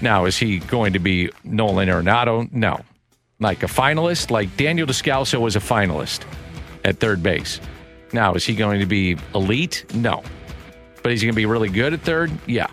Now, 0.00 0.24
is 0.24 0.38
he 0.38 0.60
going 0.60 0.94
to 0.94 0.98
be 0.98 1.30
Nolan 1.44 1.88
Arenado? 1.88 2.50
No. 2.52 2.80
Like 3.40 3.62
a 3.62 3.66
finalist, 3.66 4.30
like 4.30 4.56
Daniel 4.56 4.86
Descalso 4.86 5.40
was 5.40 5.56
a 5.56 5.60
finalist 5.60 6.24
at 6.84 6.98
third 6.98 7.22
base. 7.22 7.60
Now, 8.12 8.34
is 8.34 8.44
he 8.44 8.54
going 8.54 8.80
to 8.80 8.86
be 8.86 9.16
elite? 9.34 9.84
No. 9.94 10.22
But 11.02 11.12
is 11.12 11.20
he 11.20 11.26
going 11.26 11.34
to 11.34 11.36
be 11.36 11.46
really 11.46 11.68
good 11.68 11.94
at 11.94 12.00
third? 12.00 12.30
Yeah. 12.46 12.68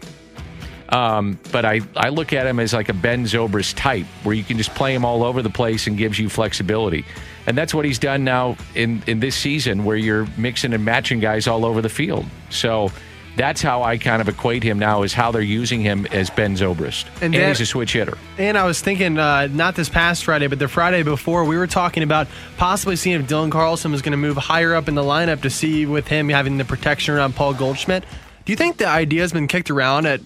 Um, 0.89 1.39
but 1.51 1.65
I, 1.65 1.81
I 1.95 2.09
look 2.09 2.33
at 2.33 2.47
him 2.47 2.59
as 2.59 2.73
like 2.73 2.89
a 2.89 2.93
Ben 2.93 3.25
Zobrist 3.25 3.75
type, 3.75 4.05
where 4.23 4.33
you 4.33 4.43
can 4.43 4.57
just 4.57 4.73
play 4.73 4.93
him 4.93 5.03
all 5.03 5.23
over 5.23 5.41
the 5.41 5.49
place 5.49 5.87
and 5.87 5.97
gives 5.97 6.17
you 6.17 6.29
flexibility. 6.29 7.05
And 7.45 7.57
that's 7.57 7.73
what 7.73 7.85
he's 7.85 7.99
done 7.99 8.23
now 8.23 8.57
in, 8.75 9.03
in 9.07 9.19
this 9.19 9.35
season, 9.35 9.83
where 9.85 9.97
you're 9.97 10.27
mixing 10.37 10.73
and 10.73 10.83
matching 10.83 11.19
guys 11.19 11.47
all 11.47 11.65
over 11.65 11.81
the 11.81 11.89
field. 11.89 12.25
So 12.49 12.91
that's 13.37 13.61
how 13.61 13.83
I 13.83 13.97
kind 13.97 14.21
of 14.21 14.27
equate 14.27 14.63
him 14.63 14.79
now, 14.79 15.03
is 15.03 15.13
how 15.13 15.31
they're 15.31 15.41
using 15.41 15.81
him 15.81 16.05
as 16.07 16.29
Ben 16.29 16.55
Zobrist. 16.55 17.05
And, 17.21 17.33
and 17.33 17.47
he's 17.47 17.61
a 17.61 17.65
switch 17.65 17.93
hitter. 17.93 18.17
And 18.37 18.57
I 18.57 18.65
was 18.65 18.81
thinking, 18.81 19.17
uh, 19.17 19.47
not 19.51 19.75
this 19.75 19.89
past 19.89 20.25
Friday, 20.25 20.47
but 20.47 20.59
the 20.59 20.67
Friday 20.67 21.03
before, 21.03 21.45
we 21.45 21.57
were 21.57 21.67
talking 21.67 22.03
about 22.03 22.27
possibly 22.57 22.95
seeing 22.95 23.19
if 23.19 23.27
Dylan 23.27 23.51
Carlson 23.51 23.91
was 23.91 24.01
going 24.01 24.11
to 24.11 24.17
move 24.17 24.37
higher 24.37 24.75
up 24.75 24.87
in 24.87 24.95
the 24.95 25.03
lineup 25.03 25.41
to 25.43 25.49
see 25.49 25.85
with 25.85 26.07
him 26.07 26.29
having 26.29 26.57
the 26.57 26.65
protection 26.65 27.13
around 27.13 27.35
Paul 27.35 27.53
Goldschmidt. 27.53 28.03
Do 28.45 28.51
you 28.51 28.57
think 28.57 28.77
the 28.77 28.87
idea 28.87 29.21
has 29.21 29.31
been 29.31 29.47
kicked 29.47 29.69
around 29.69 30.05
at 30.07 30.21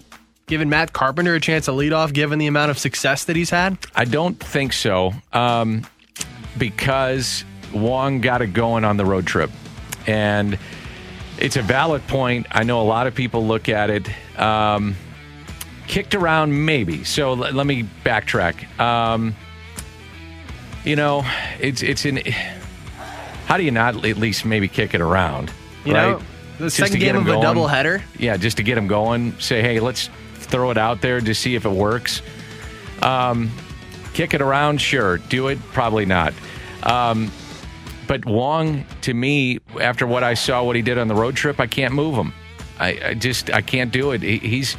giving 0.46 0.68
Matt 0.68 0.92
Carpenter 0.92 1.34
a 1.34 1.40
chance 1.40 1.66
to 1.66 1.72
lead 1.72 1.92
off, 1.92 2.12
given 2.12 2.38
the 2.38 2.46
amount 2.46 2.70
of 2.70 2.78
success 2.78 3.24
that 3.26 3.36
he's 3.36 3.50
had? 3.50 3.78
I 3.94 4.04
don't 4.04 4.38
think 4.38 4.72
so, 4.72 5.12
um, 5.32 5.86
because 6.56 7.44
Wong 7.72 8.20
got 8.20 8.42
it 8.42 8.48
going 8.48 8.84
on 8.84 8.96
the 8.96 9.04
road 9.04 9.26
trip, 9.26 9.50
and 10.06 10.58
it's 11.42 11.56
a 11.56 11.62
valid 11.62 12.06
point. 12.06 12.46
I 12.52 12.62
know 12.62 12.80
a 12.80 12.84
lot 12.84 13.06
of 13.06 13.14
people 13.14 13.46
look 13.46 13.68
at 13.68 13.90
it. 13.90 14.08
Um, 14.38 14.94
kicked 15.88 16.14
around, 16.14 16.64
maybe. 16.64 17.02
So 17.04 17.32
let, 17.34 17.52
let 17.54 17.66
me 17.66 17.82
backtrack. 18.04 18.78
Um, 18.80 19.34
you 20.84 20.96
know, 20.96 21.24
it's 21.60 21.82
it's 21.82 22.04
in. 22.04 22.20
How 23.46 23.56
do 23.56 23.64
you 23.64 23.72
not 23.72 24.04
at 24.06 24.16
least 24.16 24.44
maybe 24.44 24.68
kick 24.68 24.94
it 24.94 25.00
around? 25.00 25.52
You 25.84 25.94
right? 25.94 26.10
know, 26.12 26.22
the 26.58 26.66
just 26.66 26.76
second 26.76 27.00
game 27.00 27.16
of 27.16 27.26
going. 27.26 27.42
a 27.42 27.46
doubleheader. 27.46 28.02
Yeah, 28.18 28.36
just 28.36 28.56
to 28.58 28.62
get 28.62 28.76
them 28.76 28.86
going. 28.86 29.38
Say, 29.40 29.62
hey, 29.62 29.80
let's 29.80 30.10
throw 30.34 30.70
it 30.70 30.78
out 30.78 31.02
there 31.02 31.20
to 31.20 31.34
see 31.34 31.56
if 31.56 31.64
it 31.64 31.72
works. 31.72 32.22
Um, 33.02 33.50
kick 34.14 34.32
it 34.32 34.40
around, 34.40 34.80
sure. 34.80 35.18
Do 35.18 35.48
it, 35.48 35.58
probably 35.72 36.06
not. 36.06 36.34
Um, 36.84 37.32
but 38.12 38.26
Wong, 38.26 38.84
to 39.00 39.14
me, 39.14 39.58
after 39.80 40.06
what 40.06 40.22
I 40.22 40.34
saw, 40.34 40.62
what 40.62 40.76
he 40.76 40.82
did 40.82 40.98
on 40.98 41.08
the 41.08 41.14
road 41.14 41.34
trip, 41.34 41.58
I 41.58 41.66
can't 41.66 41.94
move 41.94 42.14
him. 42.14 42.34
I, 42.78 43.00
I 43.02 43.14
just 43.14 43.50
I 43.50 43.62
can't 43.62 43.90
do 43.90 44.10
it. 44.10 44.20
He, 44.20 44.36
he's 44.36 44.76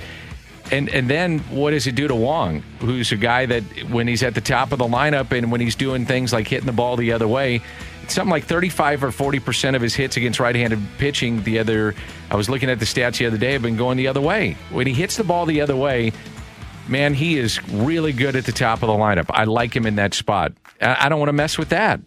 and 0.71 0.87
and 0.89 1.09
then 1.09 1.39
what 1.49 1.71
does 1.71 1.87
it 1.87 1.95
do 1.95 2.07
to 2.07 2.13
Wong, 2.13 2.61
who's 2.79 3.11
a 3.11 3.15
guy 3.15 3.47
that 3.47 3.63
when 3.89 4.07
he's 4.07 4.21
at 4.21 4.35
the 4.35 4.41
top 4.41 4.71
of 4.71 4.77
the 4.77 4.85
lineup 4.85 5.31
and 5.31 5.51
when 5.51 5.61
he's 5.61 5.73
doing 5.73 6.05
things 6.05 6.31
like 6.31 6.47
hitting 6.47 6.67
the 6.67 6.73
ball 6.73 6.95
the 6.95 7.11
other 7.11 7.27
way, 7.27 7.63
something 8.07 8.29
like 8.29 8.43
35 8.43 9.03
or 9.03 9.11
40 9.11 9.39
percent 9.39 9.75
of 9.75 9.81
his 9.81 9.95
hits 9.95 10.15
against 10.15 10.39
right-handed 10.39 10.79
pitching. 10.99 11.41
The 11.41 11.57
other, 11.57 11.95
I 12.29 12.35
was 12.35 12.51
looking 12.51 12.69
at 12.69 12.77
the 12.77 12.85
stats 12.85 13.17
the 13.17 13.25
other 13.25 13.39
day, 13.39 13.53
have 13.53 13.63
been 13.63 13.77
going 13.77 13.97
the 13.97 14.09
other 14.09 14.21
way. 14.21 14.57
When 14.69 14.85
he 14.85 14.93
hits 14.93 15.17
the 15.17 15.23
ball 15.23 15.47
the 15.47 15.61
other 15.61 15.75
way, 15.75 16.11
man, 16.87 17.15
he 17.15 17.39
is 17.39 17.67
really 17.69 18.13
good 18.13 18.35
at 18.35 18.45
the 18.45 18.51
top 18.51 18.83
of 18.83 18.87
the 18.89 18.93
lineup. 18.93 19.25
I 19.31 19.45
like 19.45 19.75
him 19.75 19.87
in 19.87 19.95
that 19.95 20.13
spot. 20.13 20.53
I 20.79 21.09
don't 21.09 21.17
want 21.17 21.29
to 21.29 21.33
mess 21.33 21.57
with 21.57 21.69
that. 21.69 21.99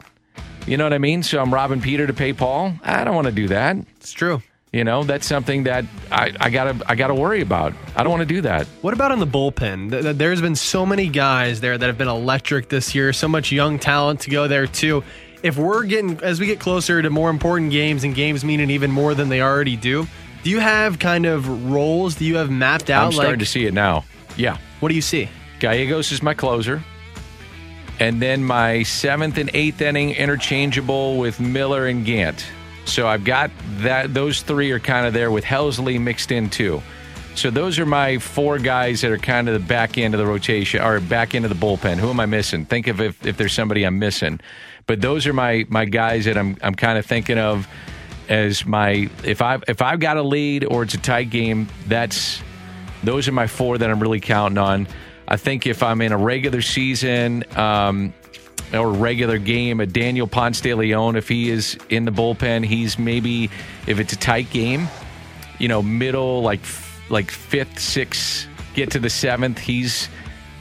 You 0.67 0.77
know 0.77 0.85
what 0.85 0.93
I 0.93 0.99
mean? 0.99 1.23
So 1.23 1.41
I'm 1.41 1.55
robbing 1.55 1.81
Peter 1.81 2.07
to 2.07 2.13
pay 2.13 2.33
Paul. 2.33 2.75
I 2.83 3.05
don't 3.05 3.15
want 3.15 3.27
to 3.27 3.33
do 3.33 3.49
that. 3.49 3.77
It's 3.99 4.13
true. 4.13 4.43
You 4.73 4.85
know, 4.85 5.05
that's 5.05 5.27
something 5.27 5.63
that 5.63 5.85
I, 6.11 6.35
I, 6.39 6.51
gotta 6.51 6.85
I 6.87 6.97
gotta 6.97 7.15
worry 7.15 7.41
about. 7.41 7.73
I 7.95 8.03
don't 8.03 8.11
want 8.11 8.29
to 8.29 8.35
do 8.35 8.41
that. 8.43 8.67
What 8.83 8.93
about 8.93 9.13
in 9.13 9.21
the 9.21 9.27
bullpen? 9.27 10.19
There's 10.19 10.43
been 10.43 10.57
so 10.57 10.85
many 10.85 11.09
guys 11.09 11.61
there 11.61 11.79
that 11.79 11.87
have 11.87 11.97
been 11.97 12.09
electric 12.09 12.69
this 12.69 12.95
year. 12.95 13.13
So 13.13 13.29
much 13.29 13.53
young 13.53 13.79
talent 13.79 14.21
to 14.21 14.31
go 14.31 14.49
there 14.49 14.67
too. 14.67 15.03
If 15.43 15.57
we're 15.57 15.85
getting 15.85 16.21
as 16.21 16.41
we 16.41 16.47
get 16.47 16.59
closer 16.59 17.01
to 17.01 17.09
more 17.09 17.31
important 17.31 17.71
games 17.71 18.05
and 18.05 18.15
games 18.15 18.45
meaning 18.45 18.69
even 18.71 18.91
more 18.91 19.15
than 19.15 19.29
they 19.29 19.41
already 19.41 19.77
do, 19.77 20.07
do 20.43 20.51
you 20.51 20.59
have 20.59 20.99
kind 20.99 21.27
of 21.27 21.71
roles? 21.71 22.17
Do 22.17 22.25
you 22.25 22.37
have 22.37 22.51
mapped 22.51 22.91
out? 22.91 23.07
I'm 23.07 23.13
starting 23.13 23.33
like, 23.33 23.39
to 23.39 23.47
see 23.47 23.67
it 23.67 23.73
now. 23.73 24.05
Yeah. 24.37 24.59
What 24.81 24.91
do 24.91 24.95
you 24.95 25.03
see? 25.03 25.31
Gallegos 25.59 26.13
is 26.13 26.23
my 26.23 26.35
closer. 26.35 26.83
And 27.99 28.21
then 28.21 28.45
my 28.45 28.83
seventh 28.83 29.39
and 29.39 29.51
eighth 29.55 29.81
inning 29.81 30.11
interchangeable 30.11 31.19
with 31.19 31.41
Miller 31.41 31.87
and 31.87 32.05
Gant. 32.05 32.47
So 32.85 33.09
I've 33.09 33.25
got 33.25 33.51
that. 33.79 34.13
Those 34.15 34.43
three 34.43 34.71
are 34.71 34.79
kind 34.79 35.07
of 35.07 35.13
there 35.13 35.31
with 35.31 35.45
Helsley 35.45 36.01
mixed 36.01 36.31
in 36.31 36.51
too. 36.51 36.83
So 37.35 37.51
those 37.51 37.79
are 37.79 37.85
my 37.85 38.19
four 38.19 38.59
guys 38.59 39.03
that 39.03 39.11
are 39.11 39.19
kind 39.19 39.49
of 39.49 39.55
the 39.55 39.67
back 39.67 39.99
end 39.99 40.15
of 40.15 40.19
the 40.19 40.27
rotation 40.27 40.81
or 40.81 41.01
back 41.01 41.35
end 41.35 41.45
of 41.45 41.51
the 41.51 41.67
bullpen. 41.67 41.99
Who 41.99 42.09
am 42.09 42.19
I 42.19 42.27
missing? 42.27 42.65
Think 42.65 42.87
of 42.87 43.01
if, 43.01 43.27
if 43.27 43.37
there's 43.37 43.53
somebody 43.53 43.85
I'm 43.85 43.99
missing. 43.99 44.41
But 44.87 45.01
those 45.01 45.27
are 45.27 45.33
my 45.33 45.67
my 45.69 45.85
guys 45.85 46.25
that 46.27 46.39
I'm 46.39 46.57
I'm 46.63 46.75
kind 46.75 46.97
of 46.97 47.05
thinking 47.05 47.39
of 47.39 47.69
as 48.29 48.65
my 48.65 49.11
if 49.25 49.43
I 49.43 49.59
if 49.69 49.83
I've 49.83 50.01
got 50.01 50.17
a 50.17 50.23
lead 50.23 50.65
or 50.65 50.85
it's 50.85 50.95
a 50.95 50.99
tight 50.99 51.31
game. 51.31 51.69
That's 51.87 52.41
those 53.03 53.29
are 53.29 53.33
my 53.33 53.47
four 53.47 53.79
that 53.79 53.91
I'm 53.91 54.01
really 54.01 54.21
counting 54.21 54.59
on. 54.59 54.87
I 55.29 55.37
think 55.37 55.67
if 55.67 55.83
I'm 55.83 56.01
in 56.01 56.13
a 56.13 56.17
regular 56.17 56.63
season 56.63 57.45
um, 57.57 58.15
or 58.73 58.91
regular 58.93 59.39
game, 59.39 59.81
a 59.81 59.87
Daniel 59.87 60.27
Ponce 60.27 60.61
de 60.61 60.75
Leon, 60.75 61.17
if 61.17 61.29
he 61.29 61.51
is 61.51 61.77
in 61.89 62.05
the 62.05 62.13
bullpen, 62.13 62.65
he's 62.65 62.99
maybe 62.99 63.51
if 63.87 63.99
it's 63.99 64.13
a 64.13 64.17
tight 64.17 64.51
game, 64.51 64.89
you 65.59 65.69
know, 65.69 65.83
middle 65.83 66.43
like 66.43 66.61
like 67.09 67.31
fifth, 67.31 67.79
sixth, 67.79 68.49
get 68.75 68.91
to 68.93 68.99
the 68.99 69.11
seventh. 69.11 69.59
He's 69.59 70.09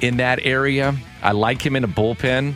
in 0.02 0.18
that 0.18 0.40
area. 0.44 0.96
I 1.22 1.32
like 1.32 1.64
him 1.64 1.76
in 1.76 1.84
a 1.84 1.88
bullpen. 1.88 2.56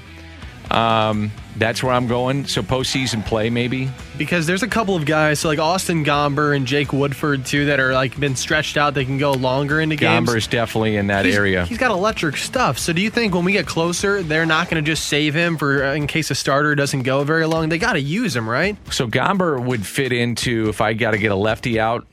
Um, 0.72 1.32
That's 1.60 1.84
where 1.84 1.92
I'm 1.94 2.08
going. 2.08 2.46
So 2.46 2.62
postseason 2.62 3.26
play, 3.26 3.50
maybe. 3.50 3.90
because 4.18 4.48
there's 4.48 4.64
a 4.64 4.68
couple 4.68 4.96
of 4.96 5.06
guys, 5.06 5.42
so 5.42 5.50
like 5.50 5.60
Austin 5.60 6.04
Gomber 6.06 6.56
and 6.56 6.66
Jake 6.66 6.92
Woodford 6.94 7.46
too, 7.46 7.66
that 7.66 7.80
are 7.80 7.94
like 7.94 8.18
been 8.20 8.36
stretched 8.36 8.78
out. 8.78 8.94
They 8.94 9.06
can 9.06 9.18
go 9.18 9.34
longer 9.34 9.80
into 9.82 9.96
games. 9.98 10.30
Gomber's 10.30 10.48
definitely 10.48 10.96
in 10.96 11.08
that 11.08 11.26
He's- 11.26 11.38
area. 11.38 11.66
He's 11.66 11.78
got 11.78 11.92
electric 11.92 12.38
stuff. 12.38 12.80
So 12.80 12.94
do 12.94 13.02
you 13.02 13.10
think 13.10 13.36
when 13.36 13.44
we 13.46 13.52
get 13.52 13.68
closer, 13.68 14.24
they're 14.24 14.46
not 14.46 14.70
going 14.70 14.84
to 14.84 14.90
just 14.90 15.06
save 15.08 15.34
him 15.34 15.58
for 15.58 15.84
uh, 15.84 15.94
in 15.94 16.08
case 16.08 16.32
a 16.32 16.36
starter 16.36 16.76
doesn't 16.76 17.04
go 17.04 17.24
very 17.26 17.46
long? 17.46 17.70
They 17.70 17.78
got 17.78 17.94
to 17.94 18.02
use 18.02 18.36
him, 18.36 18.50
right? 18.50 18.78
So 18.92 19.08
Gomber 19.08 19.64
would 19.64 19.86
fit 19.86 20.14
into 20.14 20.70
if 20.70 20.80
I 20.82 20.94
got 20.94 21.12
to 21.12 21.18
get 21.18 21.32
a 21.32 21.36
lefty 21.36 21.80
out 21.80 22.08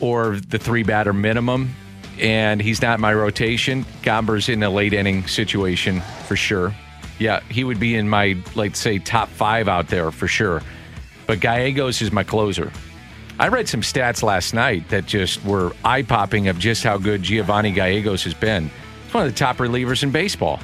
or 0.00 0.36
the 0.36 0.58
three 0.58 0.82
batter 0.82 1.12
minimum, 1.12 1.74
and 2.20 2.60
he's 2.60 2.82
not 2.82 2.96
in 2.96 3.00
my 3.00 3.14
rotation. 3.14 3.84
Gomber's 4.02 4.48
in 4.50 4.62
a 4.62 4.70
late 4.70 4.92
inning 4.92 5.26
situation 5.26 6.00
for 6.28 6.36
sure. 6.36 6.74
Yeah, 7.18 7.40
he 7.48 7.64
would 7.64 7.78
be 7.78 7.94
in 7.94 8.08
my 8.08 8.36
like 8.54 8.76
say 8.76 8.98
top 8.98 9.28
five 9.28 9.68
out 9.68 9.88
there 9.88 10.10
for 10.10 10.28
sure. 10.28 10.62
But 11.26 11.40
Gallegos 11.40 12.02
is 12.02 12.12
my 12.12 12.24
closer. 12.24 12.72
I 13.38 13.48
read 13.48 13.68
some 13.68 13.80
stats 13.80 14.22
last 14.22 14.54
night 14.54 14.88
that 14.90 15.06
just 15.06 15.44
were 15.44 15.72
eye 15.84 16.02
popping 16.02 16.48
of 16.48 16.58
just 16.58 16.84
how 16.84 16.98
good 16.98 17.22
Giovanni 17.22 17.72
Gallegos 17.72 18.24
has 18.24 18.34
been. 18.34 18.70
He's 19.04 19.14
one 19.14 19.26
of 19.26 19.32
the 19.32 19.38
top 19.38 19.56
relievers 19.56 20.02
in 20.02 20.10
baseball 20.10 20.60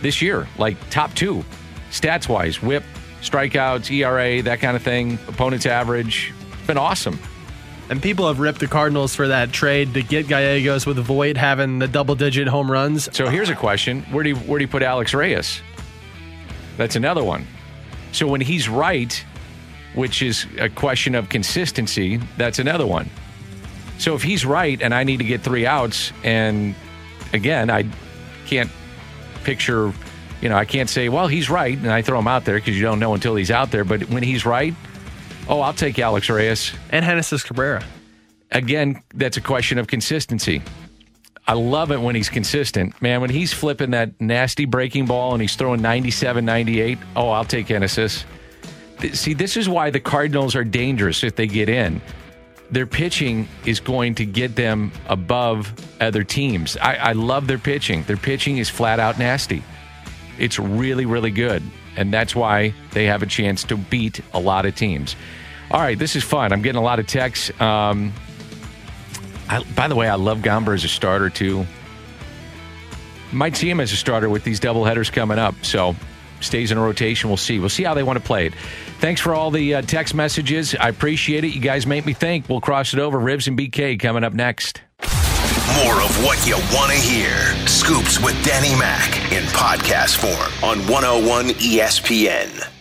this 0.00 0.20
year, 0.20 0.48
like 0.58 0.76
top 0.90 1.14
two, 1.14 1.44
stats 1.90 2.28
wise, 2.28 2.62
whip, 2.62 2.84
strikeouts, 3.20 3.90
ERA, 3.90 4.42
that 4.42 4.60
kind 4.60 4.76
of 4.76 4.82
thing, 4.82 5.18
opponent's 5.28 5.66
average. 5.66 6.32
It's 6.52 6.66
been 6.66 6.78
awesome. 6.78 7.18
And 7.90 8.00
people 8.00 8.28
have 8.28 8.38
ripped 8.38 8.60
the 8.60 8.68
Cardinals 8.68 9.16
for 9.16 9.28
that 9.28 9.50
trade 9.50 9.94
to 9.94 10.02
get 10.02 10.28
Gallegos 10.28 10.86
with 10.86 10.96
Voit 10.98 11.36
having 11.36 11.80
the 11.80 11.88
double 11.88 12.14
digit 12.14 12.46
home 12.46 12.70
runs. 12.70 13.08
So 13.16 13.28
here's 13.28 13.50
a 13.50 13.56
question: 13.56 14.02
Where 14.12 14.22
do 14.22 14.30
you, 14.30 14.36
where 14.36 14.58
do 14.58 14.64
you 14.64 14.68
put 14.68 14.82
Alex 14.82 15.12
Reyes? 15.12 15.60
That's 16.80 16.96
another 16.96 17.22
one. 17.22 17.46
So 18.12 18.26
when 18.26 18.40
he's 18.40 18.66
right, 18.66 19.12
which 19.94 20.22
is 20.22 20.46
a 20.58 20.70
question 20.70 21.14
of 21.14 21.28
consistency, 21.28 22.16
that's 22.38 22.58
another 22.58 22.86
one. 22.86 23.10
So 23.98 24.14
if 24.14 24.22
he's 24.22 24.46
right 24.46 24.80
and 24.80 24.94
I 24.94 25.04
need 25.04 25.18
to 25.18 25.24
get 25.24 25.42
three 25.42 25.66
outs, 25.66 26.10
and 26.24 26.74
again, 27.34 27.68
I 27.68 27.84
can't 28.46 28.70
picture, 29.44 29.92
you 30.40 30.48
know, 30.48 30.56
I 30.56 30.64
can't 30.64 30.88
say, 30.88 31.10
well, 31.10 31.26
he's 31.26 31.50
right, 31.50 31.76
and 31.76 31.92
I 31.92 32.00
throw 32.00 32.18
him 32.18 32.28
out 32.28 32.46
there 32.46 32.54
because 32.54 32.76
you 32.76 32.82
don't 32.82 32.98
know 32.98 33.12
until 33.12 33.36
he's 33.36 33.50
out 33.50 33.70
there. 33.70 33.84
But 33.84 34.08
when 34.08 34.22
he's 34.22 34.46
right, 34.46 34.72
oh, 35.50 35.60
I'll 35.60 35.74
take 35.74 35.98
Alex 35.98 36.30
Reyes. 36.30 36.72
And 36.88 37.04
Genesis 37.04 37.42
Cabrera. 37.42 37.84
Again, 38.52 39.02
that's 39.12 39.36
a 39.36 39.42
question 39.42 39.76
of 39.76 39.86
consistency. 39.86 40.62
I 41.50 41.54
love 41.54 41.90
it 41.90 42.00
when 42.00 42.14
he's 42.14 42.28
consistent. 42.28 43.02
Man, 43.02 43.20
when 43.20 43.28
he's 43.28 43.52
flipping 43.52 43.90
that 43.90 44.20
nasty 44.20 44.66
breaking 44.66 45.06
ball 45.06 45.32
and 45.32 45.42
he's 45.42 45.56
throwing 45.56 45.82
97, 45.82 46.44
98, 46.44 46.96
oh, 47.16 47.30
I'll 47.30 47.44
take 47.44 47.66
Genesis. 47.66 48.24
Th- 49.00 49.16
See, 49.16 49.34
this 49.34 49.56
is 49.56 49.68
why 49.68 49.90
the 49.90 49.98
Cardinals 49.98 50.54
are 50.54 50.62
dangerous 50.62 51.24
if 51.24 51.34
they 51.34 51.48
get 51.48 51.68
in. 51.68 52.00
Their 52.70 52.86
pitching 52.86 53.48
is 53.66 53.80
going 53.80 54.14
to 54.14 54.24
get 54.24 54.54
them 54.54 54.92
above 55.08 55.74
other 56.00 56.22
teams. 56.22 56.76
I, 56.76 56.94
I 56.94 57.12
love 57.14 57.48
their 57.48 57.58
pitching. 57.58 58.04
Their 58.04 58.16
pitching 58.16 58.58
is 58.58 58.70
flat 58.70 59.00
out 59.00 59.18
nasty. 59.18 59.64
It's 60.38 60.60
really, 60.60 61.04
really 61.04 61.32
good. 61.32 61.64
And 61.96 62.14
that's 62.14 62.36
why 62.36 62.72
they 62.92 63.06
have 63.06 63.24
a 63.24 63.26
chance 63.26 63.64
to 63.64 63.76
beat 63.76 64.20
a 64.34 64.38
lot 64.38 64.66
of 64.66 64.76
teams. 64.76 65.16
All 65.72 65.80
right, 65.80 65.98
this 65.98 66.14
is 66.14 66.22
fun. 66.22 66.52
I'm 66.52 66.62
getting 66.62 66.78
a 66.78 66.84
lot 66.84 67.00
of 67.00 67.08
texts. 67.08 67.50
Um, 67.60 68.12
I, 69.50 69.64
by 69.74 69.88
the 69.88 69.96
way, 69.96 70.08
I 70.08 70.14
love 70.14 70.38
Gomber 70.38 70.74
as 70.74 70.84
a 70.84 70.88
starter 70.88 71.28
too. 71.28 71.66
Might 73.32 73.56
see 73.56 73.68
him 73.68 73.80
as 73.80 73.92
a 73.92 73.96
starter 73.96 74.28
with 74.28 74.44
these 74.44 74.60
double 74.60 74.84
headers 74.84 75.10
coming 75.10 75.38
up. 75.38 75.54
So 75.62 75.96
stays 76.40 76.70
in 76.70 76.78
a 76.78 76.80
rotation. 76.80 77.28
We'll 77.28 77.36
see. 77.36 77.58
We'll 77.58 77.68
see 77.68 77.82
how 77.82 77.94
they 77.94 78.04
want 78.04 78.18
to 78.18 78.24
play 78.24 78.46
it. 78.46 78.54
Thanks 79.00 79.20
for 79.20 79.34
all 79.34 79.50
the 79.50 79.74
uh, 79.76 79.82
text 79.82 80.14
messages. 80.14 80.74
I 80.76 80.88
appreciate 80.88 81.44
it. 81.44 81.48
You 81.48 81.60
guys 81.60 81.84
make 81.84 82.06
me 82.06 82.12
think. 82.12 82.48
We'll 82.48 82.60
cross 82.60 82.94
it 82.94 83.00
over. 83.00 83.18
Ribs 83.18 83.48
and 83.48 83.58
BK 83.58 83.98
coming 83.98 84.22
up 84.22 84.34
next. 84.34 84.82
More 85.84 86.00
of 86.00 86.24
what 86.24 86.46
you 86.46 86.54
want 86.72 86.92
to 86.92 86.98
hear. 86.98 87.36
Scoops 87.66 88.20
with 88.20 88.42
Danny 88.44 88.78
Mac 88.78 89.32
in 89.32 89.42
podcast 89.46 90.16
form 90.16 90.70
on 90.70 90.78
101 90.86 91.48
ESPN. 91.50 92.79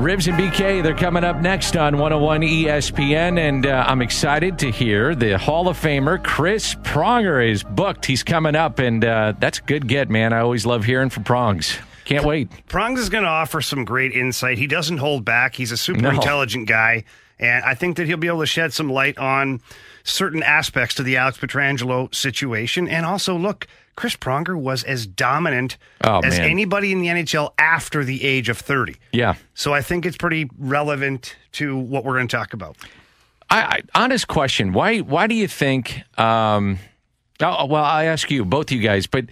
Ribs 0.00 0.28
and 0.28 0.38
BK, 0.38 0.82
they're 0.82 0.94
coming 0.96 1.24
up 1.24 1.42
next 1.42 1.76
on 1.76 1.98
101 1.98 2.40
ESPN, 2.40 3.38
and 3.38 3.66
uh, 3.66 3.84
I'm 3.86 4.00
excited 4.00 4.58
to 4.60 4.70
hear 4.70 5.14
the 5.14 5.36
Hall 5.36 5.68
of 5.68 5.78
Famer 5.78 6.22
Chris 6.24 6.74
Pronger 6.76 7.46
is 7.46 7.62
booked. 7.62 8.06
He's 8.06 8.22
coming 8.22 8.56
up, 8.56 8.78
and 8.78 9.04
uh, 9.04 9.34
that's 9.38 9.58
a 9.58 9.62
good 9.62 9.86
get, 9.86 10.08
man. 10.08 10.32
I 10.32 10.38
always 10.40 10.64
love 10.64 10.84
hearing 10.84 11.10
from 11.10 11.24
Prongs. 11.24 11.76
Can't 12.06 12.24
wait. 12.24 12.48
Prongs 12.66 12.98
is 12.98 13.10
going 13.10 13.24
to 13.24 13.30
offer 13.30 13.60
some 13.60 13.84
great 13.84 14.12
insight. 14.12 14.56
He 14.56 14.66
doesn't 14.66 14.98
hold 14.98 15.26
back. 15.26 15.54
He's 15.54 15.70
a 15.70 15.76
super 15.76 16.00
No. 16.00 16.10
intelligent 16.10 16.66
guy, 16.66 17.04
and 17.40 17.64
I 17.64 17.74
think 17.74 17.96
that 17.96 18.06
he'll 18.06 18.16
be 18.16 18.28
able 18.28 18.40
to 18.40 18.46
shed 18.46 18.72
some 18.72 18.88
light 18.92 19.18
on 19.18 19.60
certain 20.04 20.42
aspects 20.44 20.94
to 20.96 21.02
the 21.02 21.16
Alex 21.16 21.38
Pietrangelo 21.38 22.14
situation. 22.14 22.86
And 22.88 23.04
also, 23.04 23.36
look, 23.36 23.66
Chris 23.96 24.14
Pronger 24.16 24.58
was 24.58 24.84
as 24.84 25.06
dominant 25.06 25.76
Oh, 26.04 26.20
as 26.20 26.38
man. 26.38 26.48
anybody 26.50 26.92
in 26.92 27.00
the 27.00 27.08
NHL 27.08 27.52
after 27.58 28.04
the 28.04 28.24
age 28.24 28.48
of 28.48 28.56
30. 28.58 28.96
Yeah. 29.12 29.34
So 29.54 29.74
I 29.74 29.82
think 29.82 30.06
it's 30.06 30.16
pretty 30.16 30.48
relevant 30.58 31.36
to 31.52 31.76
what 31.76 32.04
we're 32.04 32.14
going 32.14 32.28
to 32.28 32.36
talk 32.36 32.52
about. 32.54 32.76
I, 33.50 33.62
I 33.94 34.04
honest 34.04 34.28
question. 34.28 34.72
Why 34.72 34.98
why 35.00 35.26
do 35.26 35.34
you 35.34 35.48
think 35.48 36.02
um 36.18 36.78
oh, 37.42 37.66
well 37.66 37.82
I 37.84 38.04
ask 38.04 38.30
you 38.30 38.44
both 38.44 38.70
you 38.70 38.80
guys 38.80 39.08
but 39.08 39.24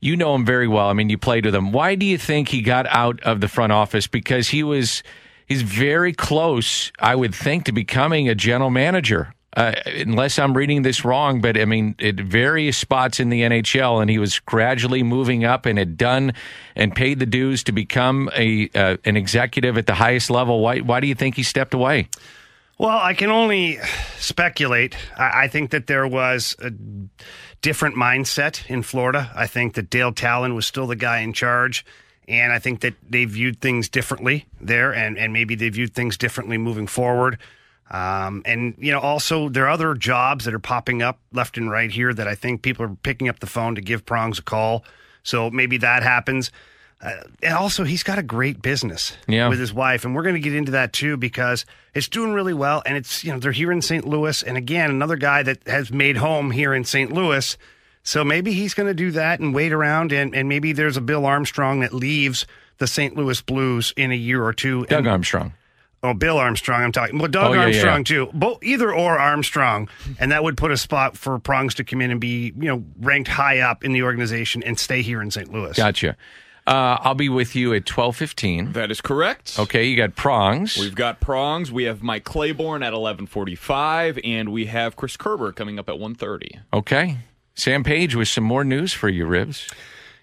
you 0.00 0.16
know 0.16 0.34
him 0.36 0.46
very 0.46 0.68
well. 0.68 0.88
I 0.88 0.92
mean 0.92 1.10
you 1.10 1.18
played 1.18 1.44
with 1.44 1.54
him. 1.56 1.72
Why 1.72 1.96
do 1.96 2.06
you 2.06 2.18
think 2.18 2.48
he 2.50 2.62
got 2.62 2.86
out 2.86 3.20
of 3.24 3.40
the 3.40 3.48
front 3.48 3.72
office 3.72 4.06
because 4.06 4.48
he 4.48 4.62
was 4.62 5.02
he's 5.48 5.62
very 5.62 6.12
close 6.12 6.92
I 6.98 7.14
would 7.16 7.34
think 7.34 7.64
to 7.64 7.72
becoming 7.72 8.28
a 8.28 8.34
general 8.34 8.70
manager. 8.70 9.34
Uh, 9.56 9.72
unless 9.86 10.38
I'm 10.38 10.56
reading 10.56 10.82
this 10.82 11.04
wrong, 11.04 11.40
but 11.40 11.58
I 11.58 11.64
mean, 11.64 11.96
at 12.00 12.14
various 12.16 12.76
spots 12.76 13.18
in 13.18 13.30
the 13.30 13.40
NHL, 13.40 14.00
and 14.00 14.08
he 14.08 14.18
was 14.18 14.38
gradually 14.40 15.02
moving 15.02 15.44
up 15.44 15.66
and 15.66 15.78
had 15.78 15.96
done 15.96 16.34
and 16.76 16.94
paid 16.94 17.18
the 17.18 17.26
dues 17.26 17.64
to 17.64 17.72
become 17.72 18.30
a 18.36 18.70
uh, 18.74 18.98
an 19.04 19.16
executive 19.16 19.76
at 19.78 19.86
the 19.86 19.94
highest 19.94 20.30
level. 20.30 20.60
Why 20.60 20.78
why 20.78 21.00
do 21.00 21.08
you 21.08 21.14
think 21.14 21.34
he 21.34 21.42
stepped 21.42 21.74
away? 21.74 22.08
Well, 22.76 22.96
I 22.96 23.14
can 23.14 23.30
only 23.30 23.78
speculate. 24.18 24.96
I, 25.18 25.44
I 25.44 25.48
think 25.48 25.70
that 25.70 25.88
there 25.88 26.06
was 26.06 26.54
a 26.60 26.70
different 27.60 27.96
mindset 27.96 28.64
in 28.70 28.82
Florida. 28.82 29.32
I 29.34 29.48
think 29.48 29.74
that 29.74 29.90
Dale 29.90 30.12
Tallon 30.12 30.54
was 30.54 30.66
still 30.66 30.86
the 30.86 30.94
guy 30.94 31.20
in 31.20 31.32
charge. 31.32 31.84
And 32.28 32.52
I 32.52 32.58
think 32.58 32.80
that 32.80 32.94
they 33.08 33.24
viewed 33.24 33.60
things 33.60 33.88
differently 33.88 34.44
there, 34.60 34.92
and, 34.94 35.16
and 35.18 35.32
maybe 35.32 35.54
they 35.54 35.70
viewed 35.70 35.94
things 35.94 36.18
differently 36.18 36.58
moving 36.58 36.86
forward. 36.86 37.38
Um, 37.90 38.42
and, 38.44 38.74
you 38.78 38.92
know, 38.92 39.00
also 39.00 39.48
there 39.48 39.64
are 39.64 39.70
other 39.70 39.94
jobs 39.94 40.44
that 40.44 40.52
are 40.52 40.58
popping 40.58 41.00
up 41.00 41.18
left 41.32 41.56
and 41.56 41.70
right 41.70 41.90
here 41.90 42.12
that 42.12 42.28
I 42.28 42.34
think 42.34 42.60
people 42.60 42.84
are 42.84 42.94
picking 43.02 43.30
up 43.30 43.40
the 43.40 43.46
phone 43.46 43.74
to 43.76 43.80
give 43.80 44.04
Prongs 44.04 44.38
a 44.38 44.42
call. 44.42 44.84
So 45.22 45.50
maybe 45.50 45.78
that 45.78 46.02
happens. 46.02 46.50
Uh, 47.00 47.12
and 47.42 47.54
also, 47.54 47.84
he's 47.84 48.02
got 48.02 48.18
a 48.18 48.22
great 48.22 48.60
business 48.60 49.16
Yeah. 49.28 49.48
with 49.48 49.60
his 49.60 49.72
wife, 49.72 50.04
and 50.04 50.14
we're 50.16 50.24
going 50.24 50.34
to 50.34 50.40
get 50.40 50.52
into 50.54 50.72
that 50.72 50.92
too 50.92 51.16
because 51.16 51.64
it's 51.94 52.08
doing 52.08 52.32
really 52.32 52.52
well. 52.54 52.82
And 52.84 52.96
it's 52.96 53.22
you 53.22 53.32
know 53.32 53.38
they're 53.38 53.52
here 53.52 53.70
in 53.70 53.80
St. 53.82 54.04
Louis, 54.04 54.42
and 54.42 54.56
again, 54.56 54.90
another 54.90 55.14
guy 55.16 55.44
that 55.44 55.66
has 55.68 55.92
made 55.92 56.16
home 56.16 56.50
here 56.50 56.74
in 56.74 56.82
St. 56.84 57.12
Louis. 57.12 57.56
So 58.02 58.24
maybe 58.24 58.52
he's 58.52 58.74
going 58.74 58.86
to 58.86 58.94
do 58.94 59.10
that 59.12 59.40
and 59.40 59.54
wait 59.54 59.72
around, 59.72 60.12
and, 60.12 60.34
and 60.34 60.48
maybe 60.48 60.72
there's 60.72 60.96
a 60.96 61.00
Bill 61.02 61.26
Armstrong 61.26 61.80
that 61.80 61.92
leaves 61.92 62.46
the 62.78 62.86
St. 62.86 63.16
Louis 63.16 63.40
Blues 63.42 63.92
in 63.96 64.12
a 64.12 64.16
year 64.16 64.42
or 64.42 64.52
two. 64.52 64.86
Doug 64.86 65.00
and, 65.00 65.08
Armstrong. 65.08 65.52
Oh, 66.02 66.14
Bill 66.14 66.38
Armstrong. 66.38 66.82
I'm 66.84 66.92
talking. 66.92 67.18
Well, 67.18 67.28
Doug 67.28 67.50
Oh, 67.50 67.52
yeah, 67.54 67.58
yeah, 67.60 67.64
Armstrong 67.66 67.98
yeah. 67.98 68.04
too. 68.04 68.30
Both 68.32 68.62
either 68.62 68.94
or 68.94 69.18
Armstrong, 69.18 69.88
and 70.20 70.30
that 70.30 70.44
would 70.44 70.56
put 70.56 70.70
a 70.70 70.76
spot 70.76 71.16
for 71.16 71.38
Prongs 71.40 71.74
to 71.74 71.84
come 71.84 72.00
in 72.00 72.10
and 72.12 72.20
be 72.20 72.52
you 72.56 72.68
know 72.68 72.84
ranked 73.00 73.28
high 73.28 73.58
up 73.58 73.84
in 73.84 73.92
the 73.92 74.04
organization 74.04 74.62
and 74.62 74.78
stay 74.78 75.02
here 75.02 75.20
in 75.20 75.30
St. 75.32 75.52
Louis. 75.52 75.76
Gotcha. 75.76 76.16
Uh, 76.68 76.98
I'll 77.00 77.14
be 77.14 77.28
with 77.28 77.56
you 77.56 77.74
at 77.74 77.84
twelve 77.84 78.14
fifteen. 78.14 78.72
That 78.74 78.90
is 78.92 79.00
correct. 79.00 79.58
Okay, 79.58 79.86
you 79.86 79.96
got 79.96 80.14
prongs. 80.14 80.76
We've 80.76 80.94
got 80.94 81.18
prongs. 81.18 81.72
We 81.72 81.84
have 81.84 82.02
Mike 82.02 82.24
Claiborne 82.24 82.82
at 82.84 82.92
11:45, 82.92 84.20
and 84.22 84.50
we 84.52 84.66
have 84.66 84.94
Chris 84.94 85.16
Kerber 85.16 85.50
coming 85.52 85.78
up 85.78 85.88
at 85.88 85.96
1:30. 85.96 86.60
Okay, 86.72 87.16
Sam 87.58 87.82
Page 87.82 88.14
with 88.14 88.28
some 88.28 88.44
more 88.44 88.62
news 88.62 88.92
for 88.92 89.08
you, 89.08 89.26
Ribs. 89.26 89.68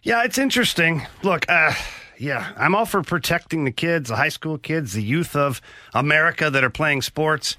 Yeah, 0.03 0.23
it's 0.23 0.38
interesting. 0.38 1.05
Look, 1.21 1.45
uh, 1.49 1.73
yeah, 2.17 2.53
I'm 2.55 2.73
all 2.73 2.86
for 2.86 3.01
protecting 3.01 3.65
the 3.65 3.71
kids, 3.71 4.07
the 4.07 4.15
high 4.15 4.29
school 4.29 4.57
kids, 4.57 4.93
the 4.93 5.03
youth 5.03 5.36
of 5.36 5.61
America 5.93 6.49
that 6.49 6.63
are 6.63 6.69
playing 6.69 7.01
sports. 7.01 7.57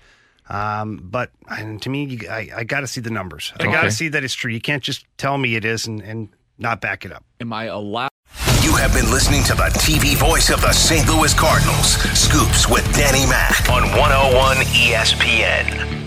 Um, 0.48 1.00
but 1.02 1.30
and 1.50 1.82
to 1.82 1.90
me, 1.90 2.26
I, 2.26 2.48
I 2.56 2.64
got 2.64 2.80
to 2.80 2.86
see 2.86 3.02
the 3.02 3.10
numbers. 3.10 3.52
I 3.60 3.64
got 3.64 3.82
to 3.82 3.90
see 3.90 4.08
that 4.08 4.24
it's 4.24 4.32
true. 4.32 4.50
You 4.50 4.62
can't 4.62 4.82
just 4.82 5.04
tell 5.18 5.36
me 5.36 5.56
it 5.56 5.64
is 5.66 5.86
and, 5.86 6.00
and 6.00 6.30
not 6.56 6.80
back 6.80 7.04
it 7.04 7.12
up. 7.12 7.24
Am 7.40 7.52
I 7.52 7.64
allowed? 7.64 8.08
You 8.62 8.74
have 8.76 8.94
been 8.94 9.10
listening 9.10 9.42
to 9.44 9.54
the 9.54 9.70
TV 9.74 10.16
voice 10.16 10.48
of 10.48 10.62
the 10.62 10.72
St. 10.72 11.06
Louis 11.06 11.34
Cardinals, 11.34 11.96
Scoops 12.18 12.66
with 12.66 12.84
Danny 12.94 13.26
Mac 13.26 13.68
on 13.68 13.82
101 13.82 14.56
ESPN. 14.56 16.05